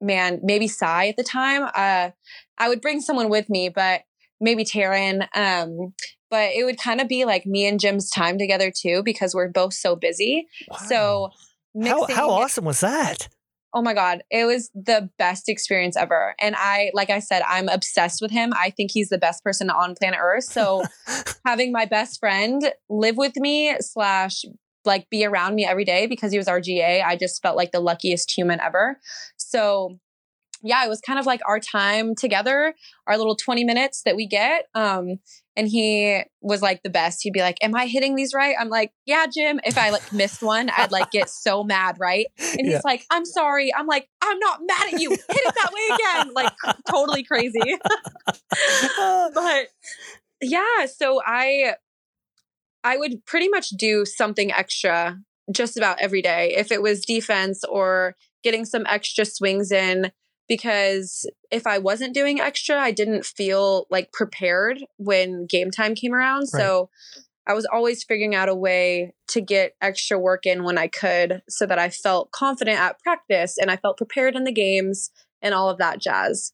man, 0.00 0.40
maybe 0.42 0.68
Cy 0.68 1.08
at 1.08 1.16
the 1.16 1.24
time. 1.24 1.70
Uh, 1.74 2.10
I 2.58 2.68
would 2.68 2.80
bring 2.80 3.00
someone 3.00 3.28
with 3.28 3.48
me, 3.48 3.68
but 3.68 4.02
maybe 4.40 4.64
Taryn. 4.64 5.26
Um, 5.34 5.94
but 6.30 6.50
it 6.52 6.64
would 6.64 6.78
kind 6.78 7.00
of 7.00 7.08
be 7.08 7.24
like 7.24 7.46
me 7.46 7.66
and 7.66 7.78
Jim's 7.78 8.10
time 8.10 8.38
together 8.38 8.72
too, 8.76 9.02
because 9.04 9.34
we're 9.34 9.48
both 9.48 9.74
so 9.74 9.96
busy. 9.96 10.48
Wow. 10.68 10.76
So 10.86 11.30
how, 11.82 12.06
how 12.06 12.30
awesome 12.30 12.64
was 12.64 12.80
that? 12.80 13.28
Oh 13.74 13.82
my 13.82 13.92
God. 13.92 14.22
It 14.30 14.46
was 14.46 14.70
the 14.74 15.10
best 15.18 15.48
experience 15.48 15.96
ever. 15.96 16.34
And 16.40 16.54
I, 16.56 16.90
like 16.94 17.10
I 17.10 17.18
said, 17.18 17.42
I'm 17.46 17.68
obsessed 17.68 18.22
with 18.22 18.30
him. 18.30 18.52
I 18.56 18.70
think 18.70 18.90
he's 18.90 19.10
the 19.10 19.18
best 19.18 19.44
person 19.44 19.68
on 19.68 19.94
planet 19.94 20.18
Earth. 20.22 20.44
So 20.44 20.84
having 21.44 21.72
my 21.72 21.84
best 21.84 22.18
friend 22.18 22.72
live 22.88 23.18
with 23.18 23.36
me 23.36 23.76
slash 23.80 24.44
like 24.86 25.10
be 25.10 25.26
around 25.26 25.56
me 25.56 25.66
every 25.66 25.84
day 25.84 26.06
because 26.06 26.32
he 26.32 26.38
was 26.38 26.46
RGA, 26.46 27.04
I 27.04 27.16
just 27.16 27.42
felt 27.42 27.56
like 27.56 27.72
the 27.72 27.80
luckiest 27.80 28.30
human 28.30 28.60
ever. 28.60 28.98
So 29.36 29.98
yeah, 30.66 30.84
it 30.84 30.88
was 30.88 31.00
kind 31.00 31.18
of 31.18 31.26
like 31.26 31.40
our 31.46 31.60
time 31.60 32.14
together, 32.14 32.74
our 33.06 33.16
little 33.16 33.36
20 33.36 33.64
minutes 33.64 34.02
that 34.04 34.16
we 34.16 34.26
get. 34.26 34.66
Um, 34.74 35.18
and 35.56 35.68
he 35.68 36.22
was 36.42 36.60
like 36.60 36.82
the 36.82 36.90
best. 36.90 37.20
He'd 37.22 37.32
be 37.32 37.40
like, 37.40 37.56
Am 37.62 37.74
I 37.74 37.86
hitting 37.86 38.14
these 38.14 38.34
right? 38.34 38.54
I'm 38.58 38.68
like, 38.68 38.92
Yeah, 39.06 39.26
Jim. 39.32 39.60
If 39.64 39.78
I 39.78 39.90
like 39.90 40.12
missed 40.12 40.42
one, 40.42 40.70
I'd 40.70 40.92
like 40.92 41.10
get 41.10 41.30
so 41.30 41.64
mad, 41.64 41.96
right? 41.98 42.26
And 42.38 42.66
he's 42.66 42.84
like, 42.84 43.04
I'm 43.10 43.24
sorry. 43.24 43.72
I'm 43.74 43.86
like, 43.86 44.08
I'm 44.20 44.38
not 44.38 44.60
mad 44.66 44.94
at 44.94 45.00
you. 45.00 45.10
Hit 45.10 45.20
it 45.28 45.54
that 45.54 45.72
way 45.72 45.94
again. 45.94 46.34
Like 46.34 46.52
totally 46.90 47.22
crazy. 47.22 47.58
but 49.34 49.68
yeah, 50.42 50.86
so 50.86 51.20
I 51.24 51.74
I 52.84 52.96
would 52.96 53.24
pretty 53.24 53.48
much 53.48 53.70
do 53.70 54.04
something 54.04 54.52
extra 54.52 55.18
just 55.52 55.76
about 55.76 56.00
every 56.00 56.22
day. 56.22 56.54
If 56.56 56.70
it 56.70 56.82
was 56.82 57.04
defense 57.04 57.64
or 57.64 58.14
getting 58.42 58.64
some 58.64 58.84
extra 58.86 59.24
swings 59.24 59.72
in, 59.72 60.12
because 60.48 61.28
if 61.50 61.66
I 61.66 61.78
wasn't 61.78 62.14
doing 62.14 62.40
extra, 62.40 62.76
I 62.76 62.90
didn't 62.90 63.24
feel 63.24 63.86
like 63.90 64.12
prepared 64.12 64.84
when 64.96 65.46
game 65.46 65.70
time 65.70 65.94
came 65.94 66.14
around. 66.14 66.48
Right. 66.52 66.62
So 66.62 66.90
I 67.46 67.54
was 67.54 67.66
always 67.66 68.02
figuring 68.02 68.34
out 68.34 68.48
a 68.48 68.54
way 68.54 69.14
to 69.28 69.40
get 69.40 69.74
extra 69.80 70.18
work 70.18 70.46
in 70.46 70.64
when 70.64 70.78
I 70.78 70.88
could 70.88 71.42
so 71.48 71.66
that 71.66 71.78
I 71.78 71.90
felt 71.90 72.32
confident 72.32 72.80
at 72.80 73.00
practice 73.00 73.56
and 73.58 73.70
I 73.70 73.76
felt 73.76 73.96
prepared 73.96 74.34
in 74.34 74.44
the 74.44 74.52
games 74.52 75.10
and 75.40 75.54
all 75.54 75.70
of 75.70 75.78
that 75.78 76.00
jazz. 76.00 76.52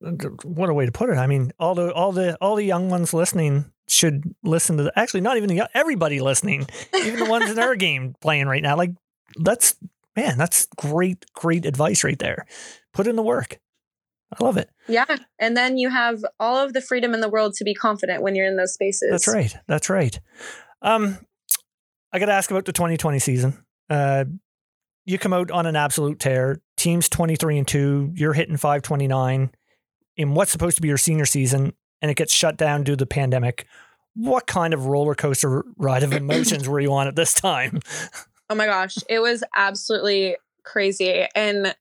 What 0.00 0.68
a 0.68 0.74
way 0.74 0.84
to 0.84 0.92
put 0.92 1.08
it. 1.08 1.16
I 1.16 1.26
mean, 1.26 1.52
all 1.58 1.74
the 1.74 1.92
all 1.92 2.12
the 2.12 2.36
all 2.40 2.56
the 2.56 2.64
young 2.64 2.90
ones 2.90 3.14
listening 3.14 3.66
should 3.88 4.34
listen 4.42 4.76
to 4.78 4.84
the, 4.84 4.98
actually 4.98 5.20
not 5.20 5.36
even 5.36 5.48
the, 5.48 5.68
everybody 5.74 6.20
listening, 6.20 6.66
even 6.94 7.20
the 7.20 7.30
ones 7.30 7.50
in 7.50 7.58
our 7.58 7.76
game 7.76 8.14
playing 8.20 8.46
right 8.46 8.62
now. 8.62 8.76
Like 8.76 8.90
that's 9.36 9.76
man, 10.16 10.38
that's 10.38 10.66
great, 10.76 11.24
great 11.34 11.64
advice 11.64 12.04
right 12.04 12.18
there. 12.18 12.46
Put 12.92 13.06
in 13.06 13.16
the 13.16 13.22
work. 13.22 13.58
I 14.32 14.44
love 14.44 14.56
it. 14.56 14.70
Yeah. 14.88 15.04
And 15.38 15.56
then 15.56 15.76
you 15.76 15.90
have 15.90 16.24
all 16.40 16.56
of 16.56 16.72
the 16.72 16.80
freedom 16.80 17.12
in 17.12 17.20
the 17.20 17.28
world 17.28 17.54
to 17.54 17.64
be 17.64 17.74
confident 17.74 18.22
when 18.22 18.34
you're 18.34 18.46
in 18.46 18.56
those 18.56 18.72
spaces. 18.72 19.10
That's 19.10 19.28
right. 19.28 19.54
That's 19.66 19.90
right. 19.90 20.18
Um, 20.80 21.18
I 22.12 22.18
got 22.18 22.26
to 22.26 22.32
ask 22.32 22.50
about 22.50 22.64
the 22.64 22.72
2020 22.72 23.18
season. 23.18 23.64
Uh, 23.90 24.24
you 25.04 25.18
come 25.18 25.32
out 25.32 25.50
on 25.50 25.66
an 25.66 25.76
absolute 25.76 26.18
tear. 26.18 26.60
Teams 26.76 27.08
23 27.08 27.58
and 27.58 27.68
2, 27.68 28.12
you're 28.14 28.32
hitting 28.32 28.56
529 28.56 29.50
in 30.16 30.34
what's 30.34 30.52
supposed 30.52 30.76
to 30.76 30.82
be 30.82 30.88
your 30.88 30.98
senior 30.98 31.26
season, 31.26 31.74
and 32.00 32.10
it 32.10 32.16
gets 32.16 32.32
shut 32.32 32.56
down 32.56 32.84
due 32.84 32.92
to 32.92 32.96
the 32.96 33.06
pandemic. 33.06 33.66
What 34.14 34.46
kind 34.46 34.74
of 34.74 34.86
roller 34.86 35.14
coaster 35.14 35.64
ride 35.76 36.02
of 36.02 36.12
emotions 36.12 36.68
were 36.68 36.80
you 36.80 36.92
on 36.92 37.06
at 37.06 37.16
this 37.16 37.34
time? 37.34 37.80
Oh 38.52 38.54
my 38.54 38.66
gosh, 38.66 38.96
it 39.08 39.20
was 39.20 39.42
absolutely 39.56 40.36
crazy. 40.62 41.26
And 41.34 41.74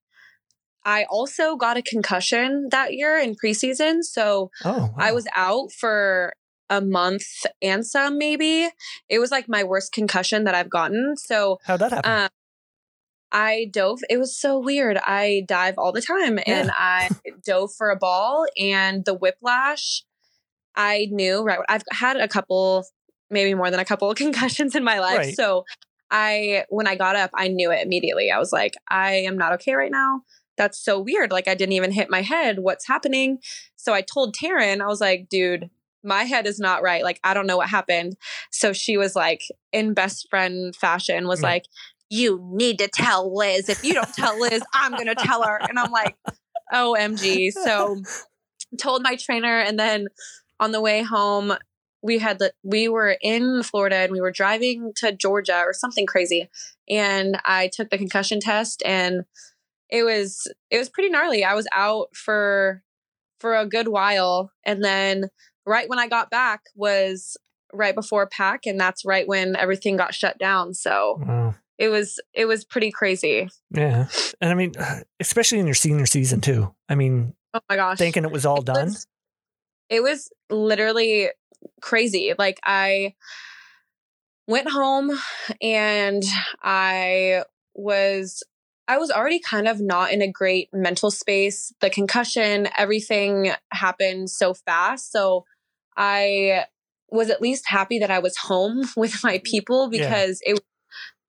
I 0.86 1.04
also 1.10 1.58
got 1.58 1.76
a 1.76 1.82
concussion 1.82 2.70
that 2.72 2.94
year 2.94 3.20
in 3.20 3.36
preseason. 3.36 4.04
So 4.04 4.52
oh, 4.64 4.78
wow. 4.78 4.94
I 4.98 5.12
was 5.12 5.28
out 5.36 5.74
for 5.74 6.32
a 6.70 6.80
month 6.80 7.26
and 7.62 7.86
some, 7.86 8.18
maybe. 8.18 8.70
It 9.10 9.20
was 9.20 9.32
like 9.32 9.50
my 9.50 9.66
worst 9.66 9.92
concussion 9.92 10.46
that 10.46 10.56
I've 10.56 10.70
gotten. 10.70 11.18
So, 11.18 11.60
how'd 11.66 11.82
that 11.82 11.92
happen? 11.92 12.10
Um, 12.10 12.30
I 13.34 13.68
dove. 13.70 14.00
It 14.10 14.18
was 14.18 14.40
so 14.40 14.58
weird. 14.58 14.98
I 14.98 15.44
dive 15.46 15.76
all 15.78 15.92
the 15.92 16.02
time 16.02 16.38
yeah. 16.38 16.44
and 16.62 16.72
I 16.74 17.10
dove 17.46 17.74
for 17.78 17.90
a 17.90 17.98
ball 17.98 18.46
and 18.58 19.04
the 19.04 19.14
whiplash. 19.14 20.06
I 20.78 21.10
knew, 21.12 21.44
right? 21.44 21.60
I've 21.68 21.84
had 21.92 22.16
a 22.16 22.30
couple, 22.30 22.86
maybe 23.30 23.56
more 23.56 23.70
than 23.70 23.82
a 23.82 23.86
couple 23.86 24.10
of 24.10 24.16
concussions 24.16 24.74
in 24.74 24.86
my 24.86 25.00
life. 25.00 25.18
Right. 25.18 25.36
So 25.36 25.66
I, 26.12 26.66
when 26.70 26.88
I 26.88 26.96
got 26.96 27.16
up, 27.16 27.32
I 27.34 27.48
knew 27.48 27.72
it 27.72 27.84
immediately. 27.84 28.30
I 28.30 28.38
was 28.38 28.52
like, 28.52 28.76
I 28.90 29.14
am 29.14 29.38
not 29.38 29.54
okay 29.54 29.74
right 29.74 29.92
now. 29.92 30.22
That's 30.58 30.84
so 30.84 31.00
weird. 31.00 31.32
Like, 31.32 31.48
I 31.48 31.56
didn't 31.56 31.74
even 31.74 31.92
hit 31.92 32.10
my 32.10 32.22
head. 32.22 32.60
What's 32.60 32.88
happening? 32.88 33.40
So 33.78 33.94
I 33.94 34.02
told 34.02 34.36
Taryn, 34.36 34.82
I 34.82 34.88
was 34.88 35.02
like, 35.02 35.30
dude, 35.30 35.70
my 36.04 36.24
head 36.24 36.46
is 36.46 36.60
not 36.60 36.84
right. 36.84 37.04
Like, 37.04 37.20
I 37.24 37.34
don't 37.34 37.48
know 37.48 37.58
what 37.58 37.70
happened. 37.70 38.18
So 38.52 38.74
she 38.74 38.98
was 38.98 39.16
like, 39.16 39.42
in 39.72 39.94
best 39.94 40.28
friend 40.30 40.76
fashion, 40.76 41.28
was 41.28 41.40
mm. 41.40 41.44
like, 41.44 41.66
you 42.10 42.46
need 42.52 42.80
to 42.80 42.90
tell 42.90 43.36
Liz. 43.36 43.70
If 43.70 43.84
you 43.84 43.94
don't 43.94 44.14
tell 44.14 44.40
Liz, 44.40 44.62
I'm 44.74 44.92
going 44.92 45.08
to 45.08 45.16
tell 45.16 45.44
her. 45.44 45.58
And 45.62 45.80
I'm 45.80 45.92
like, 45.92 46.18
OMG. 46.74 47.54
So 47.54 48.02
told 48.78 49.02
my 49.02 49.16
trainer. 49.16 49.60
And 49.60 49.80
then 49.80 50.08
on 50.60 50.72
the 50.72 50.82
way 50.82 51.04
home, 51.04 51.54
we 52.02 52.18
had 52.18 52.40
the 52.40 52.54
we 52.64 52.88
were 52.88 53.18
in 53.22 53.64
Florida 53.64 53.98
and 53.98 54.12
we 54.12 54.22
were 54.22 54.32
driving 54.32 54.92
to 54.98 55.12
Georgia 55.12 55.62
or 55.66 55.74
something 55.74 56.06
crazy 56.06 56.50
and 56.90 57.40
I 57.46 57.70
took 57.72 57.90
the 57.90 57.98
concussion 57.98 58.40
test 58.40 58.82
and 58.86 59.24
it 59.90 60.04
was 60.04 60.48
it 60.70 60.78
was 60.78 60.90
pretty 60.90 61.10
gnarly. 61.10 61.44
I 61.44 61.54
was 61.54 61.68
out 61.76 62.16
for 62.16 62.84
for 63.40 63.56
a 63.56 63.66
good 63.66 63.88
while 63.88 64.52
and 64.64 64.84
then 64.84 65.30
right 65.66 65.90
when 65.90 66.00
I 66.00 66.08
got 66.08 66.30
back 66.30 66.62
was 66.76 67.38
right 67.74 67.96
before 67.96 68.28
Pac 68.28 68.66
and 68.66 68.80
that's 68.80 69.06
right 69.06 69.28
when 69.28 69.56
everything 69.56 69.98
got 69.98 70.14
shut 70.14 70.38
down. 70.38 70.74
So 70.74 71.20
wow. 71.26 71.56
it 71.78 71.90
was 71.90 72.20
it 72.34 72.46
was 72.46 72.66
pretty 72.66 72.92
crazy. 72.92 73.50
Yeah. 73.72 74.08
And 74.40 74.52
I 74.52 74.54
mean 74.54 74.74
especially 75.20 75.60
in 75.60 75.68
your 75.68 75.76
senior 75.76 76.06
season 76.06 76.42
too. 76.42 76.74
I 76.90 76.96
mean 76.96 77.34
Oh 77.54 77.62
my 77.70 77.76
gosh. 77.76 77.98
Thinking 77.98 78.24
it 78.24 78.32
was 78.32 78.46
all 78.46 78.60
it 78.60 78.66
done. 78.66 78.88
Was, 78.88 79.08
it 79.90 80.02
was 80.02 80.30
literally 80.50 81.30
crazy. 81.82 82.34
Like 82.38 82.60
I 82.66 83.16
went 84.48 84.70
home 84.70 85.12
and 85.62 86.24
I 86.62 87.44
was 87.74 88.44
I 88.88 88.98
was 88.98 89.12
already 89.12 89.40
kind 89.40 89.68
of 89.68 89.80
not 89.80 90.12
in 90.12 90.22
a 90.22 90.32
great 90.32 90.70
mental 90.74 91.12
space. 91.12 91.74
The 91.80 91.90
concussion, 91.90 92.68
everything 92.78 93.54
happened 93.72 94.30
so 94.30 94.54
fast. 94.54 95.12
So 95.12 95.46
I 95.96 96.66
was 97.10 97.30
at 97.30 97.42
least 97.42 97.66
happy 97.68 98.00
that 98.00 98.12
I 98.12 98.20
was 98.20 98.36
home 98.38 98.84
with 98.98 99.24
my 99.24 99.38
mm, 99.38 99.44
people 99.44 99.90
because 99.90 100.42
yeah. 100.46 100.54
it 100.54 100.62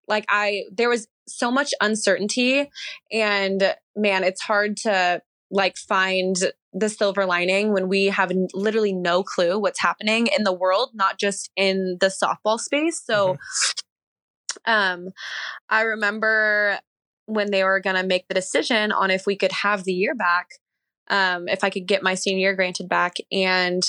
like 0.09 0.25
I 0.29 0.65
there 0.73 0.89
was 0.89 1.07
so 1.29 1.51
much 1.51 1.73
uncertainty 1.81 2.69
and 3.13 3.77
man, 3.95 4.25
it's 4.25 4.43
hard 4.43 4.77
to 4.79 5.23
like 5.51 5.77
find 5.77 6.37
the 6.73 6.89
silver 6.89 7.27
lining 7.27 7.73
when 7.73 7.89
we 7.89 8.07
have 8.07 8.33
literally 8.55 8.93
no 8.93 9.23
clue 9.23 9.59
what's 9.59 9.81
happening 9.81 10.27
in 10.27 10.45
the 10.45 10.53
world, 10.53 10.91
not 10.95 11.19
just 11.19 11.51
in 11.57 11.99
the 12.01 12.07
softball 12.07 12.59
space. 12.59 13.03
So, 13.05 13.35
mm-hmm. 13.35 14.73
um, 14.73 15.09
I 15.69 15.83
remember 15.83 16.79
when 17.27 17.51
they 17.51 17.65
were 17.65 17.81
going 17.81 17.97
to 17.97 18.03
make 18.03 18.27
the 18.29 18.35
decision 18.35 18.93
on 18.93 19.11
if 19.11 19.27
we 19.27 19.37
could 19.37 19.53
have 19.53 19.85
the 19.85 19.93
year 19.93 20.15
back, 20.15 20.49
um, 21.09 21.47
if 21.49 21.63
I 21.63 21.71
could 21.71 21.87
get 21.87 22.03
my 22.03 22.15
senior 22.15 22.41
year 22.41 22.57
granted 22.57 22.89
back. 22.89 23.17
And 23.31 23.83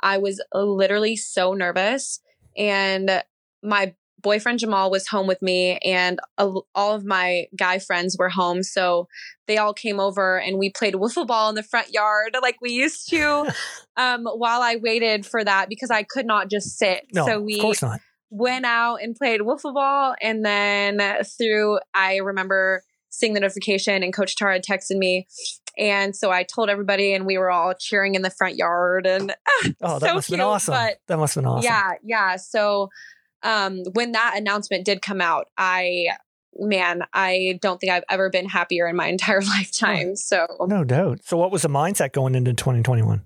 I 0.00 0.18
was 0.18 0.42
literally 0.52 1.16
so 1.16 1.54
nervous. 1.54 2.20
And 2.56 3.22
my 3.62 3.94
boyfriend 4.24 4.58
Jamal 4.58 4.90
was 4.90 5.06
home 5.06 5.28
with 5.28 5.40
me, 5.42 5.78
and 5.84 6.18
all 6.38 6.64
of 6.74 7.04
my 7.04 7.46
guy 7.56 7.78
friends 7.78 8.16
were 8.18 8.28
home. 8.30 8.64
So 8.64 9.06
they 9.46 9.58
all 9.58 9.72
came 9.74 10.00
over 10.00 10.40
and 10.40 10.58
we 10.58 10.70
played 10.70 10.94
wiffle 11.02 11.26
ball 11.26 11.48
in 11.50 11.54
the 11.54 11.62
front 11.62 11.92
yard 11.92 12.34
like 12.42 12.56
we 12.60 12.72
used 12.72 13.08
to 13.10 13.46
um, 13.96 14.24
while 14.24 14.62
I 14.62 14.76
waited 14.76 15.24
for 15.24 15.44
that 15.44 15.68
because 15.68 15.90
I 15.92 16.02
could 16.02 16.26
not 16.26 16.50
just 16.50 16.76
sit. 16.76 17.06
No, 17.14 17.24
so 17.26 17.40
we 17.40 17.56
of 17.56 17.60
course 17.62 17.82
not. 17.82 18.00
went 18.30 18.64
out 18.64 18.96
and 19.02 19.14
played 19.14 19.42
wiffle 19.42 19.74
ball. 19.74 20.14
And 20.20 20.44
then 20.44 21.00
through, 21.38 21.78
I 21.94 22.16
remember 22.16 22.82
seeing 23.10 23.34
the 23.34 23.38
notification, 23.40 24.02
and 24.02 24.12
Coach 24.12 24.34
Tara 24.34 24.60
texted 24.60 24.96
me. 24.96 25.28
And 25.78 26.16
so 26.16 26.30
I 26.32 26.42
told 26.44 26.68
everybody, 26.70 27.12
and 27.14 27.26
we 27.26 27.36
were 27.38 27.50
all 27.50 27.74
cheering 27.78 28.14
in 28.16 28.22
the 28.22 28.30
front 28.30 28.56
yard. 28.56 29.06
And 29.06 29.34
Oh, 29.82 29.98
that 30.00 30.08
so 30.08 30.14
must 30.14 30.28
have 30.28 30.32
been 30.32 30.40
awesome. 30.40 30.72
but- 30.74 30.98
that 31.06 31.18
must 31.18 31.34
have 31.36 31.44
been 31.44 31.50
awesome. 31.50 31.64
yeah, 31.64 31.90
yeah. 32.02 32.36
So 32.36 32.88
um, 33.44 33.82
when 33.92 34.12
that 34.12 34.34
announcement 34.36 34.84
did 34.84 35.02
come 35.02 35.20
out, 35.20 35.46
I, 35.56 36.08
man, 36.56 37.04
I 37.12 37.58
don't 37.62 37.80
think 37.80 37.92
I've 37.92 38.04
ever 38.10 38.30
been 38.30 38.48
happier 38.48 38.88
in 38.88 38.96
my 38.96 39.06
entire 39.14 39.40
lifetime. 39.42 40.16
So, 40.16 40.46
No 40.66 40.82
doubt. 40.82 41.20
So, 41.24 41.36
what 41.36 41.52
was 41.52 41.62
the 41.62 41.68
mindset 41.68 42.12
going 42.12 42.34
into 42.34 42.52
2021? 42.52 43.22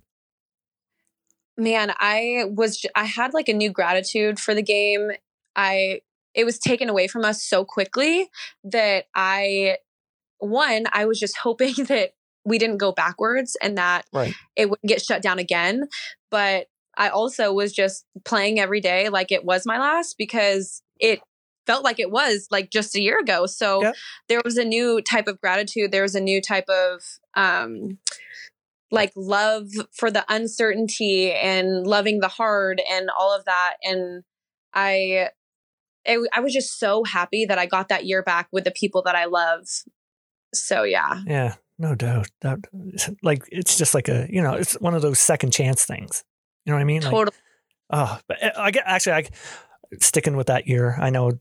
man, 1.57 1.93
I 1.99 2.45
was, 2.49 2.85
I 2.95 3.05
had 3.05 3.35
like 3.35 3.49
a 3.49 3.53
new 3.53 3.71
gratitude 3.73 4.39
for 4.39 4.55
the 4.55 4.63
game. 4.63 5.11
I, 5.57 6.03
it 6.33 6.45
was 6.45 6.57
taken 6.59 6.89
away 6.89 7.09
from 7.09 7.25
us 7.25 7.43
so 7.43 7.65
quickly 7.65 8.31
that 8.63 9.07
I, 9.13 9.79
one, 10.39 10.85
I 10.93 11.07
was 11.07 11.19
just 11.19 11.37
hoping 11.43 11.75
that 11.89 12.11
we 12.45 12.59
didn't 12.59 12.77
go 12.79 12.93
backwards 12.93 13.57
and 13.61 13.77
that 13.77 14.07
Right. 14.13 14.35
it 14.55 14.71
wouldn't 14.71 14.89
get 14.89 15.03
shut 15.03 15.21
down 15.21 15.41
again. 15.41 15.89
But 16.31 16.69
I 16.99 17.09
also 17.09 17.53
was 17.53 17.73
just 17.73 18.05
playing 18.25 18.59
every 18.59 18.81
day 18.81 19.09
like 19.09 19.33
it 19.33 19.45
was 19.45 19.65
my 19.65 19.79
last 19.79 20.17
because 20.19 20.83
it 20.99 21.21
felt 21.65 21.85
like 21.85 22.01
it 22.01 22.11
was 22.11 22.49
like 22.51 22.71
just 22.71 22.97
a 22.97 23.01
year 23.01 23.19
ago. 23.19 23.47
So 23.47 23.81
there 24.29 24.41
was 24.45 24.57
a 24.57 24.65
new 24.65 25.01
type 25.01 25.29
of 25.29 25.41
gratitude. 25.41 25.93
There 25.93 26.03
was 26.03 26.15
a 26.15 26.21
new 26.21 26.43
type 26.43 26.69
of 26.69 27.03
um 27.35 27.99
like 28.91 29.13
love 29.15 29.69
for 29.93 30.11
the 30.11 30.25
uncertainty 30.29 31.31
and 31.33 31.87
loving 31.87 32.21
the 32.21 32.29
hard 32.29 32.81
and 32.91 33.11
all 33.17 33.37
of 33.37 33.45
that. 33.45 33.75
And 33.85 34.25
I 34.75 35.29
it, 36.05 36.29
I 36.35 36.41
was 36.41 36.53
just 36.53 36.81
so 36.81 37.05
happy 37.05 37.45
that 37.45 37.59
I 37.59 37.67
got 37.67 37.91
that 37.91 38.07
year 38.07 38.23
back 38.23 38.49
with 38.51 38.65
the 38.65 38.71
people 38.71 39.03
that 39.03 39.15
I 39.15 39.27
love. 39.27 39.67
So 40.55 40.83
yeah. 40.83 41.21
Yeah, 41.27 41.55
no 41.79 41.95
doubt. 41.95 42.29
That 42.41 42.61
like 43.23 43.43
it's 43.53 43.77
just 43.77 43.95
like 43.95 44.09
a 44.09 44.27
you 44.31 44.43
know 44.43 44.55
it's 44.55 44.75
one 44.81 44.95
of 44.95 45.03
those 45.03 45.21
second 45.21 45.53
chance 45.53 45.85
things. 45.85 46.25
You 46.65 46.73
know 46.73 46.77
what 46.77 46.81
I 46.83 46.85
mean? 46.85 47.03
Like, 47.03 47.11
Totally. 47.11 47.37
oh, 47.91 48.19
but 48.29 48.43
I- 48.43 48.65
I 48.67 48.71
get 48.71 48.85
actually 48.87 49.13
I 49.13 49.25
sticking 50.01 50.37
with 50.37 50.49
that 50.49 50.67
year. 50.67 50.97
I 51.01 51.11
know 51.11 51.33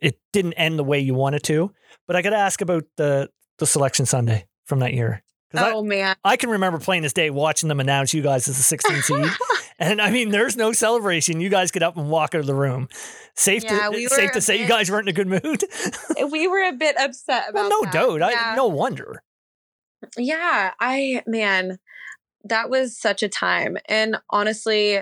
it 0.00 0.18
didn't 0.32 0.54
end 0.54 0.78
the 0.78 0.84
way 0.84 1.00
you 1.00 1.14
wanted 1.14 1.42
to, 1.44 1.72
but 2.06 2.16
I 2.16 2.22
got 2.22 2.30
to 2.30 2.36
ask 2.36 2.60
about 2.60 2.84
the 2.96 3.30
the 3.58 3.66
selection 3.66 4.04
Sunday 4.04 4.46
from 4.66 4.80
that 4.80 4.94
year 4.94 5.22
Oh 5.56 5.82
man. 5.82 6.16
I 6.24 6.32
I 6.32 6.36
can 6.36 6.50
remember 6.50 6.78
playing 6.78 7.02
this 7.02 7.12
day 7.12 7.30
watching 7.30 7.68
them 7.68 7.80
announce 7.80 8.12
you 8.14 8.22
guys 8.22 8.48
as 8.48 8.58
a 8.58 8.62
16 8.62 9.02
seed. 9.02 9.26
And 9.76 10.00
I 10.00 10.12
mean, 10.12 10.28
there's 10.30 10.56
no 10.56 10.70
celebration. 10.72 11.40
You 11.40 11.48
guys 11.48 11.72
get 11.72 11.82
up 11.82 11.96
and 11.96 12.08
walk 12.08 12.36
out 12.36 12.40
of 12.42 12.46
the 12.46 12.54
room. 12.54 12.88
Safe 13.34 13.64
Yeah, 13.64 13.88
to 13.88 13.90
we 13.90 14.06
safe 14.06 14.30
to 14.30 14.40
say 14.40 14.60
you 14.60 14.68
guys 14.68 14.88
weren't 14.88 15.08
in 15.08 15.12
a 15.12 15.12
good 15.12 15.26
mood. 15.26 15.64
we 16.30 16.46
were 16.46 16.62
a 16.62 16.72
bit 16.72 16.96
upset 16.96 17.50
about 17.50 17.68
well, 17.70 17.70
no 17.70 17.80
that. 17.82 17.92
doubt. 17.92 18.22
I 18.22 18.54
no 18.54 18.68
wonder. 18.68 19.20
yeah 20.16 20.70
i 20.78 21.24
man 21.26 21.78
that 22.44 22.68
was 22.70 22.98
such 22.98 23.22
a 23.22 23.28
time 23.28 23.76
and 23.88 24.16
honestly 24.30 25.00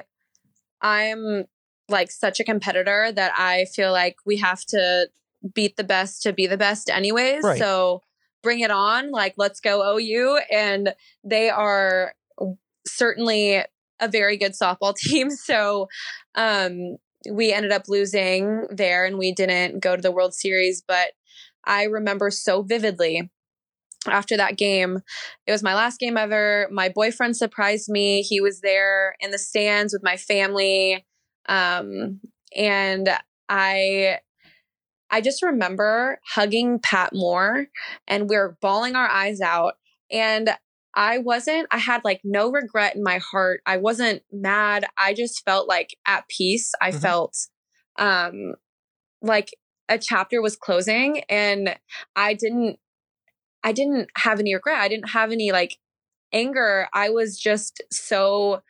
i'm 0.80 1.45
like 1.88 2.11
such 2.11 2.40
a 2.40 2.45
competitor 2.45 3.11
that 3.12 3.32
i 3.36 3.64
feel 3.74 3.93
like 3.93 4.16
we 4.24 4.36
have 4.38 4.64
to 4.64 5.09
beat 5.55 5.76
the 5.76 5.84
best 5.84 6.22
to 6.22 6.32
be 6.32 6.47
the 6.47 6.57
best 6.57 6.88
anyways 6.88 7.43
Right. 7.43 7.59
so 7.59 8.03
bring 8.43 8.61
it 8.61 8.70
on 8.70 9.11
like 9.11 9.34
let's 9.36 9.61
go 9.61 9.97
OU 9.99 10.40
and 10.51 10.95
they 11.24 11.51
are 11.51 12.14
certainly 12.86 13.62
a 14.01 14.09
very 14.09 14.36
good 14.36 14.53
softball 14.53 14.95
team 14.97 15.30
so 15.30 15.88
um 16.34 16.97
we 17.30 17.53
ended 17.53 17.70
up 17.72 17.84
losing 17.88 18.66
there 18.70 19.05
and 19.05 19.16
we 19.18 19.32
didn't 19.32 19.80
go 19.80 19.95
to 19.95 20.03
the 20.03 20.11
world 20.11 20.34
series 20.34 20.82
but 20.86 21.12
i 21.64 21.84
remember 21.84 22.30
so 22.30 22.62
vividly 22.62 23.30
after 24.09 24.36
that 24.36 24.57
game. 24.57 25.00
It 25.46 25.53
was 25.53 25.62
my 25.62 25.74
last 25.74 25.98
game 26.00 26.16
ever. 26.16 26.68
My 26.70 26.88
boyfriend 26.88 27.36
surprised 27.36 27.88
me. 27.88 28.22
He 28.22 28.40
was 28.40 28.61
there 28.61 29.14
in 29.20 29.30
the 29.30 29.38
stands 29.38 29.92
with 29.92 30.03
my 30.03 30.16
family. 30.16 31.05
Um, 31.48 32.20
and 32.57 33.09
I 33.48 34.18
I 35.11 35.20
just 35.20 35.42
remember 35.42 36.20
hugging 36.26 36.78
Pat 36.80 37.11
Moore 37.12 37.66
and 38.09 38.30
we 38.30 38.36
are 38.36 38.57
bawling 38.62 38.96
our 38.96 39.09
eyes 39.09 39.40
out. 39.40 39.74
And 40.11 40.50
I 40.94 41.18
wasn't, 41.18 41.68
I 41.70 41.78
had 41.78 42.03
like 42.05 42.20
no 42.24 42.50
regret 42.50 42.96
in 42.96 43.03
my 43.03 43.18
heart. 43.18 43.61
I 43.66 43.76
wasn't 43.76 44.22
mad. 44.32 44.86
I 44.98 45.12
just 45.14 45.44
felt 45.44 45.68
like 45.68 45.96
at 46.07 46.28
peace. 46.28 46.72
I 46.80 46.90
Mhm. 46.92 47.00
felt 47.00 47.36
um 47.98 48.55
like 49.22 49.50
a 49.88 49.98
chapter 49.98 50.40
was 50.40 50.57
closing 50.57 51.20
and 51.28 51.76
I 52.16 52.34
didn't 52.34 52.78
I 53.65 53.73
didn't 53.73 54.11
have 54.17 54.41
any 54.41 54.55
regret. 54.55 54.81
I 54.81 54.89
didn't 54.89 55.11
have 55.11 55.33
any 55.33 55.53
like 55.53 55.79
anger. 56.33 56.89
I 56.93 57.11
was 57.11 57.39
just 57.39 57.83
so 57.91 58.63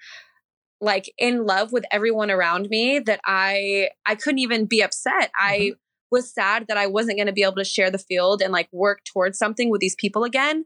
like 0.81 1.13
in 1.17 1.47
love 1.47 1.73
with 1.73 1.85
everyone 1.93 2.31
around 2.31 2.69
me 2.69 2.99
that 2.99 3.21
I 3.25 3.91
I 4.05 4.17
couldn't 4.17 4.41
even 4.41 4.67
be 4.67 4.83
upset. 4.83 5.31
I 5.39 5.59
mm-hmm. 5.59 5.77
was 6.11 6.33
sad 6.33 6.67
that 6.69 6.77
I 6.77 6.89
wasn't 6.89 7.19
going 7.19 7.29
to 7.29 7.33
be 7.33 7.45
able 7.45 7.55
to 7.55 7.65
share 7.65 7.91
the 7.91 7.99
field 7.99 8.43
and 8.43 8.53
like 8.53 8.69
work 8.73 9.01
towards 9.05 9.39
something 9.39 9.71
with 9.71 9.81
these 9.81 9.95
people 9.95 10.25
again, 10.25 10.65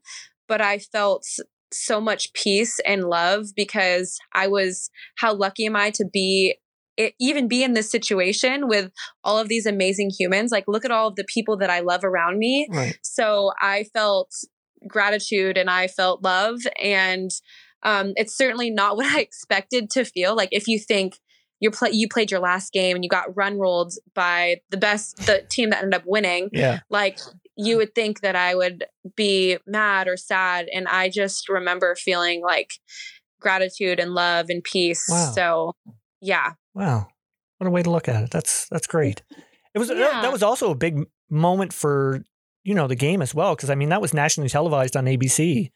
but 0.49 0.61
I 0.61 0.79
felt 0.79 1.27
so 1.72 2.01
much 2.01 2.33
peace 2.33 2.79
and 2.87 3.05
love 3.05 3.49
because 3.55 4.18
I 4.33 4.47
was 4.47 4.91
how 5.16 5.35
lucky 5.35 5.66
am 5.66 5.77
I 5.77 5.91
to 5.91 6.05
be 6.11 6.57
it, 6.97 7.14
even 7.20 7.49
be 7.49 7.62
in 7.62 7.74
this 7.74 7.90
situation 7.90 8.68
with 8.68 8.90
all 9.24 9.38
of 9.38 9.49
these 9.49 9.66
amazing 9.66 10.11
humans 10.18 10.51
like 10.53 10.64
look 10.66 10.84
at 10.84 10.90
all 10.90 11.09
of 11.09 11.16
the 11.16 11.24
people 11.24 11.57
that 11.59 11.70
I 11.70 11.80
love 11.80 12.05
around 12.05 12.38
me 12.38 12.66
Right. 12.70 12.99
so 13.03 13.53
I 13.61 13.84
felt 13.92 14.30
gratitude 14.86 15.57
and 15.57 15.68
I 15.68 15.88
felt 15.88 16.22
love. 16.22 16.61
And 16.82 17.30
um, 17.82 18.12
it's 18.16 18.36
certainly 18.36 18.70
not 18.70 18.97
what 18.97 19.07
I 19.07 19.20
expected 19.20 19.90
to 19.90 20.05
feel. 20.05 20.36
Like 20.36 20.51
if 20.53 20.68
you 20.68 20.78
think 20.78 21.16
you 21.61 21.70
play, 21.70 21.90
you 21.92 22.09
played 22.09 22.30
your 22.30 22.40
last 22.40 22.72
game 22.72 22.94
and 22.97 23.05
you 23.05 23.09
got 23.09 23.34
run 23.36 23.59
rolled 23.59 23.94
by 24.14 24.61
the 24.70 24.76
best, 24.76 25.16
the 25.26 25.44
team 25.51 25.70
that 25.70 25.82
ended 25.82 25.94
up 25.94 26.05
winning. 26.07 26.51
Yeah. 26.53 26.80
Like 26.90 27.18
you 27.57 27.78
would 27.78 27.94
think 27.94 28.20
that 28.20 28.36
I 28.36 28.55
would 28.55 28.84
be 29.16 29.57
mad 29.66 30.09
or 30.09 30.18
sad, 30.18 30.66
and 30.72 30.86
I 30.86 31.09
just 31.09 31.49
remember 31.49 31.94
feeling 31.94 32.42
like 32.42 32.74
gratitude 33.40 33.99
and 33.99 34.12
love 34.12 34.47
and 34.51 34.62
peace. 34.62 35.03
Wow. 35.09 35.32
So 35.34 35.72
yeah, 36.27 36.53
Wow. 36.74 37.09
What 37.59 37.66
a 37.68 37.70
way 37.70 37.83
to 37.83 37.91
look 37.91 38.09
at 38.09 38.22
it. 38.24 38.31
That's 38.31 38.68
that's 38.68 38.87
great. 38.87 39.22
It 39.74 39.79
was 39.79 39.89
that, 39.89 39.97
Yeah. 39.97 40.20
that 40.22 40.33
was 40.33 40.43
also 40.43 40.70
a 40.70 40.74
big 40.74 40.95
moment 41.31 41.72
for 41.72 42.22
you 42.64 42.74
know 42.74 42.87
the 42.87 42.97
game 42.97 43.22
as 43.22 43.35
well 43.35 43.55
because 43.55 43.70
I 43.70 43.74
mean 43.74 43.89
that 43.91 44.03
was 44.03 44.12
nationally 44.12 44.49
televised 44.51 44.97
on 44.97 45.07
ABC, 45.07 45.70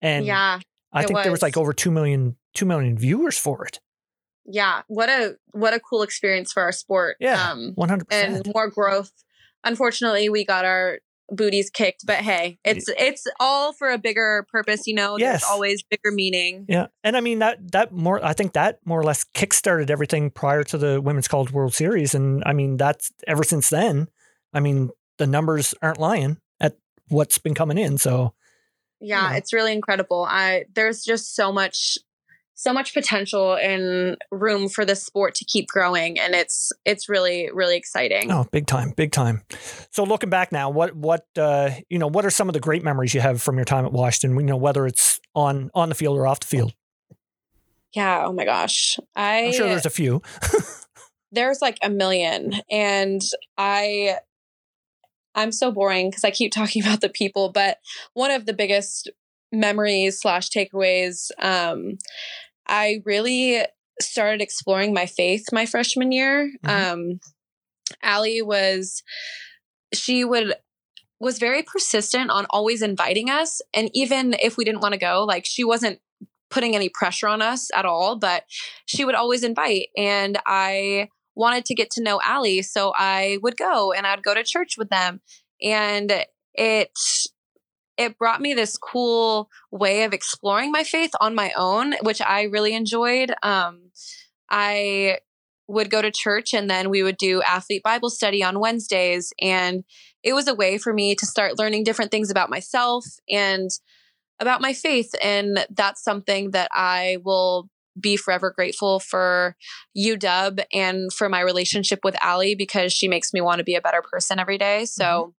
and 0.00 0.24
yeah. 0.24 0.60
I 0.92 1.02
think 1.04 1.18
there 1.22 1.30
was 1.32 1.38
was. 1.38 1.42
like 1.42 1.56
over 1.58 1.72
two 1.74 1.90
million 1.90 2.36
two 2.54 2.64
million 2.66 2.96
viewers 2.96 3.36
for 3.36 3.66
it. 3.66 3.80
yeah 4.46 4.82
what 4.88 5.08
a 5.10 5.36
what 5.62 5.74
a 5.74 5.80
cool 5.80 6.02
experience 6.02 6.52
for 6.52 6.62
our 6.62 6.72
sport 6.72 7.16
Yeah, 7.20 7.50
um 7.50 7.72
One 7.74 7.88
hundred 7.90 8.08
percent. 8.08 8.46
and 8.46 8.54
more 8.54 8.70
growth 8.70 9.12
unfortunately 9.64 10.28
we 10.30 10.44
got 10.46 10.64
our 10.64 11.00
booties 11.30 11.70
kicked 11.70 12.06
but 12.06 12.18
hey 12.18 12.56
it's 12.64 12.86
it's 12.98 13.26
all 13.40 13.72
for 13.72 13.90
a 13.90 13.98
bigger 13.98 14.46
purpose 14.50 14.86
you 14.86 14.94
know 14.94 15.16
Yes. 15.18 15.40
there's 15.42 15.50
always 15.50 15.82
bigger 15.82 16.12
meaning 16.12 16.64
Yeah, 16.68 16.86
and 17.02 17.16
I 17.16 17.20
mean 17.20 17.40
that 17.40 17.72
that 17.72 17.92
more. 17.92 18.24
I 18.24 18.32
think 18.32 18.52
that 18.52 18.78
more 18.84 19.00
or 19.00 19.04
less 19.04 19.24
kickstarted 19.34 19.90
everything 19.90 20.30
prior 20.30 20.62
to 20.64 20.78
the 20.78 21.00
Women's 21.00 21.26
College 21.28 21.50
World 21.52 21.74
Series, 21.74 22.14
and 22.14 22.42
I 22.46 22.52
mean 22.52 22.76
that's 22.76 23.10
ever 23.26 23.42
since 23.42 23.70
then. 23.70 24.06
I 24.54 24.60
mean 24.60 24.90
the 25.18 25.26
numbers 25.26 25.74
aren't 25.82 25.98
lying 25.98 26.38
at 26.60 26.76
what's 27.08 27.38
been 27.38 27.54
coming 27.54 27.78
in. 27.78 27.98
So 27.98 28.34
yeah 29.00 29.30
Yeah. 29.32 29.36
it's 29.36 29.52
really 29.52 29.72
incredible 29.72 30.24
i 30.28 30.64
there's 30.74 31.04
just 31.04 31.34
so 31.34 31.52
much 31.52 31.98
so 32.58 32.72
much 32.72 32.94
potential 32.94 33.54
and 33.54 34.16
room 34.32 34.66
for 34.68 34.86
this 34.86 35.04
sport 35.04 35.34
to 35.34 35.44
keep 35.44 35.68
growing 35.68 36.18
and 36.18 36.34
it's 36.34 36.72
it's 36.86 37.06
really 37.06 37.50
really 37.52 37.76
exciting 37.76 38.32
Oh, 38.32 38.46
big 38.50 38.66
time, 38.66 38.94
big 38.96 39.12
time. 39.12 39.42
So 39.90 40.02
looking 40.04 40.30
back 40.30 40.50
now, 40.52 40.70
what 40.70 40.96
what 40.96 41.26
uh, 41.38 41.70
you 41.90 41.98
know, 41.98 42.06
what 42.08 42.24
are 42.24 42.30
some 42.30 42.48
of 42.48 42.54
the 42.54 42.60
great 42.60 42.82
memories 42.82 43.12
you 43.14 43.20
have 43.20 43.42
from 43.42 43.56
your 43.56 43.66
time 43.66 43.84
at 43.84 43.92
Washington? 43.92 44.38
You 44.40 44.46
know, 44.46 44.56
whether 44.56 44.86
it's 44.86 45.20
on 45.34 45.70
on 45.74 45.90
the 45.90 45.94
field 45.94 46.16
or 46.16 46.26
off 46.26 46.40
the 46.40 46.46
field. 46.46 46.72
yeah 47.94 48.24
oh 48.26 48.32
my 48.32 48.44
gosh 48.44 48.98
i 49.14 49.46
I'm 49.46 49.52
sure 49.52 49.68
there's 49.68 49.86
a 49.86 49.90
few. 49.90 50.22
there's 51.32 51.60
like 51.60 51.78
a 51.82 51.90
million 51.90 52.52
and 52.70 53.20
i 53.58 54.16
i'm 55.34 55.52
so 55.52 55.70
boring 55.70 56.08
because 56.10 56.24
i 56.24 56.30
keep 56.30 56.52
talking 56.52 56.82
about 56.86 57.00
the 57.00 57.08
people 57.08 57.50
but 57.52 57.78
one 58.14 58.30
of 58.30 58.46
the 58.46 58.52
biggest 58.54 59.10
memories 59.52 60.20
slash 60.20 60.50
takeaways 60.50 61.30
um 61.38 61.98
i 62.68 63.00
really 63.04 63.62
started 64.00 64.40
exploring 64.42 64.92
my 64.92 65.06
faith 65.06 65.44
my 65.52 65.66
freshman 65.66 66.12
year 66.12 66.50
Mhm. 66.64 66.70
um 66.92 67.20
Ali 68.02 68.42
was 68.42 69.02
she 69.94 70.24
would 70.24 70.54
was 71.20 71.38
very 71.38 71.62
persistent 71.62 72.30
on 72.30 72.46
always 72.50 72.82
inviting 72.82 73.30
us 73.30 73.60
and 73.72 73.90
even 73.94 74.34
if 74.42 74.56
we 74.56 74.64
didn't 74.64 74.82
want 74.82 74.92
to 74.92 74.98
go 74.98 75.24
like 75.24 75.44
she 75.46 75.64
wasn't 75.64 76.00
putting 76.50 76.74
any 76.74 76.88
pressure 76.88 77.28
on 77.28 77.40
us 77.40 77.68
at 77.74 77.86
all 77.86 78.16
but 78.16 78.44
she 78.86 79.04
would 79.04 79.14
always 79.14 79.42
invite 79.42 79.88
and 79.96 80.38
i 80.46 81.08
wanted 81.34 81.64
to 81.64 81.74
get 81.74 81.90
to 81.90 82.02
know 82.02 82.20
Ali 82.26 82.60
so 82.62 82.92
i 82.96 83.38
would 83.42 83.56
go 83.56 83.92
and 83.92 84.06
i'd 84.06 84.22
go 84.22 84.34
to 84.34 84.42
church 84.44 84.74
with 84.76 84.90
them 84.90 85.20
and 85.62 86.24
it 86.54 86.90
it 87.96 88.18
brought 88.18 88.40
me 88.40 88.54
this 88.54 88.76
cool 88.76 89.48
way 89.70 90.04
of 90.04 90.12
exploring 90.12 90.70
my 90.70 90.84
faith 90.84 91.12
on 91.20 91.34
my 91.34 91.52
own, 91.56 91.94
which 92.02 92.20
I 92.20 92.42
really 92.42 92.74
enjoyed. 92.74 93.32
Um, 93.42 93.90
I 94.50 95.18
would 95.68 95.90
go 95.90 96.00
to 96.00 96.10
church 96.10 96.54
and 96.54 96.70
then 96.70 96.90
we 96.90 97.02
would 97.02 97.16
do 97.16 97.42
athlete 97.42 97.82
Bible 97.82 98.10
study 98.10 98.42
on 98.42 98.60
Wednesdays. 98.60 99.32
And 99.40 99.84
it 100.22 100.32
was 100.32 100.46
a 100.46 100.54
way 100.54 100.78
for 100.78 100.92
me 100.92 101.14
to 101.16 101.26
start 101.26 101.58
learning 101.58 101.84
different 101.84 102.10
things 102.10 102.30
about 102.30 102.50
myself 102.50 103.04
and 103.28 103.70
about 104.38 104.60
my 104.60 104.72
faith. 104.72 105.12
And 105.22 105.66
that's 105.70 106.04
something 106.04 106.52
that 106.52 106.70
I 106.72 107.18
will 107.24 107.68
be 107.98 108.16
forever 108.16 108.52
grateful 108.54 109.00
for 109.00 109.56
UW 109.96 110.62
and 110.72 111.12
for 111.12 111.28
my 111.28 111.40
relationship 111.40 112.00
with 112.04 112.14
Ali 112.22 112.54
because 112.54 112.92
she 112.92 113.08
makes 113.08 113.32
me 113.32 113.40
want 113.40 113.58
to 113.58 113.64
be 113.64 113.74
a 113.74 113.80
better 113.80 114.02
person 114.02 114.38
every 114.38 114.58
day. 114.58 114.84
So 114.84 115.34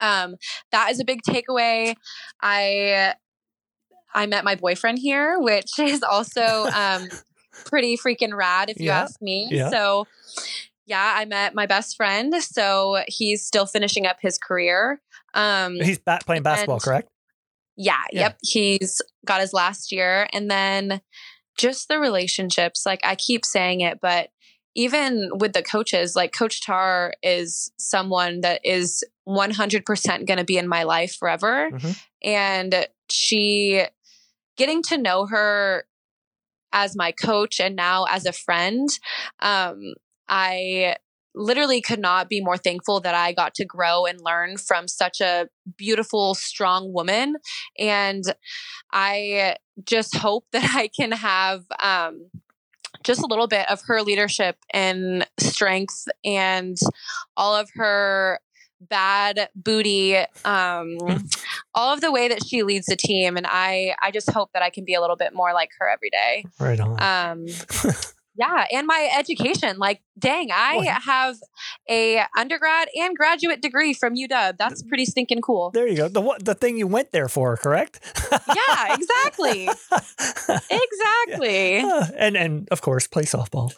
um, 0.00 0.36
that 0.72 0.90
is 0.90 1.00
a 1.00 1.04
big 1.04 1.22
takeaway. 1.22 1.94
I 2.42 3.14
I 4.14 4.26
met 4.26 4.44
my 4.44 4.54
boyfriend 4.54 4.98
here, 4.98 5.38
which 5.38 5.72
is 5.78 6.02
also 6.02 6.66
um, 6.74 7.08
pretty 7.64 7.96
freaking 7.96 8.34
rad 8.36 8.70
if 8.70 8.78
you 8.80 8.86
Yeah. 8.86 9.02
ask 9.02 9.20
me. 9.20 9.48
Yeah. 9.50 9.70
So 9.70 10.06
yeah, 10.86 11.14
I 11.16 11.24
met 11.24 11.54
my 11.54 11.66
best 11.66 11.96
friend. 11.96 12.32
So 12.42 13.02
he's 13.08 13.44
still 13.44 13.66
finishing 13.66 14.06
up 14.06 14.18
his 14.20 14.38
career. 14.38 15.00
Um, 15.34 15.76
He's 15.80 15.98
back 15.98 16.24
playing 16.24 16.44
basketball, 16.44 16.78
correct? 16.80 17.08
yeah, 17.76 18.02
Yeah. 18.12 18.20
yep. 18.20 18.38
He's 18.42 19.02
got 19.26 19.40
his 19.40 19.52
last 19.52 19.90
year. 19.92 20.28
And 20.32 20.50
then 20.50 21.00
just 21.58 21.88
the 21.88 21.98
relationships, 21.98 22.86
like 22.86 23.00
I 23.04 23.16
keep 23.16 23.44
saying 23.44 23.80
it, 23.80 23.98
but 24.00 24.28
even 24.76 25.30
with 25.40 25.54
the 25.54 25.62
coaches, 25.62 26.14
like 26.14 26.32
Coach 26.32 26.64
Tarr 26.64 27.14
is 27.22 27.72
someone 27.78 28.42
that 28.42 28.60
is 28.62 29.02
100% 29.26 30.26
going 30.26 30.38
to 30.38 30.44
be 30.44 30.58
in 30.58 30.68
my 30.68 30.82
life 30.82 31.16
forever. 31.16 31.70
Mhm. 31.72 31.98
And 32.22 32.86
she, 33.08 33.84
getting 34.56 34.82
to 34.82 34.98
know 34.98 35.26
her 35.26 35.86
as 36.72 36.94
my 36.94 37.10
coach 37.10 37.58
and 37.58 37.74
now 37.74 38.04
as 38.04 38.26
a 38.26 38.32
friend, 38.32 38.88
um, 39.40 39.94
I 40.28 40.96
literally 41.34 41.80
could 41.80 42.00
not 42.00 42.28
be 42.28 42.42
more 42.42 42.58
thankful 42.58 43.00
that 43.00 43.14
I 43.14 43.32
got 43.32 43.54
to 43.54 43.64
grow 43.64 44.04
and 44.04 44.20
learn 44.20 44.58
from 44.58 44.88
such 44.88 45.20
a 45.20 45.48
beautiful, 45.76 46.34
strong 46.34 46.92
woman. 46.92 47.36
And 47.78 48.24
I 48.92 49.56
just 49.84 50.16
hope 50.16 50.46
that 50.52 50.70
I 50.74 50.88
can 50.88 51.12
have 51.12 51.64
um, 51.82 52.30
just 53.04 53.22
a 53.22 53.26
little 53.26 53.46
bit 53.46 53.68
of 53.70 53.80
her 53.86 54.02
leadership 54.02 54.56
and 54.70 55.26
strength 55.38 56.06
and 56.24 56.76
all 57.36 57.54
of 57.54 57.68
her 57.74 58.40
bad 58.90 59.48
booty 59.54 60.16
um 60.44 60.98
all 61.74 61.94
of 61.94 62.02
the 62.02 62.12
way 62.12 62.28
that 62.28 62.44
she 62.46 62.62
leads 62.62 62.86
the 62.86 62.96
team. 62.96 63.36
And 63.36 63.46
i 63.48 63.94
i 64.02 64.10
just 64.10 64.30
hope 64.30 64.50
that 64.52 64.62
i 64.62 64.68
can 64.68 64.84
be 64.84 64.92
a 64.94 65.00
little 65.00 65.16
bit 65.16 65.34
more 65.34 65.54
like 65.54 65.70
her 65.78 65.88
every 65.88 66.10
day. 66.10 66.44
Right 66.60 66.78
on. 66.78 67.00
um 67.00 67.46
yeah 68.38 68.64
and 68.72 68.86
my 68.86 69.08
education 69.18 69.78
like 69.78 70.00
dang 70.18 70.50
i 70.52 70.76
Well- 70.76 71.00
have 71.04 71.36
a 71.90 72.22
undergrad 72.36 72.88
and 72.96 73.16
graduate 73.16 73.60
degree 73.62 73.94
from 73.94 74.14
uw 74.14 74.56
that's 74.56 74.82
pretty 74.82 75.04
stinking 75.06 75.40
cool 75.40 75.70
there 75.72 75.86
you 75.86 75.96
go. 75.96 76.08
The 76.08 76.20
what 76.20 76.44
the 76.44 76.54
thing 76.54 76.76
you 76.78 76.86
went 76.86 77.12
there 77.12 77.28
for, 77.28 77.56
correct? 77.56 78.00
yeah 78.32 78.94
exactly 78.94 79.68
exactly 80.70 81.78
Uh, 81.80 82.06
and 82.16 82.36
and 82.36 82.68
of 82.70 82.80
course 82.82 83.06
play 83.06 83.22
softball. 83.24 83.72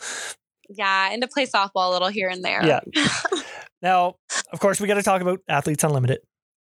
yeah 0.68 1.11
and 1.12 1.22
to 1.22 1.28
play 1.28 1.46
softball 1.46 1.88
a 1.88 1.90
little 1.90 2.09
here 2.09 2.28
and 2.28 2.44
there 2.44 2.64
Yeah. 2.64 2.80
Now, 3.80 4.16
of 4.52 4.59
course, 4.59 4.80
we 4.80 4.88
got 4.88 4.94
to 4.94 5.04
talk 5.04 5.22
about 5.22 5.38
Athletes 5.48 5.84
Unlimited. 5.84 6.18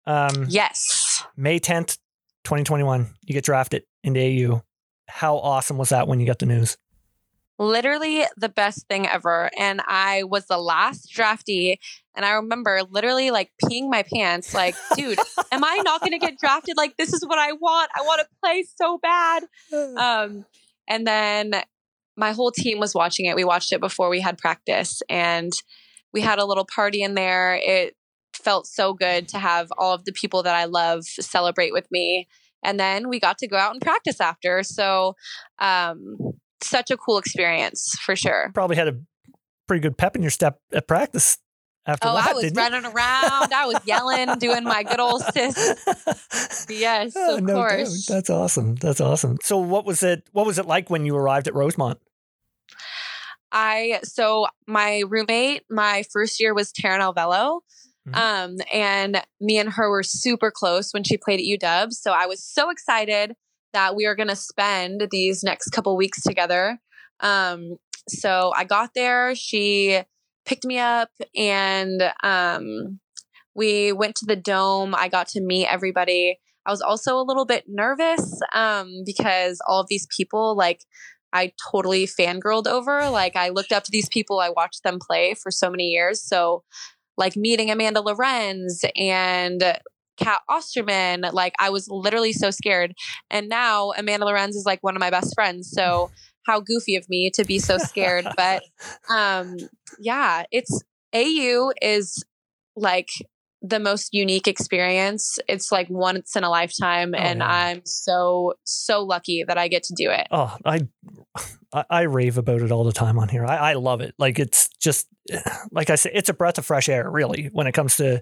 Um, 0.05 0.45
yes 0.47 1.23
May 1.35 1.57
tenth, 1.57 1.97
twenty 2.43 2.63
twenty 2.63 2.83
one. 2.83 3.15
You 3.25 3.33
get 3.33 3.43
drafted 3.43 3.81
into 4.03 4.19
AU. 4.21 4.61
How 5.07 5.37
awesome 5.37 5.79
was 5.79 5.89
that 5.89 6.07
when 6.07 6.19
you 6.19 6.27
got 6.27 6.37
the 6.37 6.45
news? 6.45 6.77
Literally 7.60 8.24
the 8.38 8.49
best 8.49 8.88
thing 8.88 9.05
ever. 9.05 9.51
And 9.57 9.82
I 9.86 10.24
was 10.24 10.45
the 10.47 10.57
last 10.57 11.14
draftee. 11.14 11.76
And 12.16 12.26
I 12.26 12.32
remember 12.32 12.82
literally 12.89 13.32
like 13.32 13.51
peeing 13.64 13.89
my 13.89 14.03
pants, 14.03 14.53
like, 14.53 14.76
dude, 14.95 15.20
am 15.51 15.64
I 15.64 15.82
not 15.84 15.99
going 15.99 16.14
to 16.14 16.20
get 16.20 16.39
drafted? 16.39 16.78
Like, 16.78 16.95
this 16.97 17.14
is 17.14 17.24
what 17.26 17.38
I 17.38 17.51
want. 17.51 17.91
I 17.95 18.01
want 18.01 18.22
to 18.22 18.28
play 18.41 18.66
so 18.76 18.97
bad. 18.97 19.43
Um, 19.97 20.45
and 20.88 21.05
then 21.05 21.53
my 22.16 22.32
whole 22.32 22.51
team 22.51 22.80
was 22.80 22.95
watching 22.95 23.26
it. 23.26 23.36
We 23.36 23.43
watched 23.43 23.74
it 23.74 23.82
before 23.82 24.10
we 24.10 24.22
had 24.22 24.38
practice 24.38 25.01
and 25.10 25.51
we 26.14 26.22
had 26.22 26.39
a 26.39 26.45
little 26.45 26.66
party 26.66 27.01
in 27.01 27.14
there. 27.14 27.60
It 27.62 27.95
felt 28.34 28.68
so 28.68 28.93
good 28.93 29.28
to 29.30 29.39
have 29.39 29.68
all 29.78 29.93
of 29.93 30.05
the 30.05 30.14
people 30.14 30.43
that 30.43 30.55
I 30.55 30.66
love 30.66 31.03
celebrate 31.05 31.74
with 31.74 31.89
me. 31.91 32.28
And 32.64 32.80
then 32.80 33.10
we 33.10 33.20
got 33.20 33.38
to 33.39 33.47
go 33.47 33.57
out 33.57 33.74
and 33.74 33.82
practice 33.82 34.20
after. 34.20 34.64
So, 34.64 35.16
um, 35.60 36.18
such 36.62 36.91
a 36.91 36.97
cool 36.97 37.18
experience 37.18 37.95
for 38.05 38.16
sure. 38.16 38.51
Probably 38.53 38.76
had 38.76 38.88
a 38.88 38.97
pretty 39.68 39.82
good 39.82 39.97
pep 39.97 40.16
in 40.16 40.22
your 40.22 40.32
step 40.32 40.60
at 40.74 40.88
practice 40.88 41.38
after 41.86 42.07
Oh, 42.07 42.14
that. 42.16 42.30
I 42.30 42.34
was 42.34 42.43
didn't 42.43 42.57
you? 42.57 42.62
running 42.64 42.86
around. 42.86 43.53
I 43.53 43.66
was 43.66 43.80
yelling, 43.86 44.38
doing 44.39 44.64
my 44.64 44.84
good 44.84 44.99
old 44.99 45.24
sis. 45.34 46.66
Yes, 46.70 47.14
Oh, 47.16 47.36
of 47.38 47.43
no 47.43 47.47
doubt. 47.53 47.70
course. 47.70 48.05
That's 48.05 48.30
awesome. 48.30 48.76
That's 48.76 48.99
awesome. 49.01 49.38
So 49.41 49.57
what 49.57 49.86
was 49.86 50.03
it 50.03 50.28
what 50.32 50.45
was 50.45 50.57
it 50.60 50.66
like 50.66 50.89
when 50.89 51.05
you 51.05 51.16
arrived 51.16 51.47
at 51.47 51.55
Rosemont? 51.55 51.99
I 53.51 53.99
so 54.03 54.47
my 54.68 55.03
roommate, 55.07 55.64
my 55.70 56.03
first 56.12 56.39
year 56.39 56.53
was 56.53 56.72
Taryn 56.72 56.99
Alvello. 56.99 57.62
Mhm. 58.07 58.16
Um, 58.16 58.57
and 58.74 59.22
me 59.41 59.57
and 59.57 59.70
her 59.74 59.89
were 59.89 60.03
super 60.03 60.51
close 60.51 60.93
when 60.93 61.03
she 61.03 61.18
played 61.18 61.39
at 61.39 61.45
UW. 61.45 61.91
So 61.91 62.12
I 62.12 62.28
was 62.28 62.43
so 62.43 62.70
excited 62.70 63.34
that 63.74 63.95
we 63.95 64.05
are 64.05 64.15
gonna 64.15 64.36
spend 64.36 65.07
these 65.11 65.43
next 65.43 65.70
couple 65.70 65.95
weeks 65.97 66.22
together. 66.22 66.80
Um, 67.20 67.78
so 68.07 68.51
I 68.55 68.63
got 68.63 68.91
there, 68.95 69.36
she 69.36 70.01
picked 70.45 70.65
me 70.65 70.80
up 70.80 71.09
and 71.36 72.11
um 72.24 72.99
we 73.55 73.91
went 73.91 74.15
to 74.15 74.26
the 74.26 74.38
dome. 74.38 74.95
I 74.95 75.09
got 75.09 75.28
to 75.30 75.41
meet 75.41 75.67
everybody. 75.67 76.39
I 76.65 76.72
was 76.72 76.82
also 76.82 77.17
a 77.17 77.24
little 77.24 77.45
bit 77.45 77.65
nervous 77.67 78.39
um, 78.53 79.03
because 79.05 79.59
all 79.67 79.82
of 79.82 79.88
these 79.89 80.07
people, 80.15 80.55
like, 80.55 80.86
I 81.34 81.51
totally 81.72 82.07
fangirled 82.07 82.67
over. 82.67 83.09
Like, 83.09 83.36
I 83.36 83.49
looked 83.49 83.72
up 83.72 83.84
to 83.84 83.91
these 83.91 84.09
people, 84.09 84.39
I 84.39 84.49
watched 84.49 84.84
them 84.84 84.97
play 84.99 85.34
for 85.34 85.51
so 85.51 85.70
many 85.70 85.88
years. 85.88 86.24
So, 86.24 86.63
like, 87.17 87.36
meeting 87.36 87.70
Amanda 87.70 88.01
Lorenz 88.01 88.84
and 88.95 89.78
Cat 90.20 90.41
Osterman, 90.49 91.26
like, 91.34 91.53
I 91.59 91.70
was 91.70 91.88
literally 91.89 92.34
so 92.34 92.51
scared. 92.51 92.93
And 93.30 93.49
now 93.49 93.91
Amanda 93.97 94.26
Lorenz 94.26 94.55
is 94.55 94.65
like 94.65 94.80
one 94.82 94.95
of 94.95 94.99
my 94.99 95.09
best 95.09 95.34
friends. 95.36 95.72
So, 95.72 96.11
how 96.45 96.59
goofy 96.59 96.95
of 96.95 97.07
me 97.09 97.30
to 97.36 97.45
be 97.45 97.59
so 97.59 97.78
scared. 97.78 98.26
but 98.36 98.63
um, 99.09 99.55
yeah, 99.99 100.43
it's 100.51 100.82
AU 101.13 101.72
is 101.82 102.24
like 102.76 103.09
the 103.61 103.80
most 103.80 104.13
unique 104.13 104.47
experience. 104.47 105.38
It's 105.47 105.72
like 105.72 105.88
once 105.89 106.36
in 106.36 106.43
a 106.43 106.49
lifetime, 106.49 107.13
and 107.13 107.39
yeah. 107.39 107.47
I'm 107.47 107.82
so 107.86 108.53
so 108.63 109.03
lucky 109.03 109.43
that 109.47 109.57
I 109.57 109.67
get 109.67 109.84
to 109.84 109.93
do 109.95 110.09
it. 110.09 110.28
Oh, 110.32 110.55
I, 110.65 110.88
I 111.74 111.86
I 111.89 112.01
rave 112.03 112.38
about 112.38 112.61
it 112.61 112.72
all 112.72 112.84
the 112.84 112.93
time 112.93 113.20
on 113.20 113.30
here. 113.30 113.45
I, 113.45 113.72
I 113.72 113.74
love 113.74 114.01
it. 114.01 114.15
Like 114.17 114.39
it's 114.39 114.70
just 114.80 115.07
like 115.72 115.89
I 115.89 115.95
say, 115.95 116.11
it's 116.13 116.30
a 116.30 116.34
breath 116.34 116.57
of 116.57 116.65
fresh 116.65 116.89
air, 116.89 117.09
really, 117.09 117.49
when 117.51 117.67
it 117.67 117.74
comes 117.74 117.97
to 117.97 118.22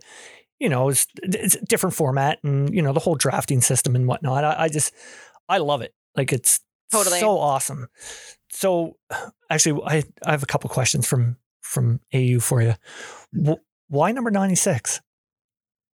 you 0.60 0.70
know 0.70 0.89
it's, 0.89 1.08
it's 1.24 1.55
a 1.55 1.66
different 1.66 1.95
format 1.95 2.39
and 2.43 2.74
you 2.74 2.82
know 2.82 2.93
the 2.93 2.99
whole 2.99 3.16
drafting 3.16 3.62
system 3.62 3.95
and 3.95 4.08
whatnot. 4.08 4.43
I, 4.43 4.64
I 4.64 4.70
just 4.70 4.93
I 5.49 5.58
love 5.60 5.82
it. 5.82 5.93
Like 6.16 6.34
it's 6.34 6.60
Totally. 6.91 7.20
so 7.20 7.38
awesome. 7.38 7.88
So 8.49 8.97
actually, 9.49 9.82
I 9.86 10.03
I 10.26 10.32
have 10.32 10.43
a 10.43 10.47
couple 10.47 10.70
questions 10.70 11.08
from 11.08 11.38
from 11.62 11.99
AU 12.14 12.39
for 12.39 12.62
you. 12.62 12.76
Wh- 13.34 13.62
Why 13.89 14.12
number 14.12 14.32
ninety 14.32 14.55
six? 14.55 15.01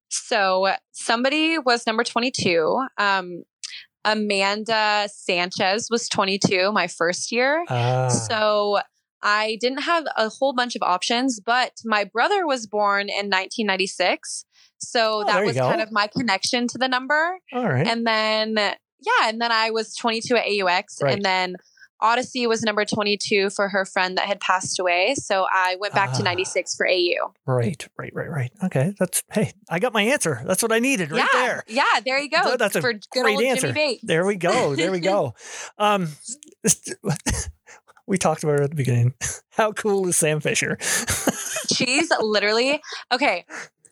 So 0.10 0.72
somebody 0.92 1.58
was 1.58 1.88
number 1.88 2.04
22. 2.04 2.86
Um, 3.00 3.44
Amanda 4.06 5.08
Sanchez 5.12 5.88
was 5.90 6.08
22 6.10 6.72
my 6.72 6.86
first 6.88 7.32
year. 7.32 7.64
Uh, 7.68 8.10
So 8.10 8.80
I 9.24 9.58
didn't 9.62 9.84
have 9.84 10.04
a 10.18 10.30
whole 10.30 10.54
bunch 10.54 10.76
of 10.76 10.82
options, 10.84 11.40
but 11.40 11.72
my 11.86 12.04
brother 12.04 12.46
was 12.46 12.68
born 12.68 13.04
in 13.10 13.30
1996. 13.30 14.46
So 14.80 15.22
Oh, 15.22 15.24
that 15.26 15.46
was 15.46 15.56
go. 15.56 15.62
kind 15.70 15.82
of 15.82 15.92
my 15.92 16.08
connection 16.08 16.68
to 16.68 16.78
the 16.78 16.88
number. 16.90 17.40
all 17.54 17.70
right. 17.70 17.88
And 17.88 18.06
then, 18.06 18.56
yeah, 18.56 19.28
and 19.30 19.40
then 19.42 19.52
I 19.52 19.72
was 19.72 19.96
22 19.96 20.36
at 20.36 20.46
AUX. 20.46 21.02
Right. 21.02 21.14
And 21.16 21.24
then 21.24 21.56
Odicci 22.02 22.50
was 22.50 22.64
number 22.64 22.84
22 22.84 23.50
for 23.52 23.70
her 23.70 23.86
friend 23.86 24.18
that 24.18 24.26
had 24.26 24.42
passed 24.42 24.78
away. 24.78 25.16
So 25.16 25.46
I 25.50 25.78
went 25.80 25.94
back 25.94 26.10
Ah. 26.14 26.18
to 26.18 26.24
96 26.24 26.76
for 26.76 26.86
AU. 26.86 27.32
Right, 27.46 27.88
right, 27.98 28.12
right, 28.14 28.30
right. 28.30 28.52
Okay, 28.66 28.94
that's 29.00 29.24
hey, 29.32 29.54
I 29.70 29.80
got 29.80 29.94
my 29.94 30.02
answer. 30.02 30.42
That's 30.46 30.62
what 30.62 30.74
I 30.74 30.80
needed 30.80 31.12
right 31.12 31.26
yeah. 31.34 31.42
there. 31.46 31.64
Yeah, 31.70 32.00
there 32.04 32.20
you 32.20 32.30
go. 32.30 32.58
That's 32.58 32.76
a 32.76 32.82
for 32.82 32.92
good 32.92 33.06
great 33.24 33.36
old 33.36 33.44
answer. 33.46 33.68
Jimmy 33.68 33.74
Bates. 33.74 34.04
There 34.04 34.26
we 34.26 34.36
go. 34.36 34.76
There 34.76 34.92
we 34.92 35.00
go. 35.00 35.34
um, 35.78 36.10
we 38.08 38.18
talked 38.18 38.44
about 38.44 38.60
it 38.60 38.64
at 38.64 38.70
the 38.70 38.76
beginning. 38.76 39.14
How 39.52 39.72
cool 39.72 40.08
is 40.08 40.18
Sam 40.18 40.40
Fischer? 40.40 40.78
She's 41.74 42.12
literally 42.20 42.82
okay. 43.12 43.46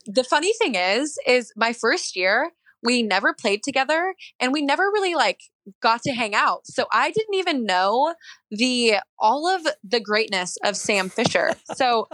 The 0.05 0.24
funny 0.24 0.53
thing 0.53 0.76
is, 0.76 1.18
is 1.28 1.51
my 1.55 1.74
first 1.74 2.16
year 2.16 2.51
we 2.84 3.03
never 3.03 3.34
played 3.34 3.62
together 3.64 4.16
and 4.39 4.51
we 4.51 4.62
never 4.62 4.84
really 4.84 5.14
like 5.14 5.39
got 5.82 6.01
to 6.03 6.12
hang 6.14 6.34
out. 6.34 6.66
So 6.66 6.88
I 6.91 7.12
didn't 7.12 7.36
even 7.36 7.66
know 7.66 8.16
the 8.49 8.95
all 9.20 9.47
of 9.47 9.68
the 9.84 9.99
greatness 9.99 10.57
of 10.66 10.76
Sam 10.76 11.09
Fischer. 11.09 11.51
So 11.76 12.07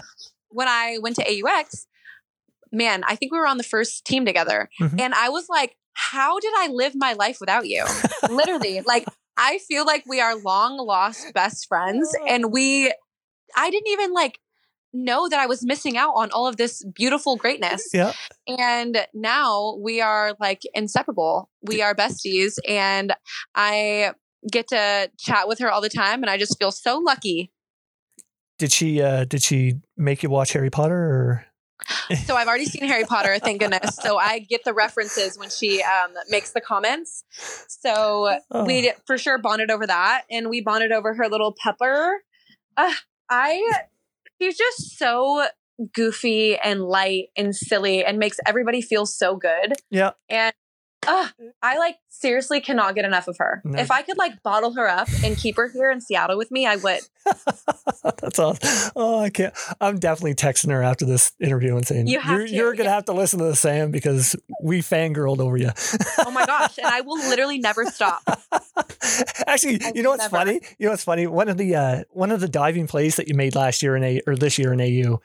when 0.49 0.67
I 0.67 0.97
went 1.01 1.15
to 1.17 1.23
AUX, 1.23 1.87
man, 2.71 3.03
I 3.07 3.15
think 3.15 3.31
we 3.31 3.39
were 3.39 3.47
on 3.47 3.57
the 3.57 3.63
first 3.63 4.05
team 4.05 4.25
together. 4.25 4.69
Mhm. 4.81 4.99
And 4.99 5.13
I 5.13 5.29
was 5.29 5.47
like, 5.49 5.77
how 5.93 6.39
did 6.39 6.53
I 6.57 6.67
live 6.67 6.93
my 6.95 7.13
life 7.13 7.37
without 7.39 7.67
you? 7.67 7.85
Literally, 8.29 8.81
like 8.81 9.05
I 9.37 9.59
feel 9.59 9.85
like 9.85 10.03
we 10.07 10.19
are 10.19 10.35
long 10.35 10.77
lost 10.77 11.33
best 11.33 11.67
friends 11.67 12.13
and 12.27 12.51
we 12.51 12.91
I 13.55 13.69
didn't 13.69 13.87
even 13.89 14.13
like 14.13 14.39
know 14.93 15.29
that 15.29 15.39
I 15.39 15.45
was 15.45 15.65
missing 15.65 15.97
out 15.97 16.13
on 16.15 16.31
all 16.31 16.47
of 16.47 16.57
this 16.57 16.83
beautiful 16.95 17.35
greatness. 17.35 17.89
Yeah. 17.93 18.13
And 18.47 19.05
now 19.13 19.77
we 19.81 20.01
are 20.01 20.35
like 20.39 20.61
inseparable. 20.73 21.49
We 21.61 21.81
are 21.81 21.93
besties 21.93 22.53
and 22.67 23.13
I 23.53 24.13
get 24.51 24.67
to 24.69 25.11
chat 25.19 25.47
with 25.47 25.59
her 25.59 25.71
all 25.71 25.81
the 25.81 25.89
time 25.89 26.23
and 26.23 26.29
I 26.29 26.37
just 26.37 26.57
feel 26.57 26.71
so 26.71 26.97
lucky. 26.97 27.51
Did 28.57 28.71
she 28.71 29.01
uh 29.01 29.25
did 29.25 29.43
she 29.43 29.75
make 29.95 30.23
you 30.23 30.29
watch 30.29 30.53
Harry 30.53 30.69
Potter 30.69 30.95
or 30.95 31.45
So 32.25 32.35
I've 32.35 32.47
already 32.47 32.65
seen 32.65 32.87
Harry 32.87 33.03
Potter, 33.05 33.37
thank 33.39 33.59
goodness. 33.59 33.95
So 33.95 34.17
I 34.17 34.39
get 34.39 34.63
the 34.63 34.73
references 34.73 35.37
when 35.37 35.49
she 35.49 35.81
um, 35.83 36.11
makes 36.29 36.51
the 36.51 36.61
comments. 36.61 37.23
So 37.67 38.37
Oh. 38.51 38.63
we 38.65 38.91
for 39.05 39.17
sure 39.17 39.37
bonded 39.37 39.69
over 39.71 39.85
that 39.87 40.23
and 40.31 40.49
we 40.49 40.61
bonded 40.61 40.91
over 40.91 41.13
her 41.13 41.27
little 41.27 41.55
pepper. 41.61 42.21
Uh, 42.75 42.93
I 43.29 43.61
she's 44.41 44.57
just 44.57 44.97
so 44.97 45.47
goofy 45.93 46.57
and 46.57 46.81
light 46.83 47.27
and 47.37 47.55
silly 47.55 48.03
and 48.03 48.17
makes 48.17 48.37
everybody 48.45 48.81
feel 48.81 49.05
so 49.05 49.35
good. 49.35 49.73
Yeah. 49.91 50.11
And 50.29 50.53
uh, 51.07 51.27
I 51.61 51.77
like 51.77 51.97
seriously 52.09 52.59
cannot 52.61 52.95
get 52.95 53.05
enough 53.05 53.27
of 53.27 53.37
her. 53.37 53.61
No. 53.63 53.79
If 53.79 53.91
I 53.91 54.01
could 54.01 54.17
like 54.17 54.43
bottle 54.43 54.73
her 54.73 54.87
up 54.87 55.07
and 55.23 55.37
keep 55.37 55.55
her 55.57 55.69
here 55.69 55.89
in 55.89 56.01
Seattle 56.01 56.37
with 56.37 56.51
me, 56.51 56.65
I 56.65 56.75
would. 56.75 56.99
That's 58.03 58.39
awesome. 58.39 58.91
Oh, 58.95 59.19
I 59.19 59.29
can't. 59.29 59.53
I'm 59.79 59.99
definitely 59.99 60.35
texting 60.35 60.71
her 60.71 60.83
after 60.83 61.05
this 61.05 61.31
interview 61.39 61.75
and 61.75 61.87
saying, 61.87 62.07
You 62.07 62.19
are 62.19 62.45
to, 62.45 62.49
you're 62.49 62.73
going 62.73 62.85
to 62.85 62.91
have 62.91 63.05
to 63.05 63.13
listen 63.13 63.39
to 63.39 63.45
the 63.45 63.55
Sam 63.55 63.91
because 63.91 64.35
we 64.61 64.81
fangirled 64.81 65.39
over 65.39 65.57
you. 65.57 65.71
Oh 66.19 66.31
my 66.31 66.45
gosh. 66.45 66.77
And 66.77 66.87
I 66.87 67.01
will 67.01 67.17
literally 67.17 67.59
never 67.59 67.85
stop. 67.85 68.21
Actually, 69.47 69.81
I 69.83 69.93
you 69.95 70.03
know 70.03 70.11
what's 70.11 70.23
never. 70.23 70.37
funny? 70.37 70.61
You 70.77 70.87
know 70.87 70.91
what's 70.91 71.03
funny? 71.03 71.27
One 71.27 71.49
of 71.49 71.57
the 71.57 71.75
uh, 71.75 72.03
one 72.11 72.31
of 72.31 72.39
the 72.39 72.49
diving 72.49 72.87
plays 72.87 73.15
that 73.15 73.27
you 73.27 73.35
made 73.35 73.55
last 73.55 73.81
year 73.81 73.95
in 73.95 74.03
A 74.03 74.21
or 74.27 74.35
this 74.35 74.57
year 74.57 74.73
in 74.73 74.81
AU, 74.81 75.19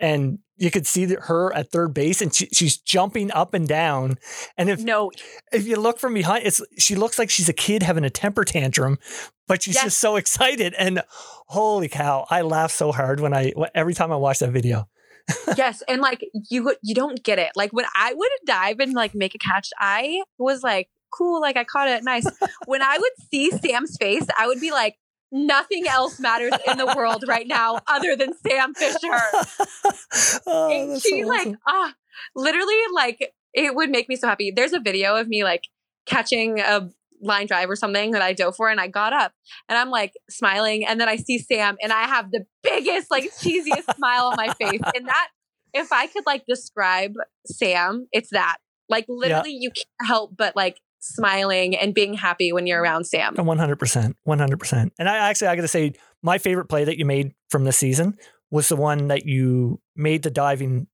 and 0.00 0.38
you 0.58 0.70
could 0.70 0.86
see 0.86 1.04
that 1.06 1.20
her 1.22 1.54
at 1.54 1.70
third 1.70 1.94
base, 1.94 2.20
and 2.20 2.34
she, 2.34 2.46
she's 2.52 2.76
jumping 2.76 3.30
up 3.32 3.54
and 3.54 3.66
down. 3.66 4.18
And 4.56 4.68
if 4.68 4.80
No, 4.82 5.10
if 5.52 5.66
you 5.66 5.76
look 5.76 5.98
from 5.98 6.14
behind, 6.14 6.44
it's 6.46 6.60
she 6.78 6.94
looks 6.94 7.18
like 7.18 7.30
she's 7.30 7.48
a 7.48 7.52
kid 7.52 7.82
having 7.82 8.04
a 8.04 8.10
temper 8.10 8.44
tantrum, 8.44 8.98
but 9.46 9.62
she's 9.62 9.76
Yes. 9.76 9.84
just 9.84 9.98
so 9.98 10.16
excited. 10.16 10.74
And 10.78 11.02
holy 11.48 11.88
cow, 11.88 12.26
I 12.30 12.42
laugh 12.42 12.70
so 12.72 12.92
hard 12.92 13.20
when 13.20 13.32
I 13.32 13.52
every 13.74 13.94
time 13.94 14.12
I 14.12 14.16
watch 14.16 14.40
that 14.40 14.50
video. 14.50 14.88
yes 15.58 15.82
and 15.88 16.00
like 16.00 16.24
you 16.48 16.74
you 16.82 16.94
don't 16.94 17.22
get 17.22 17.38
it 17.38 17.50
like 17.54 17.70
when 17.74 17.84
i 17.94 18.14
would 18.14 18.30
dive 18.46 18.80
and 18.80 18.94
like 18.94 19.14
make 19.14 19.34
a 19.34 19.38
catch 19.38 19.68
i 19.78 20.22
was 20.38 20.62
like 20.62 20.88
cool 21.12 21.38
like 21.38 21.54
i 21.54 21.64
caught 21.64 21.86
it 21.86 22.02
nice 22.02 22.24
when 22.64 22.80
i 22.80 22.96
would 22.96 23.12
see 23.30 23.50
sam's 23.50 23.94
face 23.98 24.24
i 24.38 24.46
would 24.46 24.58
be 24.58 24.70
like 24.70 24.96
nothing 25.30 25.86
else 25.86 26.18
matters 26.18 26.52
in 26.66 26.78
the 26.78 26.86
world 26.96 27.24
right 27.26 27.46
now 27.46 27.80
other 27.86 28.16
than 28.16 28.32
sam 28.46 28.74
fischer. 28.74 28.96
Oh, 30.46 30.70
and 30.70 31.00
she 31.00 31.22
so 31.22 31.28
like 31.28 31.54
ah 31.66 31.94
literally 32.34 32.74
like 32.94 33.32
it 33.54 33.74
would 33.74 33.90
make 33.90 34.08
me 34.08 34.16
so 34.16 34.26
happy. 34.26 34.52
There's 34.54 34.72
a 34.72 34.80
video 34.80 35.16
of 35.16 35.28
me 35.28 35.44
like 35.44 35.64
catching 36.06 36.60
a 36.60 36.88
line 37.20 37.46
drive 37.46 37.68
or 37.68 37.76
something 37.76 38.12
that 38.12 38.22
i 38.22 38.32
dove 38.32 38.54
for 38.54 38.68
and 38.68 38.80
i 38.80 38.86
got 38.86 39.12
up 39.12 39.32
and 39.68 39.76
i'm 39.76 39.90
like 39.90 40.12
smiling 40.30 40.86
and 40.86 41.00
then 41.00 41.08
i 41.08 41.16
see 41.16 41.36
sam 41.36 41.76
and 41.82 41.92
i 41.92 42.02
have 42.02 42.30
the 42.30 42.44
biggest 42.62 43.10
like 43.10 43.24
cheesiest 43.24 43.92
smile 43.96 44.26
on 44.26 44.34
my 44.36 44.52
face. 44.54 44.80
And 44.94 45.08
that 45.08 45.28
if 45.74 45.92
i 45.92 46.06
could 46.06 46.24
like 46.26 46.44
describe 46.46 47.12
sam 47.46 48.06
it's 48.12 48.30
that. 48.30 48.58
Like 48.88 49.04
literally 49.08 49.52
you 49.52 49.70
can't 49.70 50.08
help 50.08 50.36
but 50.36 50.56
like 50.56 50.80
smiling 51.00 51.76
and 51.76 51.94
being 51.94 52.14
happy 52.14 52.52
when 52.52 52.66
you're 52.66 52.82
around 52.82 53.04
sam 53.04 53.34
oh, 53.38 53.42
One 53.42 53.58
hundred 53.58 53.78
percent, 53.78 54.16
one 54.24 54.38
hundred 54.38 54.58
percent. 54.58 54.92
And 54.98 55.08
I 55.08 55.16
actually, 55.16 55.48
I 55.48 55.56
got 55.56 55.62
to 55.62 55.68
say, 55.68 55.92
my 56.22 56.38
favorite 56.38 56.66
play 56.66 56.84
that 56.84 56.98
you 56.98 57.04
made 57.04 57.32
from 57.50 57.64
this 57.64 57.76
season 57.76 58.16
was 58.50 58.68
the 58.68 58.76
one 58.76 59.08
that 59.08 59.26
you 59.26 59.80
made 59.94 60.22
the 60.22 60.30
diving 60.30 60.86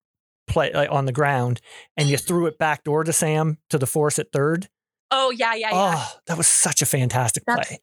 play 0.46 0.70
like, 0.74 0.90
on 0.90 1.06
the 1.06 1.12
ground, 1.12 1.60
and 1.96 2.08
you 2.08 2.16
threw 2.18 2.46
it 2.46 2.58
back 2.58 2.84
door 2.84 3.04
to 3.04 3.12
Sam 3.12 3.58
to 3.70 3.78
the 3.78 3.86
force 3.86 4.18
at 4.18 4.32
third. 4.32 4.68
oh 5.10 5.30
yeah 5.30 5.54
yeah 5.54 5.70
yeah 5.70 5.94
Oh, 5.96 6.12
that 6.26 6.36
was 6.36 6.46
such 6.48 6.82
a 6.82 6.86
fantastic 6.86 7.44
That's- 7.46 7.68
play. 7.68 7.78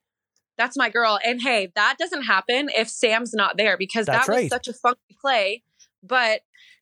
That's 0.57 0.77
my 0.77 0.89
girl. 0.89 1.17
And 1.25 1.41
hey, 1.41 1.71
that 1.75 1.95
doesn't 1.97 2.23
happen 2.23 2.69
if 2.77 2.87
Sam's 2.87 3.33
not 3.33 3.57
there 3.57 3.77
because 3.77 4.05
That's 4.05 4.27
that 4.27 4.31
was 4.31 4.41
right. 4.43 4.49
such 4.51 4.67
a 4.67 4.73
funky 4.73 5.17
play. 5.19 5.63
But 6.03 6.41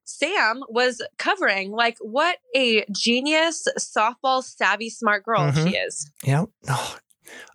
Sam 0.10 0.62
was 0.70 1.01
covering 1.18 1.72
like 1.72 1.97
what 2.01 2.38
a 2.55 2.86
genius, 2.91 3.68
softball 3.78 4.43
savvy, 4.43 4.89
smart 4.89 5.24
girl 5.24 5.51
Mhm. 5.51 5.70
she 5.70 5.78
is. 5.78 6.10
Yeah. 6.24 6.45
Oh, 6.68 6.97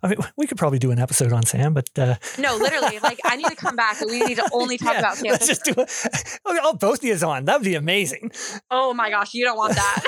I 0.01 0.07
mean, 0.07 0.17
we 0.37 0.47
could 0.47 0.57
probably 0.57 0.79
do 0.79 0.91
an 0.91 0.99
episode 0.99 1.33
on 1.33 1.45
Sam, 1.45 1.73
but 1.73 1.89
uh, 1.99 2.15
No, 2.39 2.55
literally, 2.55 2.97
like 2.99 3.19
I 3.25 3.35
need 3.35 3.47
to 3.47 3.55
come 3.57 3.75
back 3.75 3.99
we 3.99 4.21
need 4.23 4.35
to 4.37 4.49
only 4.53 4.77
talk 4.85 4.93
yeah, 4.93 4.99
about 4.99 5.17
Sam. 5.17 5.31
Let's 5.31 5.47
just 5.47 5.65
do 5.65 5.73
it. 5.77 6.39
Oh, 6.47 6.73
both 6.73 6.99
of 6.99 7.03
you 7.03 7.15
on. 7.27 7.43
That 7.45 7.57
would 7.59 7.65
be 7.65 7.75
amazing. 7.75 8.31
oh 8.71 8.93
my 8.93 9.09
gosh, 9.09 9.33
you 9.33 9.43
don't 9.43 9.57
want 9.57 9.75
that. 9.75 10.01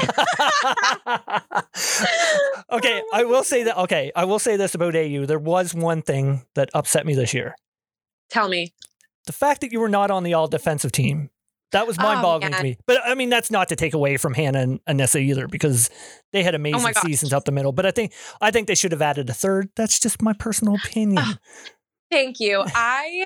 okay, 2.72 3.02
I 3.14 3.24
will 3.26 3.44
say 3.44 3.64
that. 3.64 3.78
Okay, 3.78 4.12
I 4.16 4.24
will 4.26 4.40
say 4.40 4.56
this 4.56 4.74
about 4.76 4.96
AU. 4.96 5.26
There 5.26 5.38
was 5.40 5.74
one 5.76 6.02
thing 6.02 6.46
that 6.56 6.70
upset 6.74 7.06
me 7.06 7.14
this 7.16 7.34
year. 7.34 7.56
Tell 8.30 8.48
me. 8.50 8.74
the 9.26 9.34
fact 9.34 9.60
that 9.62 9.72
you 9.74 9.80
were 9.82 9.90
not 9.90 10.10
on 10.10 10.24
the 10.24 10.34
all 10.34 10.48
defensive 10.48 10.92
team 10.94 11.30
that 11.72 11.86
was 11.88 11.98
Oh, 12.00 12.04
mind 12.04 12.22
boggling 12.22 12.54
to 12.54 12.64
me 12.64 12.78
but 12.88 13.02
i 13.06 13.14
mean 13.16 13.30
that's 13.30 13.52
not 13.52 13.70
to 13.70 13.76
take 13.76 13.94
away 13.94 14.18
from 14.18 14.34
hannah 14.34 14.60
and 14.60 14.80
anissa 14.86 15.20
either 15.20 15.48
because 15.48 15.90
they 16.34 16.44
had 16.44 16.56
amazing 16.56 16.94
Oh 16.96 17.02
seasons 17.02 17.34
up 17.34 17.46
the 17.46 17.52
middle 17.52 17.72
but 17.72 17.86
i 17.86 17.92
think 17.92 18.14
i 18.42 18.52
think 18.52 18.68
they 18.68 18.76
should 18.76 18.92
have 18.92 19.02
added 19.02 19.30
a 19.30 19.34
third 19.34 19.70
that's 19.76 20.00
just 20.00 20.22
my 20.22 20.34
personal 20.34 20.76
opinion 20.86 21.24
Ah. 21.26 21.38
Thank 22.10 22.40
you. 22.40 22.64
I 22.76 23.26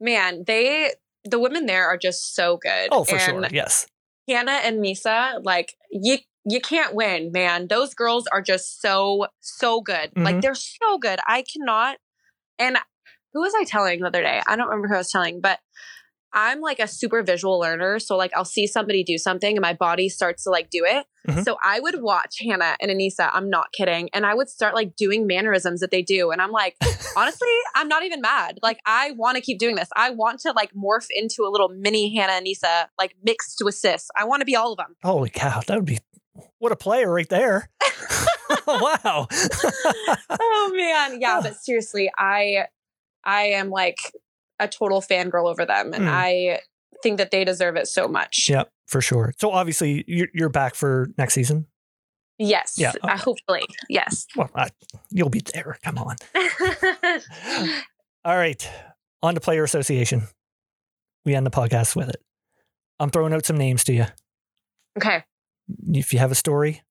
man, 0.00 0.44
they 0.46 0.92
the 1.24 1.38
women 1.38 1.66
there 1.66 1.86
are 1.86 1.98
just 1.98 2.34
so 2.34 2.56
good. 2.56 2.88
oh 2.92 3.04
for 3.04 3.16
and 3.16 3.22
sure 3.22 3.46
yes 3.52 3.86
Hannah 4.28 4.60
and 4.64 4.82
Misa, 4.82 5.40
like 5.44 5.74
you 5.90 6.18
you 6.46 6.60
can't 6.60 6.94
win, 6.94 7.32
man. 7.32 7.68
Those 7.68 7.92
girls 7.94 8.26
are 8.32 8.40
just 8.40 8.80
so 8.80 9.26
so 9.40 9.80
good. 9.82 10.12
Like 10.16 10.36
Mhm. 10.36 10.40
they're 10.42 10.54
so 10.54 10.96
good. 10.98 11.18
I 11.26 11.42
cannot 11.42 11.98
and 12.58 12.78
who 13.34 13.40
was 13.40 13.52
I 13.60 13.64
telling 13.64 14.00
the 14.00 14.06
other 14.06 14.22
day? 14.22 14.40
I 14.46 14.56
don't 14.56 14.68
remember 14.68 14.88
who 14.88 14.94
I 14.94 14.98
was 14.98 15.10
telling, 15.10 15.40
but 15.42 15.58
I'm 16.34 16.60
like 16.60 16.80
a 16.80 16.88
super 16.88 17.22
visual 17.22 17.58
learner. 17.60 17.98
So 18.00 18.16
like 18.16 18.32
I'll 18.36 18.44
see 18.44 18.66
somebody 18.66 19.04
do 19.04 19.16
something 19.18 19.56
and 19.56 19.62
my 19.62 19.72
body 19.72 20.08
starts 20.08 20.44
to 20.44 20.50
like 20.50 20.68
do 20.68 20.84
it. 20.84 21.06
Mhm. 21.28 21.44
So 21.44 21.56
I 21.64 21.80
would 21.80 22.02
watch 22.02 22.36
Hannah 22.40 22.76
and 22.80 22.90
Anissa, 22.90 23.30
I'm 23.32 23.48
not 23.48 23.72
kidding. 23.72 24.10
And 24.12 24.26
I 24.26 24.34
would 24.34 24.48
start 24.50 24.74
like 24.74 24.96
doing 24.96 25.26
mannerisms 25.26 25.80
that 25.80 25.90
they 25.90 26.02
do. 26.02 26.30
And 26.32 26.42
I'm 26.42 26.50
like, 26.50 26.76
honestly, 27.16 27.48
I'm 27.74 27.88
not 27.88 28.02
even 28.04 28.20
mad. 28.20 28.58
Like 28.62 28.80
I 28.84 29.12
want 29.12 29.36
to 29.36 29.40
keep 29.40 29.58
doing 29.58 29.76
this. 29.76 29.88
I 29.96 30.10
want 30.10 30.40
to 30.40 30.52
like 30.52 30.72
morph 30.74 31.06
into 31.10 31.44
a 31.44 31.50
little 31.50 31.68
mini 31.68 32.14
Hannah 32.14 32.32
and 32.32 32.46
Anissa, 32.46 32.86
like 32.98 33.14
mixed 33.22 33.62
with 33.64 33.76
sis. 33.76 34.10
I 34.18 34.24
want 34.24 34.40
to 34.40 34.44
be 34.44 34.56
all 34.56 34.72
of 34.72 34.78
them. 34.78 34.96
holy 35.04 35.30
cow 35.30 35.60
that 35.66 35.76
would 35.76 35.84
be 35.86 35.98
what 36.58 36.72
a 36.72 36.76
player 36.76 37.10
right 37.12 37.28
there 37.28 37.70
wow 38.66 39.26
oh 40.30 40.72
man. 40.74 41.20
Yeah, 41.20 41.40
but 41.42 41.54
seriously, 41.56 42.10
I 42.18 42.66
I 43.24 43.42
am 43.48 43.70
like 43.70 43.96
a 44.60 44.68
total 44.68 45.00
fangirl 45.00 45.50
over 45.50 45.64
them. 45.66 45.92
And 45.92 46.04
Mm. 46.04 46.08
I 46.10 46.60
think 47.02 47.18
that 47.18 47.30
they 47.30 47.44
deserve 47.44 47.76
it 47.76 47.86
so 47.88 48.08
much. 48.08 48.46
yeah 48.48 48.64
for 48.86 49.00
sure 49.00 49.32
so 49.38 49.50
obviously 49.50 50.04
you're, 50.06 50.28
you're 50.34 50.48
back 50.48 50.74
for 50.74 51.08
next 51.18 51.34
season 51.34 51.66
Yes. 52.38 52.74
Yeah. 52.78 52.92
Uh, 53.02 53.16
hopefully. 53.16 53.62
Yes. 53.88 54.26
well 54.36 54.50
I, 54.54 54.68
you'll 55.10 55.28
be 55.30 55.42
there 55.54 55.76
come 55.82 55.98
on 55.98 56.16
all 58.24 58.36
right 58.36 58.68
on 59.22 59.34
to 59.34 59.40
player 59.40 59.64
association 59.64 60.22
we 61.24 61.34
end 61.34 61.46
the 61.46 61.50
podcast 61.50 61.96
with 61.96 62.08
it 62.08 62.22
i'm 63.00 63.10
throwing 63.10 63.32
out 63.32 63.44
some 63.46 63.56
names 63.58 63.84
to 63.84 63.92
you 63.92 64.06
okay. 64.98 65.24
if 65.92 66.12
you 66.12 66.18
have 66.18 66.30
a 66.30 66.34
story, 66.36 66.82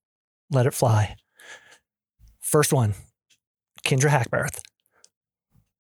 let 0.51 0.66
it 0.66 0.74
fly. 0.74 1.16
First 2.39 2.74
one, 2.74 2.93
Kendra 3.86 4.09
Hackbarth. 4.09 4.59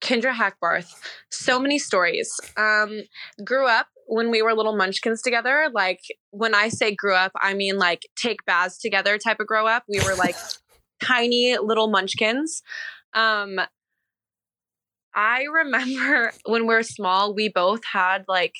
Kendra 0.03 0.33
Hackbarth. 0.33 0.93
So 1.31 1.59
many 1.59 1.79
stories. 1.79 2.31
Um, 2.57 3.01
grew 3.43 3.67
up 3.67 3.87
when 4.05 4.29
we 4.29 4.41
were 4.41 4.53
little 4.53 4.75
munchkins 4.75 5.21
together. 5.21 5.69
Like 5.73 6.01
when 6.31 6.53
I 6.53 6.67
say 6.69 6.93
grew 6.93 7.15
up, 7.15 7.31
I 7.41 7.53
mean 7.53 7.77
like 7.77 8.01
take 8.15 8.45
baths 8.45 8.77
together 8.77 9.17
type 9.17 9.39
of 9.39 9.47
grow 9.47 9.65
up. 9.65 9.83
We 9.87 10.01
were 10.01 10.15
like 10.15 10.35
tiny 11.01 11.57
little 11.57 11.89
munchkins. 11.89 12.61
Um, 13.13 13.59
I 15.15 15.43
remember 15.43 16.33
when 16.45 16.67
we 16.67 16.73
were 16.73 16.83
small, 16.83 17.33
we 17.33 17.49
both 17.49 17.81
had 17.91 18.25
like 18.27 18.53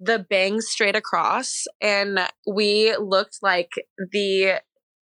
the 0.00 0.18
bangs 0.18 0.68
straight 0.68 0.94
across, 0.96 1.64
and 1.80 2.20
we 2.46 2.96
looked 2.96 3.38
like 3.42 3.70
the 4.12 4.60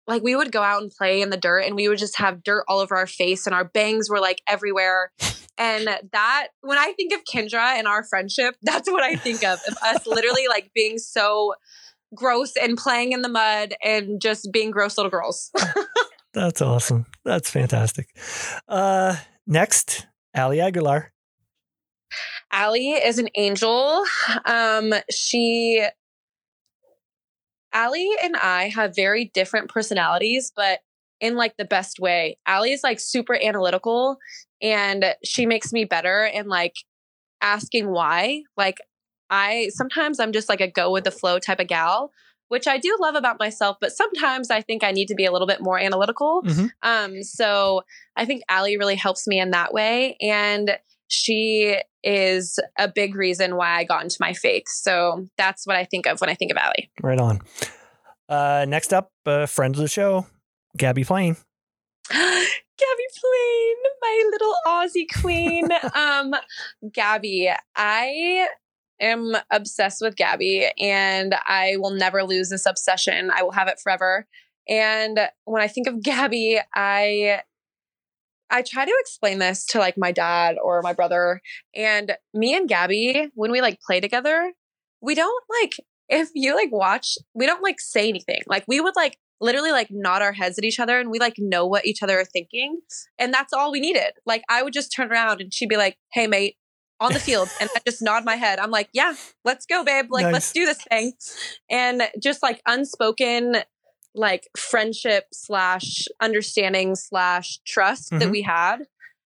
like 0.09 0.23
we 0.23 0.35
would 0.35 0.51
go 0.51 0.63
out 0.63 0.83
and 0.83 0.91
play 0.91 1.23
in 1.23 1.31
the 1.31 1.37
dirt 1.37 1.61
and 1.61 1.77
we 1.77 1.89
would 1.89 1.99
just 1.99 2.19
have 2.19 2.43
dirt 2.43 2.65
all 2.67 2.81
over 2.81 2.97
our 2.97 3.07
face 3.07 3.47
and 3.47 3.55
our 3.55 3.65
bangs 3.65 4.11
were 4.11 4.21
like 4.21 4.43
everywhere. 4.49 5.13
And 5.59 5.87
that 6.13 6.49
when 6.61 6.79
I 6.79 6.93
think 6.93 7.13
of 7.13 7.21
Kendra 7.25 7.79
and 7.79 7.87
our 7.87 8.05
friendship, 8.05 8.57
that's 8.63 8.91
what 8.91 9.03
I 9.03 9.17
think 9.17 9.45
of. 9.45 9.61
Of 9.69 9.77
us 9.83 10.07
literally 10.07 10.49
like 10.49 10.71
being 10.75 10.99
so 10.99 11.55
gross 12.15 12.57
and 12.57 12.77
playing 12.77 13.13
in 13.13 13.23
the 13.23 13.29
mud 13.29 13.75
and 13.83 14.21
just 14.21 14.51
being 14.53 14.71
gross 14.71 14.97
little 14.99 15.11
girls. 15.11 15.51
That's 16.35 16.63
awesome. 16.63 17.07
That's 17.25 17.51
fantastic. 17.51 18.09
Uh, 18.69 19.17
next, 19.47 20.07
Ali 20.35 20.61
Aguilar. 20.61 21.13
Ali 22.53 22.91
is 22.93 23.19
an 23.19 23.29
angel. 23.35 24.05
Um, 24.45 24.95
she, 25.11 25.87
Ali 27.75 28.11
and 28.23 28.37
I 28.37 28.69
have 28.69 28.95
very 28.95 29.31
different 29.33 29.71
personalities, 29.71 30.53
but 30.55 30.81
in 31.21 31.37
like 31.37 31.57
the 31.57 31.65
best 31.65 32.01
way. 32.01 32.37
Ali 32.47 32.73
is 32.73 32.83
like 32.83 32.99
super 32.99 33.35
analytical 33.35 34.19
and 34.63 35.15
she 35.25 35.45
makes 35.45 35.73
me 35.73 35.85
better 35.85 36.25
and 36.25 36.49
like 36.49 36.77
asking 37.43 37.91
why. 37.91 38.43
Like, 38.57 38.79
I 39.29 39.71
sometimes 39.75 40.21
I'm 40.21 40.33
just 40.33 40.49
like 40.49 40.61
a 40.61 40.71
go 40.71 40.93
with 40.93 41.05
the 41.05 41.11
flow 41.11 41.39
type 41.39 41.59
of 41.59 41.67
gal, 41.67 42.13
which 42.49 42.69
I 42.69 42.79
do 42.79 42.97
love 43.01 43.15
about 43.15 43.39
myself, 43.39 43.79
but 43.81 43.93
sometimes 43.93 44.51
I 44.51 44.61
think 44.61 44.85
I 44.85 44.93
need 44.93 45.09
to 45.09 45.15
be 45.15 45.25
a 45.25 45.33
little 45.33 45.47
bit 45.47 45.61
more 45.61 45.79
analytical. 45.79 46.43
Mhm. 46.43 46.71
Um, 46.83 47.23
so 47.23 47.83
I 48.15 48.25
think 48.25 48.43
Ali 48.51 48.77
really 48.77 48.95
helps 48.95 49.27
me 49.27 49.41
in 49.41 49.51
that 49.51 49.73
way. 49.73 50.17
And 50.21 50.79
she 51.09 51.77
is 52.05 52.59
a 52.79 52.89
big 52.89 53.15
reason 53.15 53.57
why 53.57 53.77
I 53.77 53.85
got 53.85 54.03
into 54.03 54.17
my 54.21 54.33
faith. 54.33 54.65
So 54.69 55.29
that's 55.39 55.67
what 55.67 55.77
I 55.77 55.85
think 55.85 56.07
of 56.07 56.21
when 56.21 56.31
I 56.31 56.35
think 56.35 56.53
of 56.53 56.59
Ali. 56.59 56.91
Right 57.03 57.21
on. 57.21 57.41
Uh, 58.29 58.67
next 58.69 58.93
up, 58.93 59.13
uh, 59.27 59.47
friend 59.47 59.75
of 59.75 59.81
the 59.81 59.89
show, 59.89 60.27
Gabbie 60.79 61.07
Plain. 61.07 61.37
Gabbie 62.79 63.21
Plain, 63.21 63.77
my 64.01 64.31
little 64.31 64.55
Aussie 64.67 65.21
queen. 65.21 65.69
um, 65.95 66.35
Gabbie, 66.91 67.55
I 67.77 68.49
am 69.01 69.37
obsessed 69.51 70.01
with 70.01 70.17
Gabbie 70.17 70.71
and 70.81 71.35
I 71.47 71.77
will 71.79 71.91
never 71.91 72.23
lose 72.23 72.49
this 72.49 72.67
obsession. 72.67 73.31
I 73.31 73.43
will 73.43 73.53
have 73.53 73.69
it 73.69 73.81
forever. 73.83 74.27
And 74.69 75.29
when 75.45 75.63
I 75.63 75.69
think 75.69 75.87
of 75.87 76.03
Gabbie, 76.03 76.61
I 76.75 77.43
I 78.51 78.61
try 78.61 78.85
to 78.85 78.97
explain 79.01 79.39
this 79.39 79.65
to 79.67 79.79
like 79.79 79.97
my 79.97 80.13
dad 80.13 80.57
or 80.63 80.83
my 80.83 80.93
brother. 80.93 81.41
And 81.75 82.13
me 82.35 82.55
and 82.55 82.69
Gabbie, 82.69 83.31
when 83.35 83.51
we 83.51 83.63
like 83.63 83.81
play 83.81 83.99
together, 83.99 84.53
we 85.01 85.15
don't 85.15 85.45
like 85.63 85.77
if 86.09 86.29
you 86.35 86.55
like 86.55 86.71
watch, 86.71 87.17
we 87.35 87.47
don't 87.47 87.63
like 87.63 87.81
say 87.81 88.09
anything. 88.09 88.43
Like 88.47 88.65
we 88.69 88.81
would 88.81 88.95
like 88.95 89.19
literally 89.43 89.73
like 89.73 89.89
nod 89.91 90.23
our 90.23 90.33
heads 90.33 90.57
at 90.57 90.65
each 90.65 90.81
other 90.81 90.99
and 90.99 91.11
we 91.11 91.19
like 91.19 91.35
know 91.37 91.67
what 91.67 91.85
each 91.85 92.03
other 92.03 92.19
are 92.19 92.25
thinking. 92.25 92.81
And 93.19 93.35
that's 93.35 93.53
all 93.53 93.71
we 93.73 93.81
needed. 93.81 94.13
Like 94.25 94.43
I 94.49 94.63
would 94.63 94.73
just 94.73 94.95
turn 94.95 95.11
around 95.13 95.41
and 95.43 95.53
she'd 95.53 95.69
be 95.69 95.77
like, 95.77 95.99
Hey 96.13 96.27
mate, 96.27 96.57
on 97.01 97.13
the 97.13 97.19
field. 97.19 97.49
And 97.61 97.69
I 97.77 97.81
just 97.87 98.01
nod 98.01 98.25
my 98.25 98.37
head. 98.37 98.59
I'm 98.59 98.71
like, 98.71 98.89
Yeah, 98.95 99.13
let's 99.45 99.67
go, 99.67 99.85
babe. 99.85 100.07
Like, 100.11 100.25
Nice. 100.25 100.33
let's 100.33 100.53
do 100.53 100.65
this 100.65 100.79
thing. 100.89 101.13
And 101.71 102.03
just 102.23 102.43
like 102.43 102.63
unspoken 102.67 103.57
like 104.15 104.49
friendship 104.57 105.25
slash 105.33 106.07
understanding 106.21 106.95
slash 106.95 107.59
trust 107.67 108.11
that 108.11 108.29
Mhm. 108.29 108.31
we 108.31 108.43
had. 108.43 108.81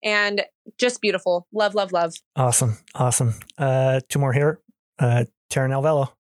And 0.03 0.43
just 0.80 0.99
beautiful. 1.01 1.47
Love, 1.53 1.76
love, 1.76 1.91
love. 1.91 2.16
Awesome. 2.36 2.78
Awesome. 2.95 3.36
Uh, 3.57 4.01
two 4.09 4.18
more 4.20 4.34
here. 4.34 4.59
Uh, 4.99 5.26
Taran 5.51 5.70
Alvelo. 5.70 6.12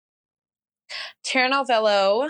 Taran 1.25 1.51
Alvelo, 1.51 2.29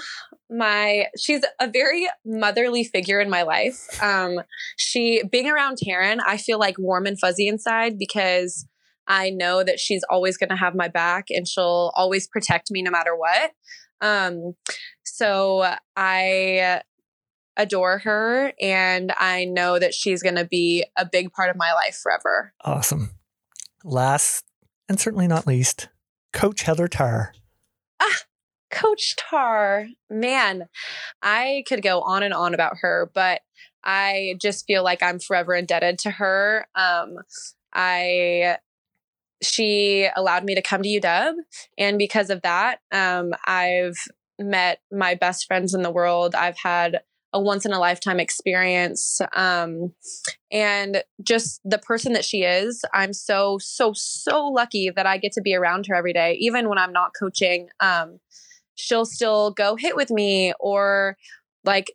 my 0.52 1.06
she's 1.18 1.44
a 1.60 1.70
very 1.70 2.08
motherly 2.26 2.84
figure 2.84 3.20
in 3.20 3.30
my 3.30 3.44
life. 3.44 3.88
Um, 4.04 4.42
she 4.78 5.24
being 5.32 5.50
around 5.50 5.78
Taran, 5.78 6.20
I 6.26 6.38
feel 6.38 6.60
like 6.60 6.76
warm 6.78 7.06
and 7.06 7.20
fuzzy 7.20 7.48
inside 7.48 7.98
because 7.98 8.68
I 9.08 9.30
know 9.30 9.64
that 9.64 9.80
she's 9.80 10.04
always 10.10 10.38
going 10.38 10.50
to 10.50 10.56
have 10.56 10.76
my 10.76 10.88
back 10.88 11.26
and 11.30 11.48
she'll 11.48 11.92
always 11.96 12.28
protect 12.28 12.70
me 12.70 12.82
no 12.82 12.92
matter 12.92 13.16
what. 13.16 13.52
Um, 14.02 14.54
so 15.04 15.74
I 15.96 16.82
adore 17.58 18.00
her 18.00 18.54
and 18.62 19.14
I 19.18 19.46
know 19.46 19.80
that 19.80 19.94
she's 19.94 20.24
going 20.24 20.36
to 20.36 20.46
be 20.46 20.86
a 20.98 21.06
big 21.06 21.32
part 21.32 21.50
of 21.50 21.56
my 21.58 21.74
life 21.74 22.00
forever. 22.02 22.54
Awesome. 22.64 23.12
Last 23.84 24.46
and 24.88 25.00
certainly 25.00 25.28
not 25.28 25.48
least, 25.48 25.90
Coach 26.34 26.64
Heather 26.64 26.88
Tarr. 26.88 27.34
Coach 28.72 29.16
Tarr, 29.18 29.88
man, 30.10 30.68
I 31.22 31.64
could 31.68 31.82
go 31.82 32.02
on 32.02 32.24
and 32.24 32.34
on 32.34 32.54
about 32.54 32.78
her, 32.82 33.12
but 33.14 33.42
I 33.84 34.36
just 34.40 34.66
feel 34.66 34.84
like 34.84 35.02
I'm 35.04 35.20
forever 35.20 35.54
indebted 35.54 36.00
to 36.00 36.12
her. 36.12 36.68
Um, 36.76 37.18
I 37.74 38.58
she 39.44 40.08
allowed 40.16 40.44
me 40.44 40.54
to 40.56 40.62
come 40.62 40.84
to 40.84 40.90
UW, 40.90 41.34
and 41.78 41.98
because 41.98 42.30
of 42.30 42.44
that, 42.44 42.80
um, 42.92 43.34
I've 43.48 43.98
met 44.40 44.80
my 44.92 45.16
best 45.16 45.48
friends 45.48 45.74
in 45.74 45.82
the 45.82 45.92
world. 45.92 46.36
I've 46.36 46.58
had 46.58 47.02
a 47.34 47.40
once 47.40 47.66
in 47.66 47.72
a 47.72 47.80
lifetime 47.80 48.20
experience, 48.20 49.20
um, 49.36 49.94
and 50.52 51.04
just 51.24 51.62
the 51.64 51.80
person 51.80 52.14
that 52.14 52.26
she 52.26 52.44
is. 52.44 52.84
I'm 52.94 53.14
so 53.14 53.58
so 53.60 53.94
so 53.96 54.48
lucky 54.48 54.92
that 54.96 55.06
I 55.06 55.18
get 55.18 55.32
to 55.34 55.42
be 55.42 55.56
around 55.56 55.88
her 55.88 55.96
every 55.96 56.14
day, 56.14 56.38
even 56.40 56.70
when 56.70 56.78
I'm 56.78 56.94
not 56.94 57.14
coaching. 57.18 57.70
Um, 57.80 58.20
she'll 58.82 59.06
still 59.06 59.52
go 59.52 59.76
hit 59.76 59.96
with 59.96 60.10
me 60.10 60.54
or 60.60 61.16
like 61.64 61.92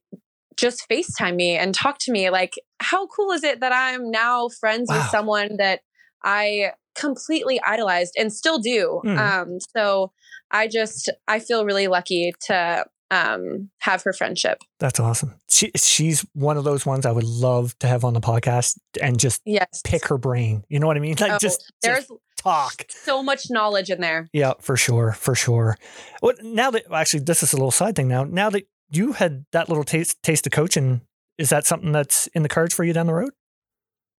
just 0.56 0.86
FaceTime 0.90 1.34
me 1.36 1.56
and 1.56 1.74
talk 1.74 1.98
to 2.00 2.12
me. 2.12 2.30
Like, 2.30 2.54
how 2.80 3.06
cool 3.08 3.32
is 3.32 3.44
it 3.44 3.60
that 3.60 3.72
I'm 3.72 4.10
now 4.10 4.48
friends 4.48 4.88
with 4.90 5.02
someone 5.10 5.56
that 5.58 5.80
I 6.24 6.72
completely 6.94 7.60
idolized 7.66 8.14
and 8.16 8.32
still 8.32 8.58
do? 8.58 9.00
Hmm. 9.02 9.18
Um, 9.18 9.58
so 9.76 10.12
I 10.50 10.68
just, 10.68 11.10
I 11.28 11.40
feel 11.40 11.64
really 11.66 11.88
lucky 11.88 12.32
to 12.46 12.86
um, 13.10 13.70
have 13.80 14.02
her 14.04 14.12
friendship. 14.12 14.62
That's 14.80 14.98
awesome. 14.98 15.34
She 15.48 15.70
she's 15.76 16.24
one 16.32 16.56
of 16.56 16.64
those 16.64 16.84
ones 16.86 17.06
I 17.06 17.12
would 17.12 17.24
love 17.24 17.78
to 17.80 17.86
have 17.86 18.04
on 18.04 18.14
the 18.14 18.20
podcast 18.20 18.78
and 19.00 19.18
just 19.20 19.42
Yes. 19.44 19.82
pick 19.84 20.06
her 20.08 20.18
brain. 20.18 20.64
You 20.68 20.80
know 20.80 20.86
what 20.86 20.96
I 20.96 21.00
mean? 21.00 21.16
Like 21.20 21.32
Oh, 21.32 21.38
just, 21.38 21.72
there's 21.82 22.06
just 22.06 22.12
talk. 22.46 22.84
so 22.88 23.22
much 23.22 23.50
knowledge 23.50 23.90
in 23.90 24.00
there. 24.00 24.28
Yeah, 24.32 24.54
for 24.60 24.76
sure, 24.76 25.12
for 25.12 25.34
sure. 25.34 25.76
What 26.20 26.42
now 26.42 26.70
that 26.70 26.84
actually 26.92 27.20
this 27.20 27.42
is 27.42 27.52
a 27.52 27.56
little 27.56 27.70
side 27.70 27.96
thing 27.96 28.08
now. 28.08 28.24
Now 28.24 28.50
that 28.50 28.66
you 28.90 29.12
had 29.12 29.44
that 29.52 29.68
little 29.68 29.84
taste 29.84 30.22
taste 30.22 30.46
of 30.46 30.52
coaching, 30.52 31.02
is 31.38 31.50
that 31.50 31.66
something 31.66 31.92
that's 31.92 32.26
in 32.28 32.42
the 32.42 32.48
cards 32.48 32.74
for 32.74 32.84
you 32.84 32.92
down 32.92 33.06
the 33.06 33.14
road? 33.14 33.30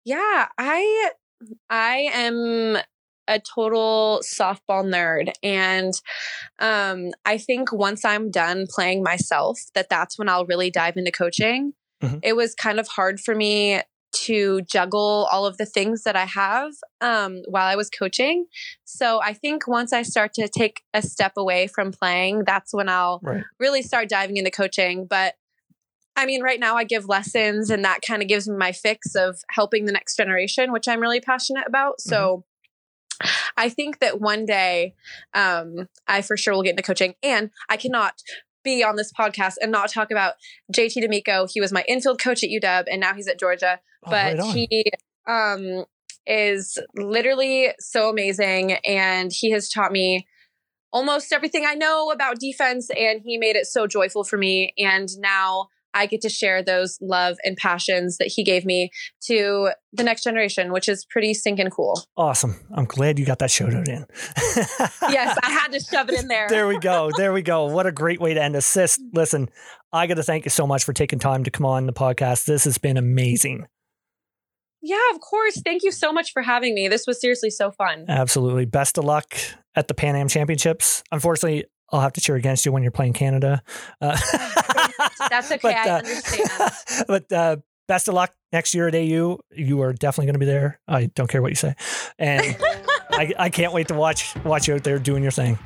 Yeah, 0.05 0.47
I 0.59 1.11
I 1.71 2.09
am 2.13 2.79
a 3.29 3.41
total 3.41 4.23
softball 4.25 4.85
nerd 4.85 5.33
and 5.43 5.93
um 6.61 7.11
I 7.25 7.39
think 7.39 7.73
once 7.73 8.05
I'm 8.05 8.31
done 8.31 8.67
playing 8.69 9.03
myself 9.03 9.59
that 9.75 9.89
that's 9.89 10.17
when 10.17 10.29
I'll 10.29 10.47
really 10.47 10.71
dive 10.71 10.97
into 10.97 11.11
coaching. 11.11 11.73
Mhm. 12.03 12.21
It 12.23 12.37
was 12.37 12.55
kind 12.55 12.79
of 12.79 12.87
hard 12.87 13.19
for 13.19 13.35
me 13.35 13.81
to 14.25 14.63
juggle 14.63 15.29
all 15.31 15.47
of 15.47 15.57
the 15.59 15.67
things 15.67 16.03
that 16.05 16.17
I 16.17 16.25
have 16.25 16.73
um 17.01 17.43
while 17.49 17.67
I 17.67 17.77
was 17.77 17.91
coaching. 17.91 18.47
So 18.85 19.21
I 19.23 19.33
think 19.33 19.67
once 19.67 19.93
I 19.93 20.03
start 20.03 20.33
to 20.35 20.49
take 20.49 20.83
a 20.95 21.03
step 21.03 21.33
away 21.37 21.67
from 21.67 21.93
playing, 21.93 22.45
that's 22.47 22.73
when 22.73 22.89
I'll 22.89 23.21
Right. 23.23 23.45
really 23.59 23.83
start 23.83 24.09
diving 24.09 24.37
into 24.37 24.51
coaching. 24.51 25.07
But 25.07 25.35
I 26.19 26.25
mean, 26.25 26.43
right 26.43 26.59
now 26.59 26.77
I 26.77 26.85
give 26.85 27.09
lessons 27.09 27.69
and 27.71 27.85
that 27.85 28.01
kind 28.07 28.23
of 28.23 28.29
gives 28.29 28.49
me 28.49 28.57
my 28.57 28.73
fix 28.73 29.15
of 29.15 29.39
helping 29.51 29.85
the 29.85 29.93
next 29.93 30.17
generation, 30.17 30.73
which 30.73 30.89
I'm 30.89 31.01
really 31.01 31.21
passionate 31.21 31.65
about. 31.67 32.01
So 32.01 32.45
I 33.57 33.69
think 33.69 33.99
that 34.01 34.21
one 34.21 34.45
day 34.45 34.95
um, 35.35 35.89
I 36.07 36.23
for 36.23 36.37
sure 36.37 36.55
will 36.55 36.63
get 36.63 36.71
into 36.71 36.83
coaching. 36.83 37.15
And 37.23 37.51
I 37.69 37.77
cannot 37.77 38.23
be 38.67 38.85
on 38.85 38.97
this 38.97 39.13
podcast 39.13 39.55
and 39.63 39.73
not 39.73 39.91
talk 39.91 40.11
about 40.11 40.35
JT 40.75 41.01
D'Amico. 41.01 41.47
He 41.51 41.61
was 41.61 41.73
my 41.73 41.85
infield 41.89 42.21
coach 42.21 42.45
at 42.45 42.51
UW 42.51 42.85
and 42.91 43.01
now 43.01 43.15
he's 43.15 43.29
at 43.29 43.39
Georgia. 43.39 43.81
Oh, 44.05 44.11
but 44.11 44.39
right 44.39 44.69
he 44.71 44.85
um, 45.27 45.85
is 46.27 46.79
literally 46.95 47.71
so 47.79 48.11
amazing. 48.11 48.73
And 48.85 49.33
he 49.33 49.51
has 49.53 49.71
taught 49.71 49.93
me 49.93 50.27
almost 50.93 51.33
everything 51.33 51.65
I 51.67 51.75
know 51.75 52.11
about 52.11 52.39
defense. 52.39 52.91
And 52.91 53.23
he 53.25 53.39
made 53.39 53.57
it 53.57 53.67
so 53.67 53.87
joyful 53.87 54.25
for 54.25 54.37
me. 54.37 54.75
And 54.79 55.09
now 55.19 55.69
I 55.97 56.07
get 56.07 56.21
to 56.21 56.29
share 56.29 56.63
those 56.63 56.99
love 57.01 57.37
and 57.43 57.57
passions 57.57 58.19
that 58.19 58.29
he 58.29 58.45
gave 58.45 58.65
me 58.67 58.91
to 59.27 59.71
the 59.93 60.05
next 60.05 60.23
generation, 60.23 60.73
which 60.73 60.89
is 60.89 61.07
pretty 61.07 61.33
stinking 61.33 61.71
cool. 61.71 62.01
awesome. 62.17 62.55
I'm 62.75 62.85
glad 62.85 63.19
you 63.19 63.25
got 63.25 63.39
that 63.39 63.51
shout 63.51 63.75
out 63.75 63.89
in. 63.89 64.07
Yes, 65.09 65.39
I 65.43 65.51
had 65.51 65.73
to 65.73 65.81
shove 65.81 66.11
it 66.11 66.21
in 66.21 66.29
there. 66.29 66.47
there 66.49 66.67
we 66.69 66.79
go. 66.79 67.11
There 67.17 67.33
we 67.33 67.43
go. 67.43 67.67
What 67.67 67.87
a 67.87 67.93
great 67.93 68.21
way 68.21 68.35
to 68.35 68.43
end 68.43 68.55
this. 68.55 68.67
Sis, 68.67 68.99
listen, 69.15 69.49
I 69.93 70.07
got 70.07 70.15
to 70.15 70.23
thank 70.23 70.45
you 70.45 70.51
so 70.51 70.67
much 70.67 70.85
for 70.85 70.93
taking 70.93 71.19
time 71.19 71.45
to 71.45 71.51
come 71.51 71.65
on 71.65 71.87
the 71.87 71.93
podcast. 71.93 72.45
This 72.45 72.65
has 72.65 72.77
been 72.79 72.97
amazing. 72.97 73.67
Yeah, 74.83 74.99
of 75.15 75.21
course. 75.21 75.61
Thank 75.65 75.83
you 75.83 75.93
so 75.93 76.13
much 76.13 76.33
for 76.33 76.43
having 76.43 76.75
me. 76.75 76.89
This 76.89 77.07
was 77.07 77.21
seriously 77.21 77.51
so 77.51 77.71
fun. 77.71 78.05
Absolutely. 78.09 78.67
Best 78.67 78.99
of 78.99 79.05
luck 79.05 79.35
at 79.75 79.89
the 79.89 79.95
Pan 79.95 80.17
Am 80.17 80.29
Championships. 80.29 81.03
Unfortunately, 81.11 81.65
I'll 81.91 82.01
have 82.01 82.13
to 82.15 82.21
cheer 82.21 82.37
against 82.37 82.67
you 82.67 82.73
when 82.73 82.83
you're 82.83 82.93
playing 82.93 83.13
Canada. 83.13 83.63
Uh, 84.01 84.17
That's 85.31 85.51
okay. 85.53 85.61
but, 85.63 85.75
I 85.75 85.89
uh, 85.89 85.99
understand. 85.99 86.51
but 87.07 87.33
uh, 87.33 87.57
best 87.87 88.09
of 88.09 88.15
luck 88.15 88.35
next 88.53 88.75
year 88.75 88.89
at 88.89 88.95
AU. 88.95 89.39
You 89.55 89.83
are 89.83 89.93
definitely 89.93 90.27
going 90.27 90.35
to 90.35 90.41
be 90.41 90.47
there. 90.47 90.81
I 90.89 91.07
don't 91.07 91.29
care 91.29 91.43
what 91.43 91.51
you 91.51 91.57
say, 91.57 91.75
and 92.19 92.57
I, 93.11 93.33
I 93.39 93.51
can't 93.51 93.73
wait 93.73 93.89
to 93.89 93.95
watch 93.95 94.35
watch 94.45 94.69
you 94.69 94.75
out 94.75 94.85
there 94.85 94.99
doing 94.99 95.23
your 95.23 95.33
thing. 95.33 95.59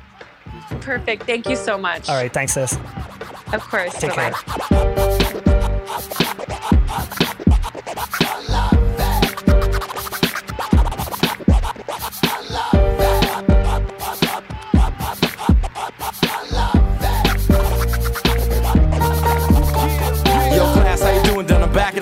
Perfect. 0.81 1.23
Thank 1.23 1.47
you 1.47 1.55
so 1.55 1.77
much. 1.77 2.09
All 2.09 2.15
right, 2.15 2.33
thanks, 2.33 2.53
sis. 2.53 2.73
Of 3.53 3.61
course. 3.61 3.93
Take 3.93 4.15
Bye-bye. 4.15 4.31
care. 6.87 7.17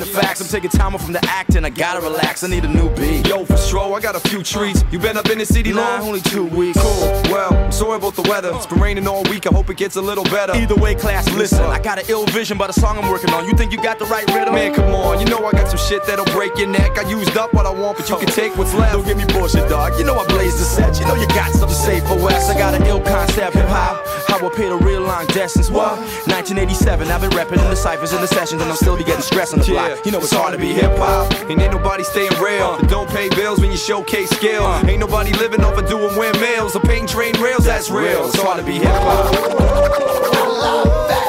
Facts. 0.10 0.42
I'm 0.42 0.48
taking 0.48 0.70
time 0.70 0.94
off 0.96 1.04
from 1.04 1.14
the 1.14 1.24
acting. 1.26 1.66
I 1.66 1.70
gotta 1.70 2.02
relax. 2.02 2.44
I 2.44 2.48
need 2.48 2.66
a 2.66 2.68
new 2.68 2.90
beat. 2.96 3.28
Yo, 3.28 3.46
for 3.46 3.58
sure, 3.58 3.96
I 3.96 4.00
got 4.00 4.16
a 4.16 4.20
few 4.30 4.44
treats. 4.44 4.84
You 4.92 5.00
been 5.00 5.18
up 5.18 5.30
in 5.30 5.38
the 5.38 5.46
city 5.46 5.74
long? 5.74 6.02
Only 6.02 6.22
two 6.22 6.46
weeks. 6.46 6.80
Cool. 6.82 7.22
Well, 7.32 7.54
I'm 7.54 7.72
sorry 7.72 7.98
about 7.98 8.16
the 8.16 8.24
weather. 8.24 8.52
It's 8.54 8.66
been 8.66 8.80
raining 8.80 9.08
all 9.08 9.24
week. 9.24 9.48
I 9.48 9.54
hope 9.54 9.70
it 9.70 9.78
gets 9.78 9.96
a 9.96 10.02
little 10.02 10.24
better. 10.26 10.54
Either 10.56 10.76
way, 10.76 10.96
class, 10.96 11.30
listen. 11.34 11.62
I 11.64 11.80
got 11.80 12.00
an 12.00 12.06
ill 12.10 12.26
vision 12.28 12.58
by 12.58 12.68
the 12.68 12.74
song 12.74 12.98
I'm 12.98 13.10
working 13.12 13.32
on. 13.32 13.46
You 13.46 13.54
think 13.54 13.72
you 13.72 13.82
got 13.82 14.00
the 14.00 14.06
right 14.06 14.26
rhythm? 14.34 14.54
Man, 14.56 14.74
come 14.74 14.94
on. 14.94 14.99
Shit 15.80 16.06
that'll 16.06 16.26
break 16.26 16.58
your 16.58 16.68
neck. 16.68 16.98
I 16.98 17.10
used 17.10 17.38
up 17.38 17.54
what 17.54 17.66
I 17.66 17.72
want, 17.72 17.98
but 17.98 18.10
you 18.10 18.18
can 18.18 18.28
take 18.28 18.58
what's 18.58 18.74
left. 18.74 18.94
Don't 18.94 19.06
give 19.06 19.18
me 19.18 19.26
bullshit, 19.34 19.70
dog. 19.70 19.98
You 19.98 20.06
know 20.06 20.16
I 20.16 20.26
blaze 20.28 20.58
the 20.60 20.66
set. 20.66 21.00
You 21.00 21.06
know 21.06 21.16
you 21.16 21.28
got 21.28 21.52
something 21.52 21.70
to 21.70 21.76
say 21.76 22.00
for 22.02 22.16
West. 22.24 22.50
I 22.50 22.58
got 22.58 22.74
an 22.74 22.86
ill 22.86 23.02
concept, 23.02 23.56
hip 23.56 23.68
hop. 23.68 24.06
How 24.28 24.38
I 24.46 24.50
pay 24.56 24.70
the 24.70 24.78
real 24.78 25.02
long 25.02 25.26
distance. 25.28 25.70
What? 25.70 25.98
1987. 26.28 27.08
I've 27.08 27.22
been 27.22 27.32
rapping 27.32 27.60
in 27.60 27.70
the 27.70 27.76
ciphers 27.76 28.14
and 28.14 28.22
the 28.22 28.28
sessions, 28.28 28.62
and 28.62 28.70
I'm 28.70 28.78
still 28.78 28.98
be 28.98 29.04
getting 29.04 29.22
stressed 29.22 29.54
on 29.54 29.60
the 29.60 29.66
fly. 29.66 30.00
You 30.06 30.12
know 30.12 30.20
it's 30.20 30.32
hard 30.32 30.54
to 30.54 30.60
be 30.60 30.74
hip 30.74 30.98
hop. 30.98 31.32
And 31.50 31.62
ain't 31.62 31.74
nobody 31.74 32.04
staying 32.04 32.32
real. 32.42 32.66
Uh. 32.66 32.78
That 32.78 32.90
don't 32.90 33.10
pay 33.10 33.30
bills 33.30 33.60
when 33.60 33.72
you 33.72 33.78
showcase 33.78 34.30
skill. 34.32 34.66
Uh. 34.66 34.86
Ain't 34.88 35.00
nobody 35.00 35.32
living 35.34 35.64
off 35.64 35.78
of 35.78 35.88
doing 35.88 36.16
windmills 36.18 36.76
or 36.76 36.82
painting 36.82 37.08
train 37.08 37.40
rails. 37.42 37.66
That's 37.66 37.90
real. 37.90 38.28
It's 38.28 38.40
hard 38.42 38.60
to 38.60 38.66
be 38.66 38.80
hip 38.80 38.88
hop. 38.90 39.34
You 41.24 41.29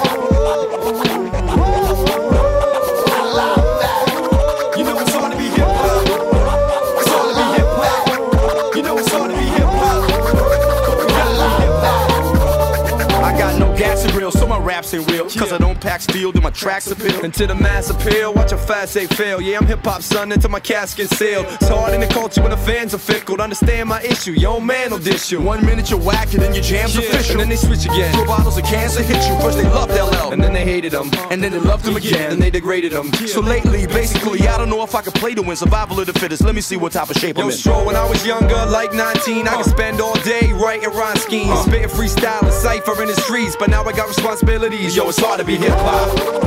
raps 14.71 14.95
ain't 14.95 15.11
real. 15.11 15.25
Cause 15.25 15.53
I 15.53 15.59
don't 15.59 15.81
pack 15.81 16.01
steel, 16.01 16.31
do 16.31 16.41
my 16.41 16.51
tracks 16.51 16.91
appeal. 16.91 17.25
And 17.25 17.35
to 17.35 17.47
the 17.47 17.55
mass 17.55 17.91
appeal, 17.91 18.33
watch 18.33 18.53
how 18.53 18.57
fast 18.57 18.95
they 18.95 19.07
fail. 19.07 19.41
Yeah, 19.41 19.59
I'm 19.59 19.67
hip 19.67 19.85
hop 19.85 20.03
son 20.03 20.31
until 20.31 20.51
my 20.51 20.61
casket 20.61 21.09
sail. 21.11 21.43
It's 21.61 21.69
hard 21.69 21.93
in 21.95 22.01
the 22.01 22.07
culture 22.07 22.41
when 22.41 22.53
the 22.53 22.63
fans 22.69 22.95
are 22.95 22.99
fickle. 22.99 23.41
Understand 23.41 23.89
my 23.89 24.01
issue, 24.03 24.33
yo 24.33 24.61
man 24.61 24.91
will 24.93 24.99
dish 24.99 25.33
you. 25.33 25.41
One 25.41 25.65
minute 25.67 25.91
you're 25.91 26.01
whack 26.01 26.33
and 26.35 26.43
then 26.43 26.55
your 26.55 26.63
jam's 26.63 26.97
official. 26.97 27.33
And 27.33 27.41
then 27.41 27.49
they 27.49 27.57
switch 27.57 27.85
again. 27.85 28.15
Throw 28.15 28.27
bottles 28.27 28.57
of 28.59 28.65
cancer 28.65 29.03
hit 29.03 29.21
you. 29.29 29.35
First 29.41 29.59
they 29.59 29.65
loved 29.65 29.93
LL, 29.93 30.33
and 30.33 30.43
then 30.43 30.53
they 30.53 30.65
hated 30.65 30.93
him. 30.93 31.11
And 31.31 31.43
then 31.43 31.51
they 31.53 31.59
loved 31.59 31.87
him 31.87 31.97
again, 31.97 32.33
and 32.33 32.41
they 32.41 32.51
degraded 32.51 32.93
him. 32.93 33.13
So 33.27 33.41
lately, 33.41 33.87
basically, 33.87 34.47
I 34.47 34.57
don't 34.57 34.71
know 34.71 34.83
if 34.85 34.95
I 34.95 35.03
can 35.03 35.13
play 35.13 35.35
to 35.35 35.43
win. 35.43 35.57
Survival 35.57 35.99
of 35.99 36.07
the 36.07 36.13
fittest. 36.13 36.45
Let 36.45 36.55
me 36.55 36.61
see 36.61 36.77
what 36.77 36.93
type 36.93 37.11
of 37.11 37.17
shape 37.17 37.39
I'm 37.39 37.51
in. 37.51 37.59
Yo, 37.59 37.85
when 37.85 37.97
I 37.97 38.09
was 38.09 38.25
younger, 38.25 38.61
like 38.67 38.93
19, 38.93 39.49
I 39.49 39.57
could 39.57 39.67
uh. 39.67 39.77
spend 39.77 40.01
all 40.01 40.19
day 40.21 40.53
writing 40.53 40.91
rhyme 40.91 41.17
schemes. 41.17 41.51
Uh. 41.51 41.65
Spitting 41.65 41.89
freestyle 41.89 42.43
and 42.43 42.53
cipher 42.53 43.01
in 43.03 43.09
the 43.09 43.19
streets. 43.27 43.57
But 43.59 43.71
now 43.71 43.83
I 43.85 43.93
got 43.93 44.09
responsibilities. 44.61 44.97
Yo, 44.97 45.09
it's 45.09 45.19
hard 45.19 45.41
to 45.41 45.45
be 45.47 45.57
hip 45.57 45.73
hop. 45.73 46.41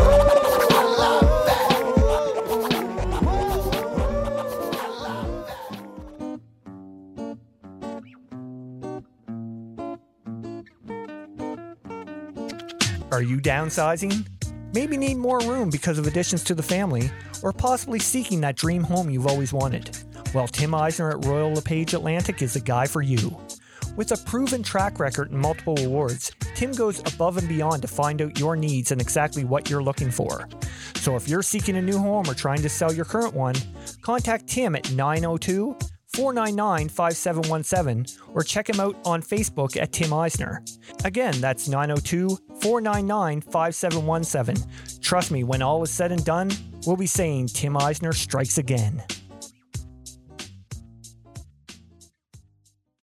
Are 13.12 13.22
you 13.22 13.38
downsizing? 13.38 14.28
Maybe 14.74 14.98
need 14.98 15.18
more 15.18 15.40
room 15.42 15.70
because 15.70 16.00
of 16.00 16.08
additions 16.08 16.44
to 16.46 16.56
the 16.56 16.64
family, 16.64 17.12
or 17.44 17.54
possibly 17.54 18.00
seeking 18.00 18.42
that 18.42 18.56
dream 18.56 18.82
home 18.84 19.08
you've 19.12 19.28
always 19.28 19.54
wanted. 19.54 19.96
Well, 20.34 20.48
Tim 20.48 20.74
Eisner 20.74 21.12
at 21.12 21.24
Royal 21.24 21.54
LePage 21.54 21.94
Atlantic 21.94 22.42
is 22.42 22.54
the 22.54 22.60
guy 22.60 22.88
for 22.88 23.04
you. 23.04 23.38
With 23.96 24.12
a 24.12 24.18
proven 24.18 24.64
track 24.64 25.00
record 25.00 25.30
and 25.30 25.40
multiple 25.40 25.78
awards, 25.80 26.32
Tim 26.56 26.72
goes 26.72 27.00
above 27.14 27.38
and 27.38 27.48
beyond 27.48 27.84
to 27.84 27.88
find 27.88 28.24
out 28.24 28.40
your 28.40 28.56
needs 28.56 28.92
and 28.92 29.00
exactly 29.00 29.44
what 29.44 29.70
you're 29.70 29.84
looking 29.84 30.10
for. 30.10 30.50
So 30.96 31.16
if 31.16 31.28
you're 31.28 31.44
seeking 31.44 31.78
a 31.78 31.82
new 31.82 32.00
home 32.00 32.28
or 32.28 32.34
trying 32.34 32.64
to 32.64 32.70
sell 32.70 32.92
your 32.92 33.06
current 33.06 33.36
one, 33.36 33.56
contact 34.02 34.48
Tim 34.48 34.76
at 34.76 34.92
902 34.94 35.78
499 36.16 36.90
5717 36.90 38.20
or 38.34 38.42
check 38.42 38.68
him 38.68 38.80
out 38.80 38.96
on 39.06 39.22
Facebook 39.22 39.80
at 39.80 39.92
Tim 39.92 40.12
Eisner. 40.12 40.64
Again, 41.06 41.40
that's 41.40 41.68
902 41.68 42.30
499 42.62 43.42
5717. 43.42 44.64
Trust 45.02 45.30
me, 45.30 45.44
when 45.44 45.62
all 45.62 45.84
is 45.84 45.92
said 45.92 46.12
and 46.12 46.26
done, 46.26 46.50
we'll 46.88 46.96
be 46.96 47.06
saying 47.06 47.48
Tim 47.48 47.78
Eisner 47.78 48.14
strikes 48.14 48.58
again. 48.58 49.04